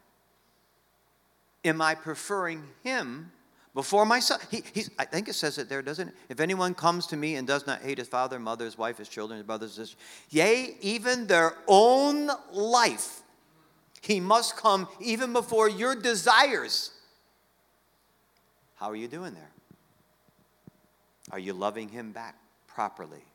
Am 1.65 1.81
I 1.81 1.95
preferring 1.95 2.63
Him 2.83 3.31
before 3.77 4.07
myself? 4.07 4.43
He, 4.49 4.63
he's, 4.73 4.89
I 4.97 5.05
think 5.05 5.27
it 5.27 5.33
says 5.33 5.59
it 5.59 5.69
there, 5.69 5.83
doesn't 5.83 6.07
it? 6.07 6.15
If 6.29 6.39
anyone 6.39 6.73
comes 6.73 7.05
to 7.07 7.15
me 7.15 7.35
and 7.35 7.47
does 7.47 7.67
not 7.67 7.83
hate 7.83 7.99
his 7.99 8.07
father, 8.07 8.39
mother, 8.39 8.65
his 8.65 8.75
wife, 8.75 8.97
his 8.97 9.07
children, 9.07 9.37
his 9.37 9.45
brothers, 9.45 9.75
his 9.75 9.89
sisters, 9.89 10.03
yea, 10.31 10.75
even 10.81 11.27
their 11.27 11.53
own 11.67 12.31
life, 12.51 13.21
he 14.01 14.19
must 14.19 14.57
come 14.57 14.87
even 14.99 15.31
before 15.31 15.69
your 15.69 15.93
desires. 15.93 16.89
How 18.77 18.89
are 18.89 18.95
you 18.95 19.07
doing 19.07 19.35
there? 19.35 19.51
Are 21.31 21.37
you 21.37 21.53
loving 21.53 21.87
him 21.87 22.11
back 22.11 22.35
properly? 22.65 23.25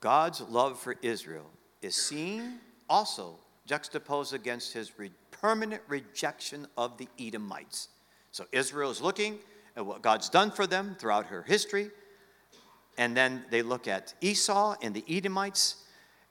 God's 0.00 0.42
love 0.42 0.78
for 0.78 0.94
Israel 1.00 1.48
is 1.80 1.96
seen 1.96 2.58
also 2.86 3.36
juxtaposed 3.64 4.34
against 4.34 4.74
his 4.74 4.98
re- 4.98 5.10
permanent 5.40 5.82
rejection 5.88 6.66
of 6.76 6.98
the 6.98 7.08
Edomites. 7.18 7.88
So 8.32 8.44
Israel 8.52 8.90
is 8.90 9.00
looking 9.00 9.38
at 9.76 9.84
what 9.84 10.02
God's 10.02 10.28
done 10.28 10.50
for 10.50 10.66
them 10.66 10.96
throughout 10.98 11.26
her 11.26 11.42
history, 11.42 11.90
and 12.96 13.16
then 13.16 13.44
they 13.50 13.62
look 13.62 13.86
at 13.86 14.14
Esau 14.20 14.76
and 14.82 14.94
the 14.94 15.04
Edomites, 15.08 15.76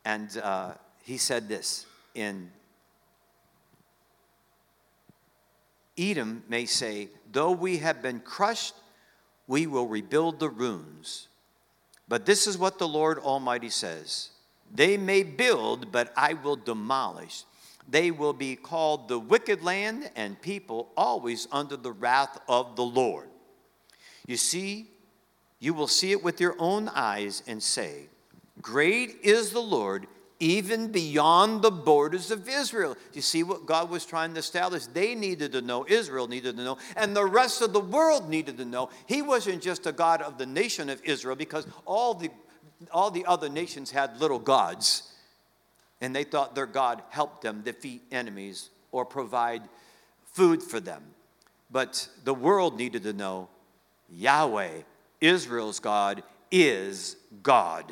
and 0.05 0.37
uh, 0.37 0.73
he 1.03 1.17
said 1.17 1.47
this 1.47 1.85
in 2.13 2.51
Edom 5.97 6.43
may 6.47 6.65
say, 6.65 7.09
Though 7.31 7.51
we 7.51 7.77
have 7.77 8.01
been 8.01 8.19
crushed, 8.19 8.75
we 9.47 9.65
will 9.65 9.87
rebuild 9.87 10.39
the 10.39 10.49
ruins. 10.49 11.27
But 12.07 12.25
this 12.25 12.47
is 12.47 12.57
what 12.57 12.77
the 12.77 12.87
Lord 12.87 13.17
Almighty 13.19 13.69
says 13.69 14.29
They 14.73 14.97
may 14.97 15.23
build, 15.23 15.91
but 15.91 16.13
I 16.15 16.33
will 16.33 16.55
demolish. 16.55 17.43
They 17.87 18.11
will 18.11 18.33
be 18.33 18.55
called 18.55 19.07
the 19.07 19.19
wicked 19.19 19.63
land 19.63 20.11
and 20.15 20.41
people 20.41 20.91
always 20.97 21.47
under 21.51 21.77
the 21.77 21.91
wrath 21.91 22.37
of 22.47 22.75
the 22.75 22.83
Lord. 22.83 23.29
You 24.25 24.37
see, 24.37 24.91
you 25.59 25.73
will 25.73 25.87
see 25.87 26.11
it 26.11 26.23
with 26.23 26.41
your 26.41 26.55
own 26.59 26.89
eyes 26.89 27.43
and 27.47 27.63
say, 27.63 28.09
Great 28.61 29.17
is 29.23 29.51
the 29.51 29.61
Lord 29.61 30.07
even 30.39 30.91
beyond 30.91 31.61
the 31.61 31.71
borders 31.71 32.31
of 32.31 32.47
Israel. 32.47 32.95
You 33.13 33.21
see 33.21 33.43
what 33.43 33.65
God 33.65 33.89
was 33.89 34.05
trying 34.05 34.33
to 34.33 34.39
establish? 34.39 34.85
They 34.85 35.15
needed 35.15 35.51
to 35.53 35.61
know, 35.61 35.85
Israel 35.87 36.27
needed 36.27 36.57
to 36.57 36.63
know, 36.63 36.77
and 36.95 37.15
the 37.15 37.25
rest 37.25 37.61
of 37.61 37.73
the 37.73 37.79
world 37.79 38.29
needed 38.29 38.57
to 38.57 38.65
know. 38.65 38.89
He 39.05 39.21
wasn't 39.21 39.61
just 39.61 39.87
a 39.87 39.91
God 39.91 40.21
of 40.21 40.37
the 40.37 40.45
nation 40.45 40.89
of 40.89 41.01
Israel 41.03 41.35
because 41.35 41.65
all 41.85 42.13
the, 42.13 42.29
all 42.91 43.09
the 43.09 43.25
other 43.25 43.49
nations 43.49 43.91
had 43.91 44.19
little 44.19 44.39
gods, 44.39 45.11
and 46.01 46.15
they 46.15 46.23
thought 46.23 46.55
their 46.55 46.65
God 46.65 47.01
helped 47.09 47.41
them 47.41 47.61
defeat 47.61 48.03
enemies 48.11 48.69
or 48.91 49.05
provide 49.05 49.63
food 50.25 50.61
for 50.61 50.79
them. 50.79 51.03
But 51.71 52.07
the 52.23 52.33
world 52.33 52.77
needed 52.77 53.03
to 53.03 53.13
know 53.13 53.49
Yahweh, 54.09 54.81
Israel's 55.19 55.79
God, 55.79 56.23
is 56.51 57.17
God, 57.43 57.91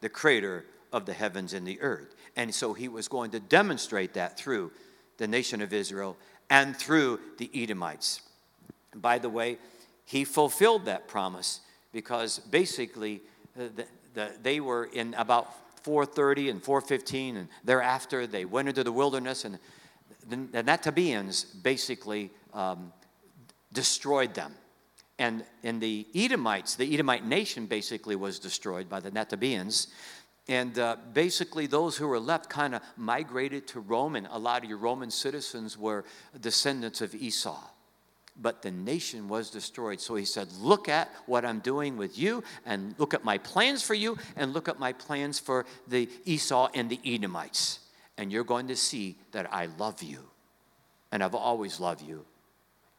the 0.00 0.08
creator 0.08 0.64
of 0.92 1.06
the 1.06 1.12
heavens 1.12 1.52
and 1.52 1.66
the 1.66 1.80
earth. 1.80 2.14
And 2.34 2.54
so 2.54 2.72
he 2.72 2.88
was 2.88 3.08
going 3.08 3.30
to 3.32 3.40
demonstrate 3.40 4.14
that 4.14 4.38
through 4.38 4.72
the 5.18 5.28
nation 5.28 5.62
of 5.62 5.72
Israel 5.72 6.16
and 6.50 6.76
through 6.76 7.20
the 7.38 7.50
Edomites. 7.54 8.22
By 8.94 9.18
the 9.18 9.28
way, 9.28 9.58
he 10.04 10.24
fulfilled 10.24 10.86
that 10.86 11.08
promise 11.08 11.60
because 11.92 12.38
basically 12.38 13.22
uh, 13.58 13.64
the, 13.74 13.86
the, 14.14 14.32
they 14.42 14.60
were 14.60 14.84
in 14.84 15.14
about 15.14 15.52
430 15.86 16.50
and 16.50 16.60
415, 16.60 17.36
and 17.36 17.48
thereafter 17.62 18.26
they 18.26 18.44
went 18.44 18.68
into 18.68 18.82
the 18.82 18.90
wilderness, 18.90 19.44
and 19.44 19.56
the, 20.28 20.64
Natabeans 20.64 21.46
basically 21.62 22.32
um, 22.52 22.92
destroyed 23.72 24.34
them. 24.34 24.52
And, 25.20 25.44
and 25.62 25.80
the 25.80 26.04
Edomites, 26.12 26.74
the 26.74 26.92
Edomite 26.92 27.24
nation 27.24 27.66
basically 27.66 28.16
was 28.16 28.40
destroyed 28.40 28.88
by 28.88 28.98
the 28.98 29.12
Natabeans. 29.12 29.86
And 30.48 30.76
uh, 30.76 30.96
basically, 31.12 31.68
those 31.68 31.96
who 31.96 32.08
were 32.08 32.18
left 32.18 32.50
kind 32.50 32.74
of 32.74 32.82
migrated 32.96 33.68
to 33.68 33.78
Rome, 33.78 34.16
and 34.16 34.26
a 34.32 34.38
lot 34.40 34.64
of 34.64 34.68
your 34.68 34.78
Roman 34.78 35.12
citizens 35.12 35.78
were 35.78 36.04
descendants 36.40 37.00
of 37.00 37.14
Esau. 37.14 37.62
But 38.40 38.62
the 38.62 38.70
nation 38.70 39.28
was 39.28 39.50
destroyed. 39.50 40.00
So 40.00 40.14
he 40.14 40.24
said, 40.24 40.48
Look 40.60 40.88
at 40.88 41.10
what 41.26 41.44
I'm 41.44 41.60
doing 41.60 41.96
with 41.96 42.18
you, 42.18 42.44
and 42.64 42.94
look 42.98 43.14
at 43.14 43.24
my 43.24 43.38
plans 43.38 43.82
for 43.82 43.94
you, 43.94 44.18
and 44.36 44.52
look 44.52 44.68
at 44.68 44.78
my 44.78 44.92
plans 44.92 45.38
for 45.38 45.64
the 45.88 46.08
Esau 46.24 46.68
and 46.74 46.90
the 46.90 47.00
Edomites. 47.04 47.80
And 48.18 48.32
you're 48.32 48.44
going 48.44 48.68
to 48.68 48.76
see 48.76 49.16
that 49.32 49.52
I 49.52 49.66
love 49.78 50.02
you, 50.02 50.20
and 51.12 51.22
I've 51.22 51.34
always 51.34 51.80
loved 51.80 52.02
you. 52.02 52.24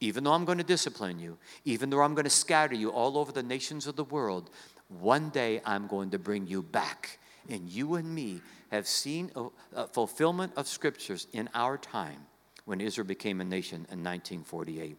Even 0.00 0.24
though 0.24 0.32
I'm 0.32 0.44
going 0.44 0.58
to 0.58 0.64
discipline 0.64 1.18
you, 1.18 1.38
even 1.64 1.90
though 1.90 2.02
I'm 2.02 2.14
going 2.14 2.24
to 2.24 2.30
scatter 2.30 2.74
you 2.74 2.90
all 2.90 3.18
over 3.18 3.32
the 3.32 3.42
nations 3.42 3.88
of 3.88 3.96
the 3.96 4.04
world, 4.04 4.50
one 4.88 5.30
day 5.30 5.60
I'm 5.64 5.88
going 5.88 6.10
to 6.10 6.18
bring 6.18 6.46
you 6.46 6.62
back 6.62 7.18
and 7.48 7.68
you 7.68 7.94
and 7.94 8.14
me 8.14 8.40
have 8.70 8.86
seen 8.86 9.30
a, 9.34 9.46
a 9.74 9.86
fulfillment 9.86 10.52
of 10.56 10.68
scriptures 10.68 11.26
in 11.32 11.48
our 11.54 11.78
time 11.78 12.26
when 12.64 12.80
Israel 12.80 13.06
became 13.06 13.40
a 13.40 13.44
nation 13.44 13.86
in 13.90 14.04
1948. 14.04 14.96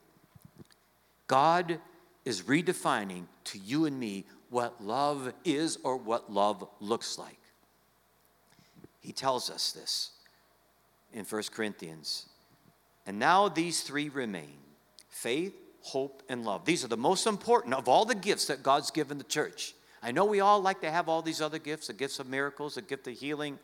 God 1.30 1.80
is 2.25 2.41
redefining 2.41 3.25
to 3.45 3.59
you 3.59 3.86
and 3.86 3.97
me 3.97 4.25
what 4.49 4.84
love 4.84 5.32
is 5.45 5.77
or 5.84 5.95
what 5.95 6.34
love 6.34 6.67
looks 6.82 7.17
like. 7.17 7.39
He 8.99 9.13
tells 9.13 9.49
us 9.49 9.71
this 9.71 10.11
in 11.13 11.23
1 11.23 11.43
Corinthians. 11.53 12.25
And 13.05 13.19
now 13.19 13.47
these 13.47 13.82
three 13.82 14.09
remain 14.09 14.57
faith, 15.07 15.53
hope, 15.82 16.23
and 16.30 16.43
love. 16.43 16.65
These 16.65 16.84
are 16.84 16.89
the 16.89 16.97
most 16.97 17.27
important 17.27 17.75
of 17.75 17.88
all 17.88 18.05
the 18.05 18.15
gifts 18.15 18.47
that 18.47 18.63
God's 18.63 18.89
given 18.91 19.17
the 19.17 19.23
church. 19.23 19.75
I 20.01 20.11
know 20.11 20.25
we 20.25 20.39
all 20.39 20.59
like 20.61 20.82
to 20.82 20.89
have 20.91 21.07
all 21.09 21.21
these 21.21 21.41
other 21.41 21.59
gifts 21.59 21.88
the 21.88 21.93
gifts 21.93 22.19
of 22.19 22.27
miracles, 22.27 22.75
the 22.75 22.82
gift 22.82 23.07
of 23.07 23.13
healing. 23.13 23.59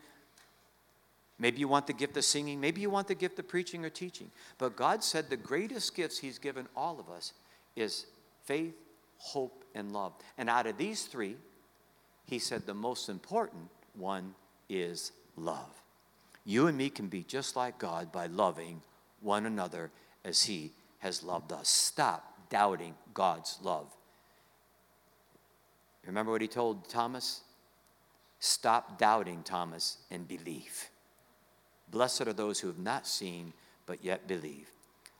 Maybe 1.39 1.59
you 1.59 1.67
want 1.67 1.87
the 1.87 1.93
gift 1.93 2.15
of 2.15 2.25
singing. 2.25 2.61
Maybe 2.61 2.81
you 2.81 2.89
want 2.89 3.07
the 3.07 3.15
gift 3.15 3.39
of 3.39 3.47
preaching 3.47 3.83
or 3.83 3.89
teaching. 3.89 4.29
But 4.57 4.75
God 4.75 5.03
said 5.03 5.29
the 5.29 5.37
greatest 5.37 5.95
gifts 5.95 6.19
He's 6.19 6.37
given 6.37 6.67
all 6.75 6.99
of 6.99 7.09
us 7.09 7.33
is 7.75 8.05
faith, 8.43 8.75
hope, 9.17 9.63
and 9.73 9.91
love. 9.91 10.13
And 10.37 10.49
out 10.49 10.67
of 10.67 10.77
these 10.77 11.03
three, 11.03 11.35
He 12.25 12.39
said 12.39 12.65
the 12.65 12.73
most 12.73 13.09
important 13.09 13.69
one 13.93 14.35
is 14.69 15.11
love. 15.35 15.81
You 16.43 16.67
and 16.67 16.77
me 16.77 16.89
can 16.89 17.07
be 17.07 17.23
just 17.23 17.55
like 17.55 17.77
God 17.79 18.11
by 18.11 18.27
loving 18.27 18.81
one 19.21 19.45
another 19.45 19.91
as 20.23 20.43
He 20.43 20.71
has 20.99 21.23
loved 21.23 21.51
us. 21.51 21.69
Stop 21.69 22.49
doubting 22.49 22.95
God's 23.13 23.59
love. 23.61 23.87
Remember 26.05 26.31
what 26.31 26.41
he 26.41 26.47
told 26.47 26.87
Thomas? 26.87 27.41
Stop 28.39 28.97
doubting, 28.97 29.43
Thomas, 29.43 29.97
and 30.11 30.27
believe. 30.27 30.89
Blessed 31.89 32.27
are 32.27 32.33
those 32.33 32.59
who 32.59 32.67
have 32.67 32.79
not 32.79 33.07
seen, 33.07 33.53
but 33.85 34.03
yet 34.03 34.27
believe. 34.27 34.71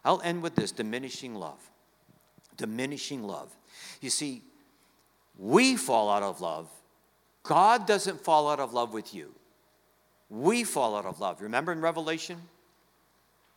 I'll 0.04 0.22
end 0.22 0.44
with 0.44 0.56
this 0.56 0.72
diminishing 0.72 1.36
love. 1.36 1.70
Diminishing 2.58 3.24
love. 3.24 3.56
You 4.02 4.10
see, 4.10 4.42
we 5.38 5.76
fall 5.76 6.10
out 6.10 6.24
of 6.24 6.42
love. 6.42 6.70
God 7.44 7.86
doesn't 7.86 8.22
fall 8.22 8.50
out 8.50 8.60
of 8.60 8.74
love 8.74 8.94
with 8.94 9.14
you. 9.14 9.32
We 10.30 10.64
fall 10.64 10.96
out 10.96 11.06
of 11.06 11.20
love. 11.20 11.42
Remember 11.42 11.72
in 11.72 11.82
Revelation? 11.82 12.38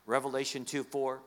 Revelation 0.06 0.64
2 0.64 0.84
4, 0.84 1.20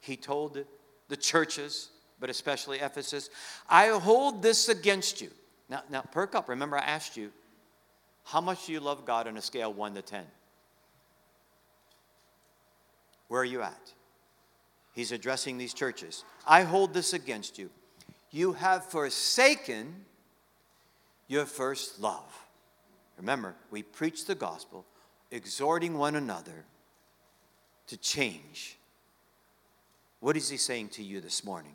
he 0.00 0.16
told 0.16 0.64
the 1.08 1.16
churches, 1.16 1.90
but 2.18 2.30
especially 2.30 2.78
Ephesus, 2.78 3.30
I 3.68 3.88
hold 3.88 4.42
this 4.42 4.68
against 4.68 5.20
you 5.20 5.30
now, 5.68 5.82
now 5.90 6.02
perk 6.02 6.34
up. 6.34 6.48
Remember, 6.48 6.76
I 6.76 6.82
asked 6.82 7.16
you, 7.16 7.32
how 8.24 8.40
much 8.40 8.66
do 8.66 8.72
you 8.72 8.80
love 8.80 9.04
God 9.04 9.26
on 9.26 9.36
a 9.36 9.42
scale 9.42 9.72
1 9.72 9.94
to 9.94 10.02
10? 10.02 10.24
Where 13.28 13.40
are 13.40 13.44
you 13.44 13.62
at? 13.62 13.92
He's 14.94 15.12
addressing 15.12 15.58
these 15.58 15.74
churches. 15.74 16.24
I 16.46 16.62
hold 16.62 16.94
this 16.94 17.12
against 17.12 17.58
you. 17.58 17.70
you 18.30 18.54
have 18.54 18.84
forsaken 18.84 19.94
your 21.28 21.46
first 21.46 22.00
love. 22.00 22.46
Remember, 23.16 23.54
we 23.70 23.82
preach 23.82 24.24
the 24.24 24.34
gospel, 24.34 24.84
exhorting 25.30 25.96
one 25.96 26.16
another 26.16 26.64
to 27.86 27.96
change. 27.96 28.76
What 30.20 30.36
is 30.36 30.48
he 30.48 30.56
saying 30.56 30.88
to 30.90 31.02
you 31.02 31.20
this 31.20 31.44
morning? 31.44 31.74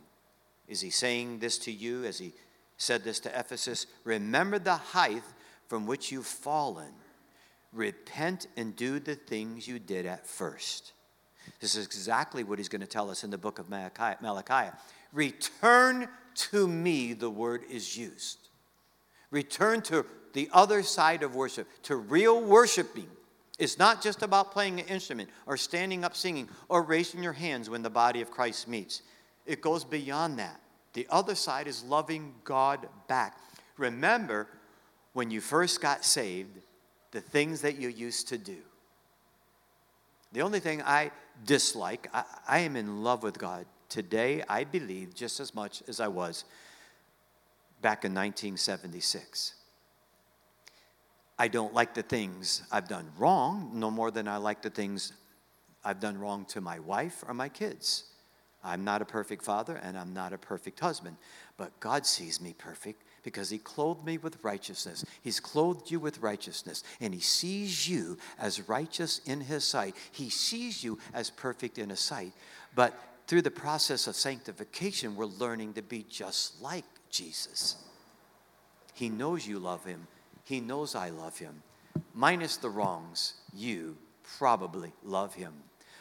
Is 0.68 0.82
he 0.82 0.90
saying 0.90 1.40
this 1.40 1.58
to 1.60 1.72
you 1.72 2.04
as 2.04 2.20
he 2.20 2.34
said 2.78 3.04
this 3.04 3.20
to 3.22 3.40
Ephesus? 3.40 3.86
Remember 4.04 4.60
the 4.60 4.76
height 4.76 5.24
from 5.68 5.86
which 5.86 6.12
you've 6.12 6.26
fallen. 6.26 6.92
Repent 7.72 8.48
and 8.58 8.76
do 8.76 9.00
the 9.00 9.16
things 9.16 9.68
you 9.68 9.80
did 9.80 10.06
at 10.06 10.26
first. 10.28 10.94
This 11.60 11.76
is 11.76 11.86
exactly 11.86 12.44
what 12.44 12.60
he's 12.60 12.70
going 12.70 12.82
to 12.82 12.88
tell 12.88 13.10
us 13.10 13.24
in 13.24 13.30
the 13.30 13.38
book 13.38 13.60
of 13.60 13.70
Malachi. 13.70 14.72
Return 15.14 16.08
to 16.36 16.68
me, 16.68 17.14
the 17.14 17.30
word 17.30 17.64
is 17.70 17.98
used. 17.98 18.50
Return 19.32 19.82
to 19.84 20.06
the 20.34 20.50
other 20.54 20.84
side 20.84 21.24
of 21.24 21.36
worship, 21.36 21.68
to 21.84 21.96
real 21.96 22.42
worshiping. 22.42 23.08
It's 23.58 23.78
not 23.78 24.02
just 24.02 24.22
about 24.22 24.52
playing 24.52 24.80
an 24.80 24.86
instrument 24.88 25.30
or 25.46 25.58
standing 25.58 26.06
up 26.06 26.16
singing 26.16 26.48
or 26.70 26.82
raising 26.82 27.22
your 27.22 27.34
hands 27.34 27.70
when 27.70 27.82
the 27.82 27.90
body 27.90 28.22
of 28.22 28.32
Christ 28.32 28.68
meets. 28.68 29.02
It 29.46 29.62
goes 29.62 29.84
beyond 29.84 30.40
that. 30.40 30.60
The 30.94 31.08
other 31.10 31.36
side 31.36 31.68
is 31.68 31.84
loving 31.84 32.34
God 32.44 32.88
back. 33.08 33.38
Remember, 33.78 34.48
when 35.14 35.30
you 35.30 35.42
first 35.42 35.82
got 35.82 36.06
saved, 36.06 36.58
the 37.12 37.22
things 37.22 37.62
that 37.62 37.78
you 37.78 37.90
used 37.90 38.28
to 38.30 38.38
do. 38.38 38.58
The 40.32 40.42
only 40.42 40.60
thing 40.60 40.82
I 40.84 41.12
dislike, 41.46 42.10
I, 42.14 42.24
I, 42.48 42.60
am 42.60 42.76
in 42.76 43.04
love 43.04 43.24
with 43.24 43.38
God 43.38 43.66
today, 43.88 44.44
I 44.48 44.64
believe, 44.64 45.14
just 45.14 45.40
as 45.40 45.54
much 45.54 45.84
as 45.88 46.00
I 46.00 46.08
was 46.08 46.46
back 47.82 48.06
in 48.06 48.14
1976. 48.14 49.54
I 51.38 51.48
don't 51.48 51.74
like 51.74 51.94
the 51.94 52.04
things 52.04 52.64
I've 52.72 52.88
done 52.88 53.10
wrong, 53.18 53.72
no 53.74 53.90
more 53.90 54.12
than 54.12 54.28
I 54.28 54.38
like 54.38 54.62
the 54.62 54.70
things 54.70 55.14
I've 55.84 56.00
done 56.00 56.18
wrong 56.18 56.46
to 56.46 56.62
my 56.62 56.80
wife 56.80 57.24
or 57.28 57.34
my 57.34 57.48
kids. 57.48 58.04
I'm 58.64 58.84
not 58.84 59.02
a 59.02 59.06
perfect 59.06 59.44
father 59.44 59.78
and 59.78 59.98
I'm 59.98 60.14
not 60.14 60.34
a 60.34 60.38
perfect 60.38 60.80
husband, 60.82 61.16
but 61.56 61.80
God 61.80 62.06
sees 62.06 62.42
me 62.42 62.54
perfect 62.58 63.04
because 63.24 63.50
he 63.50 63.58
clothed 63.58 64.06
me 64.06 64.18
with 64.18 64.44
righteousness. 64.44 65.06
He's 65.22 65.40
clothed 65.40 65.92
you 65.92 66.00
with 66.00 66.20
righteousness, 66.20 66.84
and 67.00 67.14
he 67.14 67.20
sees 67.20 67.88
you 67.88 68.18
as 68.38 68.68
righteous 68.68 69.22
in 69.26 69.42
his 69.42 69.64
sight. 69.64 69.96
He 70.12 70.30
sees 70.30 70.84
you 70.84 71.00
as 71.14 71.30
perfect 71.30 71.78
in 71.78 71.90
his 71.90 72.00
sight. 72.00 72.34
But 72.76 73.00
through 73.28 73.44
the 73.44 73.52
process 73.52 74.08
of 74.08 74.16
sanctification, 74.16 75.16
we're 75.16 75.26
learning 75.26 75.74
to 75.74 75.82
be 75.82 76.06
just 76.10 76.62
like 76.62 76.86
Jesus. 77.10 77.76
He 78.94 79.10
knows 79.10 79.48
you 79.48 79.60
love 79.60 79.86
him, 79.86 80.08
he 80.44 80.60
knows 80.60 80.96
I 80.96 81.10
love 81.10 81.38
him. 81.38 81.62
Minus 82.14 82.58
the 82.58 82.70
wrongs, 82.70 83.36
you 83.54 83.98
probably 84.38 84.94
love 85.04 85.36
him. 85.36 85.54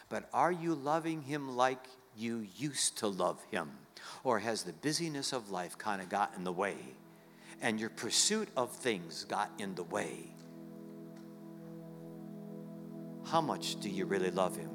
But 0.08 0.28
are 0.32 0.52
you 0.52 0.74
loving 0.74 1.22
him 1.22 1.56
like 1.56 1.84
you 2.16 2.46
used 2.56 2.98
to 2.98 3.08
love 3.08 3.40
him? 3.50 3.70
Or 4.24 4.38
has 4.38 4.62
the 4.62 4.72
busyness 4.72 5.32
of 5.32 5.50
life 5.50 5.76
kind 5.76 6.00
of 6.00 6.08
got 6.08 6.32
in 6.36 6.44
the 6.44 6.52
way? 6.52 6.76
And 7.60 7.80
your 7.80 7.90
pursuit 7.90 8.48
of 8.56 8.70
things 8.72 9.24
got 9.24 9.50
in 9.58 9.74
the 9.74 9.82
way, 9.82 10.34
how 13.30 13.40
much 13.40 13.80
do 13.80 13.88
you 13.88 14.06
really 14.06 14.30
love 14.30 14.56
Him? 14.56 14.70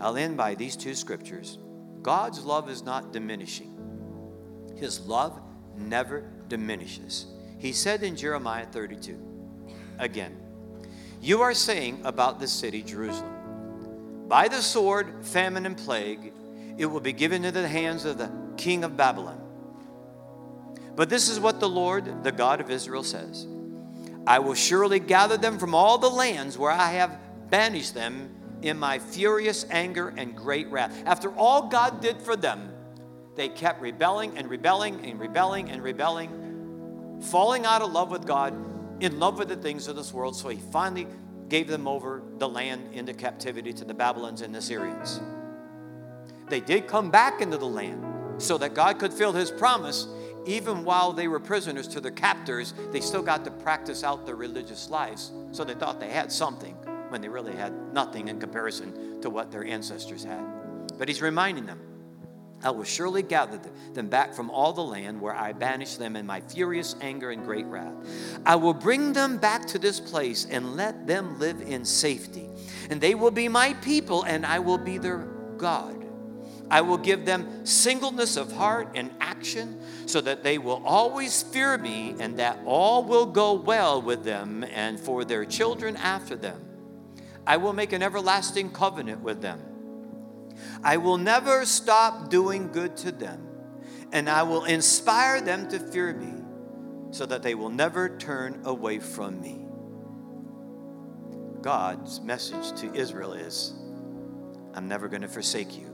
I'll 0.00 0.16
end 0.16 0.36
by 0.36 0.54
these 0.54 0.74
two 0.76 0.94
scriptures. 0.94 1.58
God's 2.02 2.44
love 2.44 2.68
is 2.68 2.82
not 2.82 3.12
diminishing, 3.12 3.78
His 4.76 5.00
love 5.00 5.40
never 5.76 6.24
diminishes. 6.48 7.26
He 7.58 7.72
said 7.72 8.02
in 8.02 8.16
Jeremiah 8.16 8.66
32, 8.66 9.18
again, 9.98 10.36
You 11.20 11.42
are 11.42 11.54
saying 11.54 12.00
about 12.04 12.40
the 12.40 12.48
city 12.48 12.82
Jerusalem, 12.82 14.26
by 14.28 14.48
the 14.48 14.62
sword, 14.62 15.24
famine, 15.24 15.66
and 15.66 15.76
plague, 15.76 16.32
it 16.78 16.86
will 16.86 17.00
be 17.00 17.12
given 17.12 17.44
into 17.44 17.60
the 17.60 17.68
hands 17.68 18.04
of 18.04 18.18
the 18.18 18.30
king 18.56 18.82
of 18.82 18.96
Babylon. 18.96 19.41
But 20.94 21.08
this 21.08 21.28
is 21.28 21.40
what 21.40 21.60
the 21.60 21.68
Lord, 21.68 22.22
the 22.22 22.32
God 22.32 22.60
of 22.60 22.70
Israel, 22.70 23.02
says 23.02 23.46
I 24.26 24.38
will 24.38 24.54
surely 24.54 25.00
gather 25.00 25.36
them 25.36 25.58
from 25.58 25.74
all 25.74 25.98
the 25.98 26.10
lands 26.10 26.56
where 26.56 26.70
I 26.70 26.92
have 26.92 27.18
banished 27.50 27.94
them 27.94 28.30
in 28.62 28.78
my 28.78 28.98
furious 28.98 29.66
anger 29.70 30.14
and 30.16 30.36
great 30.36 30.68
wrath. 30.70 31.02
After 31.04 31.34
all 31.36 31.68
God 31.68 32.00
did 32.00 32.20
for 32.22 32.36
them, 32.36 32.72
they 33.34 33.48
kept 33.48 33.80
rebelling 33.80 34.36
and 34.36 34.48
rebelling 34.48 35.04
and 35.04 35.18
rebelling 35.18 35.70
and 35.70 35.82
rebelling, 35.82 37.20
falling 37.22 37.66
out 37.66 37.82
of 37.82 37.92
love 37.92 38.10
with 38.10 38.26
God, 38.26 38.54
in 39.02 39.18
love 39.18 39.38
with 39.38 39.48
the 39.48 39.56
things 39.56 39.88
of 39.88 39.96
this 39.96 40.12
world. 40.12 40.36
So 40.36 40.48
he 40.48 40.58
finally 40.58 41.08
gave 41.48 41.66
them 41.66 41.88
over 41.88 42.22
the 42.38 42.48
land 42.48 42.92
into 42.92 43.12
captivity 43.12 43.72
to 43.72 43.84
the 43.84 43.94
Babylons 43.94 44.42
and 44.42 44.54
the 44.54 44.62
Syrians. 44.62 45.20
They 46.48 46.60
did 46.60 46.86
come 46.86 47.10
back 47.10 47.40
into 47.40 47.58
the 47.58 47.66
land 47.66 48.04
so 48.40 48.58
that 48.58 48.74
God 48.74 48.98
could 48.98 49.12
fill 49.12 49.32
his 49.32 49.50
promise 49.50 50.06
even 50.46 50.84
while 50.84 51.12
they 51.12 51.28
were 51.28 51.40
prisoners 51.40 51.86
to 51.88 52.00
their 52.00 52.10
captors, 52.12 52.74
they 52.90 53.00
still 53.00 53.22
got 53.22 53.44
to 53.44 53.50
practice 53.50 54.02
out 54.02 54.26
their 54.26 54.36
religious 54.36 54.90
lives. 54.90 55.32
So 55.52 55.64
they 55.64 55.74
thought 55.74 56.00
they 56.00 56.10
had 56.10 56.32
something 56.32 56.74
when 57.08 57.20
they 57.20 57.28
really 57.28 57.54
had 57.54 57.72
nothing 57.92 58.28
in 58.28 58.40
comparison 58.40 59.20
to 59.20 59.30
what 59.30 59.50
their 59.50 59.64
ancestors 59.64 60.24
had. 60.24 60.42
But 60.98 61.08
he's 61.08 61.22
reminding 61.22 61.66
them 61.66 61.80
I 62.64 62.70
will 62.70 62.84
surely 62.84 63.22
gather 63.22 63.60
them 63.92 64.08
back 64.08 64.32
from 64.32 64.48
all 64.50 64.72
the 64.72 64.84
land 64.84 65.20
where 65.20 65.34
I 65.34 65.52
banished 65.52 65.98
them 65.98 66.14
in 66.14 66.24
my 66.24 66.40
furious 66.40 66.94
anger 67.00 67.30
and 67.30 67.44
great 67.44 67.66
wrath. 67.66 67.92
I 68.46 68.54
will 68.56 68.74
bring 68.74 69.12
them 69.12 69.36
back 69.36 69.66
to 69.68 69.78
this 69.78 69.98
place 69.98 70.46
and 70.48 70.76
let 70.76 71.06
them 71.06 71.38
live 71.40 71.60
in 71.60 71.84
safety. 71.84 72.48
And 72.88 73.00
they 73.00 73.14
will 73.14 73.32
be 73.32 73.48
my 73.48 73.74
people, 73.74 74.22
and 74.22 74.46
I 74.46 74.60
will 74.60 74.78
be 74.78 74.98
their 74.98 75.26
God. 75.56 76.01
I 76.72 76.80
will 76.80 76.96
give 76.96 77.26
them 77.26 77.66
singleness 77.66 78.38
of 78.38 78.50
heart 78.50 78.92
and 78.94 79.10
action 79.20 79.78
so 80.06 80.22
that 80.22 80.42
they 80.42 80.56
will 80.56 80.82
always 80.86 81.42
fear 81.42 81.76
me 81.76 82.14
and 82.18 82.38
that 82.38 82.58
all 82.64 83.04
will 83.04 83.26
go 83.26 83.52
well 83.52 84.00
with 84.00 84.24
them 84.24 84.64
and 84.64 84.98
for 84.98 85.26
their 85.26 85.44
children 85.44 85.98
after 85.98 86.34
them. 86.34 86.64
I 87.46 87.58
will 87.58 87.74
make 87.74 87.92
an 87.92 88.02
everlasting 88.02 88.70
covenant 88.70 89.20
with 89.20 89.42
them. 89.42 89.60
I 90.82 90.96
will 90.96 91.18
never 91.18 91.66
stop 91.66 92.30
doing 92.30 92.72
good 92.72 92.96
to 92.98 93.12
them, 93.12 93.46
and 94.10 94.26
I 94.30 94.42
will 94.42 94.64
inspire 94.64 95.42
them 95.42 95.68
to 95.68 95.78
fear 95.78 96.14
me 96.14 96.42
so 97.10 97.26
that 97.26 97.42
they 97.42 97.54
will 97.54 97.68
never 97.68 98.16
turn 98.16 98.62
away 98.64 98.98
from 98.98 99.42
me. 99.42 99.66
God's 101.60 102.22
message 102.22 102.80
to 102.80 102.94
Israel 102.94 103.34
is 103.34 103.74
I'm 104.72 104.88
never 104.88 105.08
going 105.08 105.22
to 105.22 105.28
forsake 105.28 105.76
you 105.76 105.91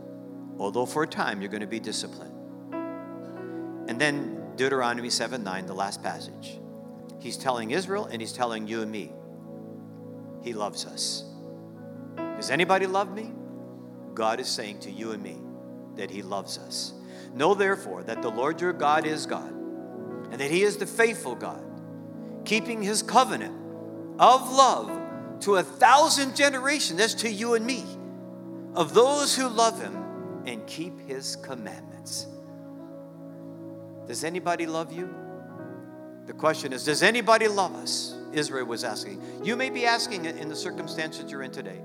although 0.59 0.87
for 0.87 1.05
a 1.05 1.07
time 1.07 1.41
you're 1.41 1.51
going 1.51 1.61
to 1.61 1.67
be 1.67 1.81
disciplined. 1.81 2.35
And 3.89 3.99
then 3.99 4.39
Deuteronomy 4.57 5.09
7 5.11 5.43
9, 5.43 5.67
the 5.67 5.75
last 5.75 6.03
passage. 6.03 6.59
He's 7.21 7.37
telling 7.37 7.71
Israel 7.71 8.07
and 8.07 8.21
he's 8.21 8.33
telling 8.33 8.67
you 8.67 8.83
and 8.83 8.91
me, 8.91 9.13
He 10.43 10.53
loves 10.53 10.85
us. 10.85 11.25
Does 12.17 12.51
anybody 12.51 12.87
love 12.87 13.13
me? 13.13 13.33
God 14.15 14.41
is 14.41 14.49
saying 14.49 14.81
to 14.81 14.91
you 14.91 15.13
and 15.13 15.23
me 15.23 15.39
that 15.97 16.11
He 16.11 16.23
loves 16.23 16.59
us. 16.59 16.93
Know 17.35 17.55
therefore 17.55 18.03
that 18.05 18.23
the 18.23 18.31
Lord 18.31 18.61
your 18.61 18.73
God 18.73 19.07
is 19.07 19.27
God, 19.27 19.51
and 19.51 20.35
that 20.35 20.51
He 20.51 20.63
is 20.63 20.77
the 20.77 20.87
faithful 20.87 21.35
God, 21.35 21.65
keeping 22.45 22.83
His 22.83 23.03
covenant 23.03 23.55
of 24.19 24.53
love 24.53 25.41
to 25.41 25.57
a 25.57 25.63
thousand 25.63 26.37
generations. 26.37 26.99
That's 26.99 27.15
to 27.15 27.31
you 27.31 27.55
and 27.55 27.65
me, 27.65 27.85
of 28.75 28.95
those 28.95 29.37
who 29.37 29.49
love 29.49 29.81
Him 29.81 30.08
and 30.47 30.67
keep 30.67 30.99
his 31.07 31.37
commandments. 31.37 32.27
Does 34.07 34.25
anybody 34.25 34.67
love 34.67 34.93
you? 34.93 35.15
The 36.27 36.33
question 36.33 36.73
is, 36.73 36.85
does 36.85 37.03
anybody 37.03 37.49
love 37.49 37.75
us? 37.75 38.15
Israel 38.33 38.67
was 38.67 38.85
asking. 38.85 39.23
You 39.43 39.57
may 39.57 39.71
be 39.71 39.87
asking 39.87 40.27
it 40.27 40.37
in 40.37 40.49
the 40.49 40.57
circumstances 40.57 41.31
you're 41.31 41.43
in 41.43 41.51
today. 41.51 41.81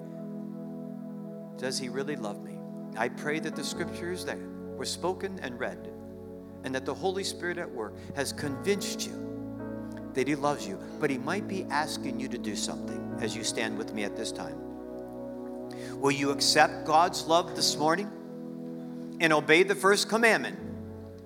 Does 1.57 1.77
he 1.77 1.89
really 1.89 2.15
love 2.15 2.43
me? 2.43 2.57
I 2.97 3.09
pray 3.09 3.39
that 3.39 3.55
the 3.55 3.63
scriptures 3.63 4.25
that 4.25 4.37
were 4.37 4.85
spoken 4.85 5.39
and 5.41 5.59
read, 5.59 5.89
and 6.63 6.75
that 6.75 6.85
the 6.85 6.93
Holy 6.93 7.23
Spirit 7.23 7.57
at 7.57 7.69
work 7.69 7.93
has 8.15 8.33
convinced 8.33 9.07
you 9.07 9.19
that 10.13 10.27
he 10.27 10.35
loves 10.35 10.67
you, 10.67 10.79
but 10.99 11.09
he 11.09 11.17
might 11.17 11.47
be 11.47 11.65
asking 11.69 12.19
you 12.19 12.27
to 12.27 12.37
do 12.37 12.55
something 12.55 13.17
as 13.19 13.35
you 13.35 13.43
stand 13.43 13.77
with 13.77 13.93
me 13.93 14.03
at 14.03 14.15
this 14.15 14.31
time. 14.31 14.57
Will 15.99 16.11
you 16.11 16.31
accept 16.31 16.85
God's 16.85 17.25
love 17.25 17.55
this 17.55 17.77
morning? 17.77 18.11
And 19.19 19.33
obey 19.33 19.63
the 19.63 19.75
first 19.75 20.09
commandment. 20.09 20.59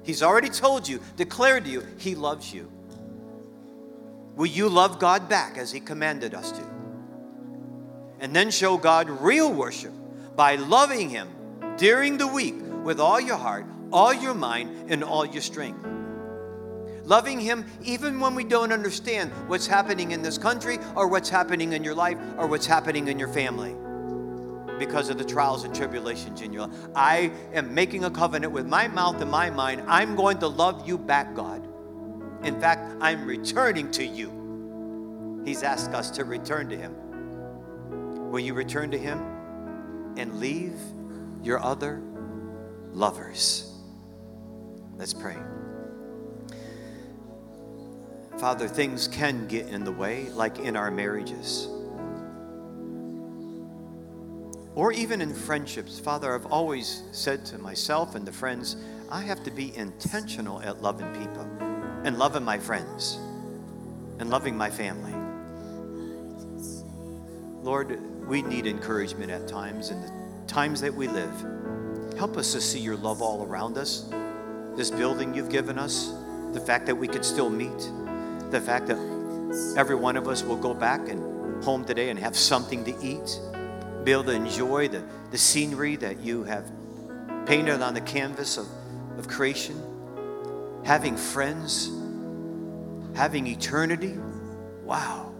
He's 0.03 0.23
already 0.23 0.49
told 0.49 0.87
you, 0.87 1.01
declared 1.15 1.65
to 1.65 1.69
you, 1.69 1.85
He 1.97 2.15
loves 2.15 2.53
you. 2.53 2.71
Will 4.35 4.45
you 4.45 4.69
love 4.69 4.99
God 4.99 5.27
back 5.27 5.57
as 5.57 5.71
He 5.71 5.79
commanded 5.79 6.33
us 6.33 6.51
to? 6.51 6.63
And 8.19 8.35
then 8.35 8.51
show 8.51 8.77
God 8.77 9.09
real 9.09 9.51
worship 9.51 9.93
by 10.35 10.55
loving 10.55 11.09
Him 11.09 11.29
during 11.77 12.17
the 12.17 12.27
week 12.27 12.55
with 12.83 12.99
all 12.99 13.19
your 13.19 13.37
heart, 13.37 13.65
all 13.91 14.13
your 14.13 14.33
mind, 14.33 14.91
and 14.91 15.03
all 15.03 15.25
your 15.25 15.41
strength. 15.41 15.85
Loving 17.03 17.39
Him 17.39 17.65
even 17.83 18.19
when 18.19 18.35
we 18.35 18.43
don't 18.43 18.71
understand 18.71 19.31
what's 19.47 19.67
happening 19.67 20.11
in 20.11 20.21
this 20.21 20.37
country 20.37 20.77
or 20.95 21.07
what's 21.07 21.29
happening 21.29 21.73
in 21.73 21.83
your 21.83 21.95
life 21.95 22.17
or 22.37 22.47
what's 22.47 22.65
happening 22.65 23.07
in 23.07 23.17
your 23.19 23.29
family 23.29 23.75
because 24.77 25.09
of 25.09 25.17
the 25.17 25.23
trials 25.23 25.63
and 25.63 25.73
tribulations 25.73 26.41
in 26.41 26.53
your 26.53 26.67
life. 26.67 26.87
I 26.95 27.31
am 27.53 27.73
making 27.73 28.05
a 28.05 28.09
covenant 28.09 28.51
with 28.51 28.67
my 28.67 28.87
mouth 28.87 29.21
and 29.21 29.29
my 29.29 29.49
mind. 29.49 29.83
I'm 29.87 30.15
going 30.15 30.39
to 30.39 30.47
love 30.47 30.87
you 30.87 30.97
back, 30.97 31.35
God. 31.35 31.67
In 32.43 32.59
fact, 32.59 32.95
I'm 33.01 33.25
returning 33.25 33.91
to 33.91 34.05
you. 34.05 35.41
He's 35.45 35.63
asked 35.63 35.91
us 35.91 36.11
to 36.11 36.25
return 36.25 36.69
to 36.69 36.77
Him. 36.77 38.31
Will 38.31 38.39
you 38.39 38.53
return 38.53 38.91
to 38.91 38.97
Him 38.97 39.19
and 40.17 40.39
leave 40.39 40.75
your 41.43 41.61
other 41.61 42.01
lovers? 42.91 43.73
Let's 44.95 45.13
pray. 45.13 45.37
Father, 48.37 48.67
things 48.67 49.07
can 49.07 49.47
get 49.47 49.67
in 49.67 49.83
the 49.83 49.91
way, 49.91 50.29
like 50.29 50.59
in 50.59 50.75
our 50.75 50.91
marriages 50.91 51.69
or 54.77 54.91
even 54.91 55.21
in 55.21 55.33
friendships. 55.33 55.99
Father, 55.99 56.35
I've 56.35 56.45
always 56.45 57.01
said 57.11 57.43
to 57.47 57.57
myself 57.57 58.13
and 58.13 58.25
the 58.27 58.31
friends, 58.31 58.77
I 59.09 59.21
have 59.23 59.43
to 59.45 59.51
be 59.51 59.75
intentional 59.75 60.61
at 60.61 60.83
loving 60.83 61.11
people 61.13 61.41
and 62.03 62.19
loving 62.19 62.43
my 62.43 62.59
friends 62.59 63.17
and 64.19 64.29
loving 64.29 64.55
my 64.55 64.69
family. 64.69 65.13
Lord, 67.63 67.99
we 68.27 68.43
need 68.43 68.67
encouragement 68.67 69.31
at 69.31 69.47
times 69.47 69.89
in 69.89 69.99
the 69.99 70.11
times 70.45 70.79
that 70.81 70.93
we 70.93 71.07
live. 71.07 71.33
Help 72.15 72.37
us 72.37 72.53
to 72.53 72.61
see 72.61 72.79
your 72.79 72.97
love 72.97 73.19
all 73.19 73.43
around 73.43 73.79
us, 73.79 74.07
this 74.75 74.91
building 74.91 75.33
you've 75.33 75.49
given 75.49 75.79
us, 75.79 76.13
the 76.53 76.61
fact 76.61 76.85
that 76.85 76.95
we 76.95 77.07
could 77.07 77.25
still 77.25 77.49
meet, 77.49 77.89
the 78.51 78.61
fact 78.61 78.85
that 78.85 78.97
every 79.75 79.95
one 79.95 80.15
of 80.15 80.27
us 80.27 80.43
will 80.43 80.55
go 80.55 80.75
back 80.75 81.09
and 81.09 81.63
home 81.63 81.83
today 81.83 82.11
and 82.11 82.19
have 82.19 82.35
something 82.37 82.85
to 82.85 82.95
eat 83.03 83.39
be 84.07 84.13
able 84.13 84.23
to 84.23 84.31
enjoy 84.31 84.87
the, 84.87 85.03
the 85.31 85.37
scenery 85.37 85.97
that 85.97 86.21
you 86.21 86.41
have 86.45 86.71
painted 87.45 87.81
on 87.81 87.93
the 87.93 87.99
canvas 87.99 88.57
of, 88.57 88.65
of 89.17 89.27
creation, 89.27 89.75
having 90.85 91.17
friends, 91.17 91.91
having 93.13 93.45
eternity. 93.47 94.17
Wow. 94.85 95.33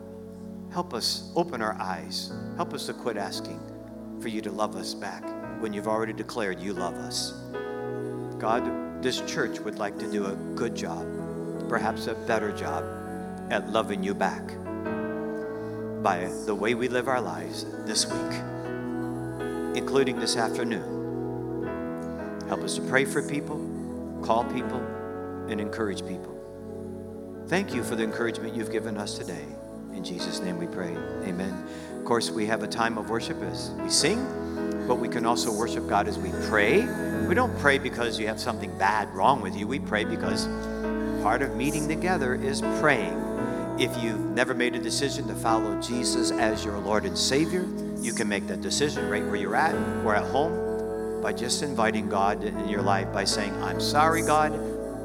Help 0.70 0.94
us 0.94 1.32
open 1.34 1.62
our 1.62 1.78
eyes. 1.80 2.34
Help 2.58 2.74
us 2.74 2.88
to 2.88 2.94
quit 2.94 3.16
asking 3.16 3.58
for 4.20 4.28
you 4.28 4.42
to 4.42 4.52
love 4.52 4.76
us 4.76 4.94
back 4.94 5.24
when 5.62 5.72
you've 5.72 5.88
already 5.88 6.12
declared 6.12 6.60
you 6.60 6.74
love 6.74 6.96
us. 6.96 7.32
God, 8.38 9.02
this 9.02 9.22
church 9.22 9.62
would 9.62 9.80
like 9.80 9.98
to 9.98 10.12
do 10.12 10.26
a 10.26 10.36
good 10.56 10.76
job, 10.76 11.08
perhaps 11.70 12.08
a 12.08 12.16
better 12.16 12.52
job 12.52 12.84
at 13.50 13.72
loving 13.72 14.04
you 14.04 14.14
back 14.14 14.46
by 16.04 16.30
the 16.46 16.54
way 16.54 16.76
we 16.76 16.90
live 16.90 17.08
our 17.08 17.22
lives 17.22 17.66
this 17.86 18.06
week 18.06 18.57
including 19.78 20.20
this 20.20 20.36
afternoon. 20.36 20.96
Help 22.48 22.62
us 22.62 22.76
to 22.76 22.82
pray 22.82 23.06
for 23.06 23.22
people, 23.22 23.58
call 24.24 24.44
people, 24.46 24.80
and 25.50 25.62
encourage 25.62 26.06
people. 26.08 26.34
Thank 27.48 27.76
you 27.76 27.84
for 27.84 27.96
the 27.96 28.04
encouragement 28.04 28.56
you've 28.56 28.72
given 28.72 28.98
us 28.98 29.20
today. 29.20 29.46
In 29.94 30.04
Jesus' 30.04 30.40
name 30.40 30.58
we 30.58 30.66
pray. 30.66 30.96
Amen. 31.26 31.68
Of 31.96 32.06
course, 32.06 32.32
we 32.32 32.48
have 32.48 32.64
a 32.64 32.68
time 32.68 32.98
of 32.98 33.12
worship 33.12 33.40
as 33.44 33.70
we 33.72 33.90
sing, 33.90 34.86
but 34.88 34.96
we 34.96 35.08
can 35.08 35.28
also 35.28 35.54
worship 35.54 35.88
God 35.88 36.08
as 36.08 36.18
we 36.18 36.32
pray. 36.50 36.88
We 37.28 37.36
don't 37.36 37.56
pray 37.60 37.78
because 37.78 38.20
you 38.20 38.26
have 38.28 38.40
something 38.40 38.76
bad 38.80 39.14
wrong 39.14 39.42
with 39.42 39.56
you. 39.56 39.68
We 39.68 39.80
pray 39.80 40.06
because 40.06 40.48
part 41.22 41.44
of 41.44 41.56
meeting 41.56 41.88
together 41.88 42.34
is 42.34 42.62
praying. 42.80 43.16
If 43.80 43.96
you've 44.02 44.20
never 44.32 44.56
made 44.56 44.76
a 44.76 44.80
decision 44.80 45.28
to 45.28 45.36
follow 45.36 45.80
Jesus 45.80 46.32
as 46.32 46.66
your 46.66 46.80
Lord 46.80 47.06
and 47.06 47.16
Savior, 47.16 47.68
you 48.02 48.14
can 48.14 48.28
make 48.28 48.48
that 48.48 48.62
decision 48.62 49.10
right 49.10 49.24
where 49.24 49.36
you're 49.36 49.56
at 49.56 49.76
or 50.06 50.16
at 50.16 50.24
home 50.24 51.22
by 51.22 51.34
just 51.34 51.64
inviting 51.64 52.08
God 52.10 52.44
in 52.44 52.70
your 52.70 52.82
life 52.82 53.12
by 53.12 53.24
saying, 53.24 53.54
I'm 53.62 53.82
sorry, 53.82 54.22
God, 54.22 54.54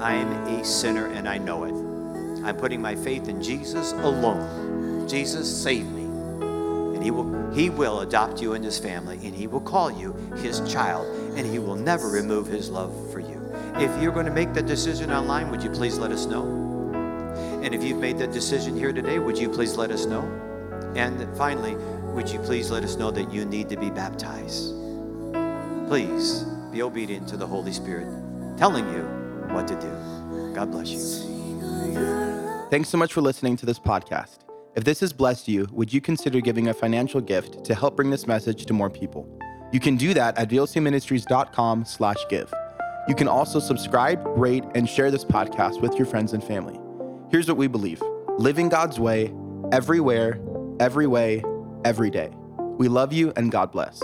I'm 0.01 0.31
a 0.47 0.65
sinner 0.65 1.07
and 1.07 1.29
I 1.29 1.39
know 1.39 1.65
it. 1.65 2.45
I'm 2.45 2.57
putting 2.57 2.83
my 2.83 2.95
faith 2.95 3.29
in 3.29 3.43
Jesus 3.43 3.93
alone. 3.93 5.09
Jesus, 5.09 5.63
save 5.63 5.87
me. 5.87 6.03
And 6.03 7.03
he 7.03 7.11
will, 7.11 7.53
he 7.53 7.71
will 7.71 8.01
adopt 8.01 8.41
you 8.41 8.55
in 8.55 8.63
his 8.63 8.79
family 8.79 9.19
and 9.25 9.35
he 9.35 9.47
will 9.47 9.61
call 9.61 9.91
you 9.91 10.13
his 10.37 10.61
child 10.71 11.07
and 11.37 11.47
he 11.47 11.59
will 11.59 11.77
never 11.77 12.09
remove 12.09 12.47
his 12.47 12.69
love 12.69 12.93
for 13.13 13.21
you. 13.21 13.41
If 13.77 14.03
you're 14.03 14.13
going 14.13 14.27
to 14.27 14.33
make 14.33 14.53
that 14.55 14.67
decision 14.67 15.13
online, 15.13 15.51
would 15.51 15.63
you 15.63 15.71
please 15.71 15.99
let 15.99 16.11
us 16.11 16.27
know? 16.27 16.45
And 17.63 17.75
if 17.75 17.83
you've 17.83 17.99
made 17.99 18.19
that 18.19 18.33
decision 18.33 18.77
here 18.77 18.93
today, 18.93 19.19
would 19.19 19.39
you 19.39 19.49
please 19.49 19.77
let 19.77 19.91
us 19.91 20.05
know? 20.05 20.23
And 20.97 21.27
finally, 21.39 21.77
would 22.13 22.29
you 22.29 22.39
please 22.41 22.71
let 22.71 22.85
us 22.85 22.97
know 22.97 23.11
that 23.11 23.33
you 23.33 23.45
need 23.45 23.69
to 23.71 23.77
be 23.77 23.91
baptized? 23.91 24.75
Please 25.89 26.45
be 26.71 26.83
obedient 26.83 27.29
to 27.29 27.37
the 27.37 27.47
Holy 27.47 27.73
Spirit 27.73 28.09
telling 28.57 28.87
you 28.93 29.03
what 29.55 29.67
to 29.69 29.75
do. 29.75 30.53
God 30.55 30.71
bless 30.71 30.91
you. 30.91 32.69
Thanks 32.71 32.89
so 32.89 32.97
much 32.97 33.13
for 33.13 33.21
listening 33.21 33.57
to 33.57 33.67
this 33.67 33.79
podcast. 33.79 34.39
If 34.75 34.85
this 34.85 35.01
has 35.01 35.13
blessed 35.13 35.49
you, 35.49 35.69
would 35.73 35.93
you 35.93 36.01
consider 36.01 36.41
giving 36.41 36.69
a 36.69 36.75
financial 36.75 37.21
gift 37.21 37.65
to 37.65 37.75
help 37.75 37.97
bring 37.97 38.11
this 38.11 38.27
message 38.27 38.65
to 38.67 38.73
more 38.73 38.89
people? 38.89 39.29
You 39.73 39.81
can 39.81 39.97
do 39.97 40.15
that 40.15 40.39
at 40.39 40.49
vlcministries.com 40.49 41.85
slash 41.85 42.17
give. 42.31 42.53
You 43.09 43.15
can 43.15 43.29
also 43.29 43.59
subscribe, 43.59 44.23
rate, 44.37 44.65
and 44.75 44.89
share 44.89 45.11
this 45.11 45.25
podcast 45.25 45.81
with 45.81 45.95
your 45.97 46.07
friends 46.07 46.33
and 46.33 46.43
family. 46.43 46.79
Here's 47.31 47.49
what 47.49 47.57
we 47.57 47.67
believe. 47.67 48.03
Living 48.39 48.69
God's 48.69 49.01
way, 49.01 49.35
everywhere, 49.73 50.41
every 50.79 51.07
way, 51.07 51.43
every 51.85 52.11
day. 52.11 52.31
We 52.79 52.89
love 52.89 53.13
you 53.13 53.33
and 53.37 53.51
God 53.51 53.73
bless. 53.73 54.03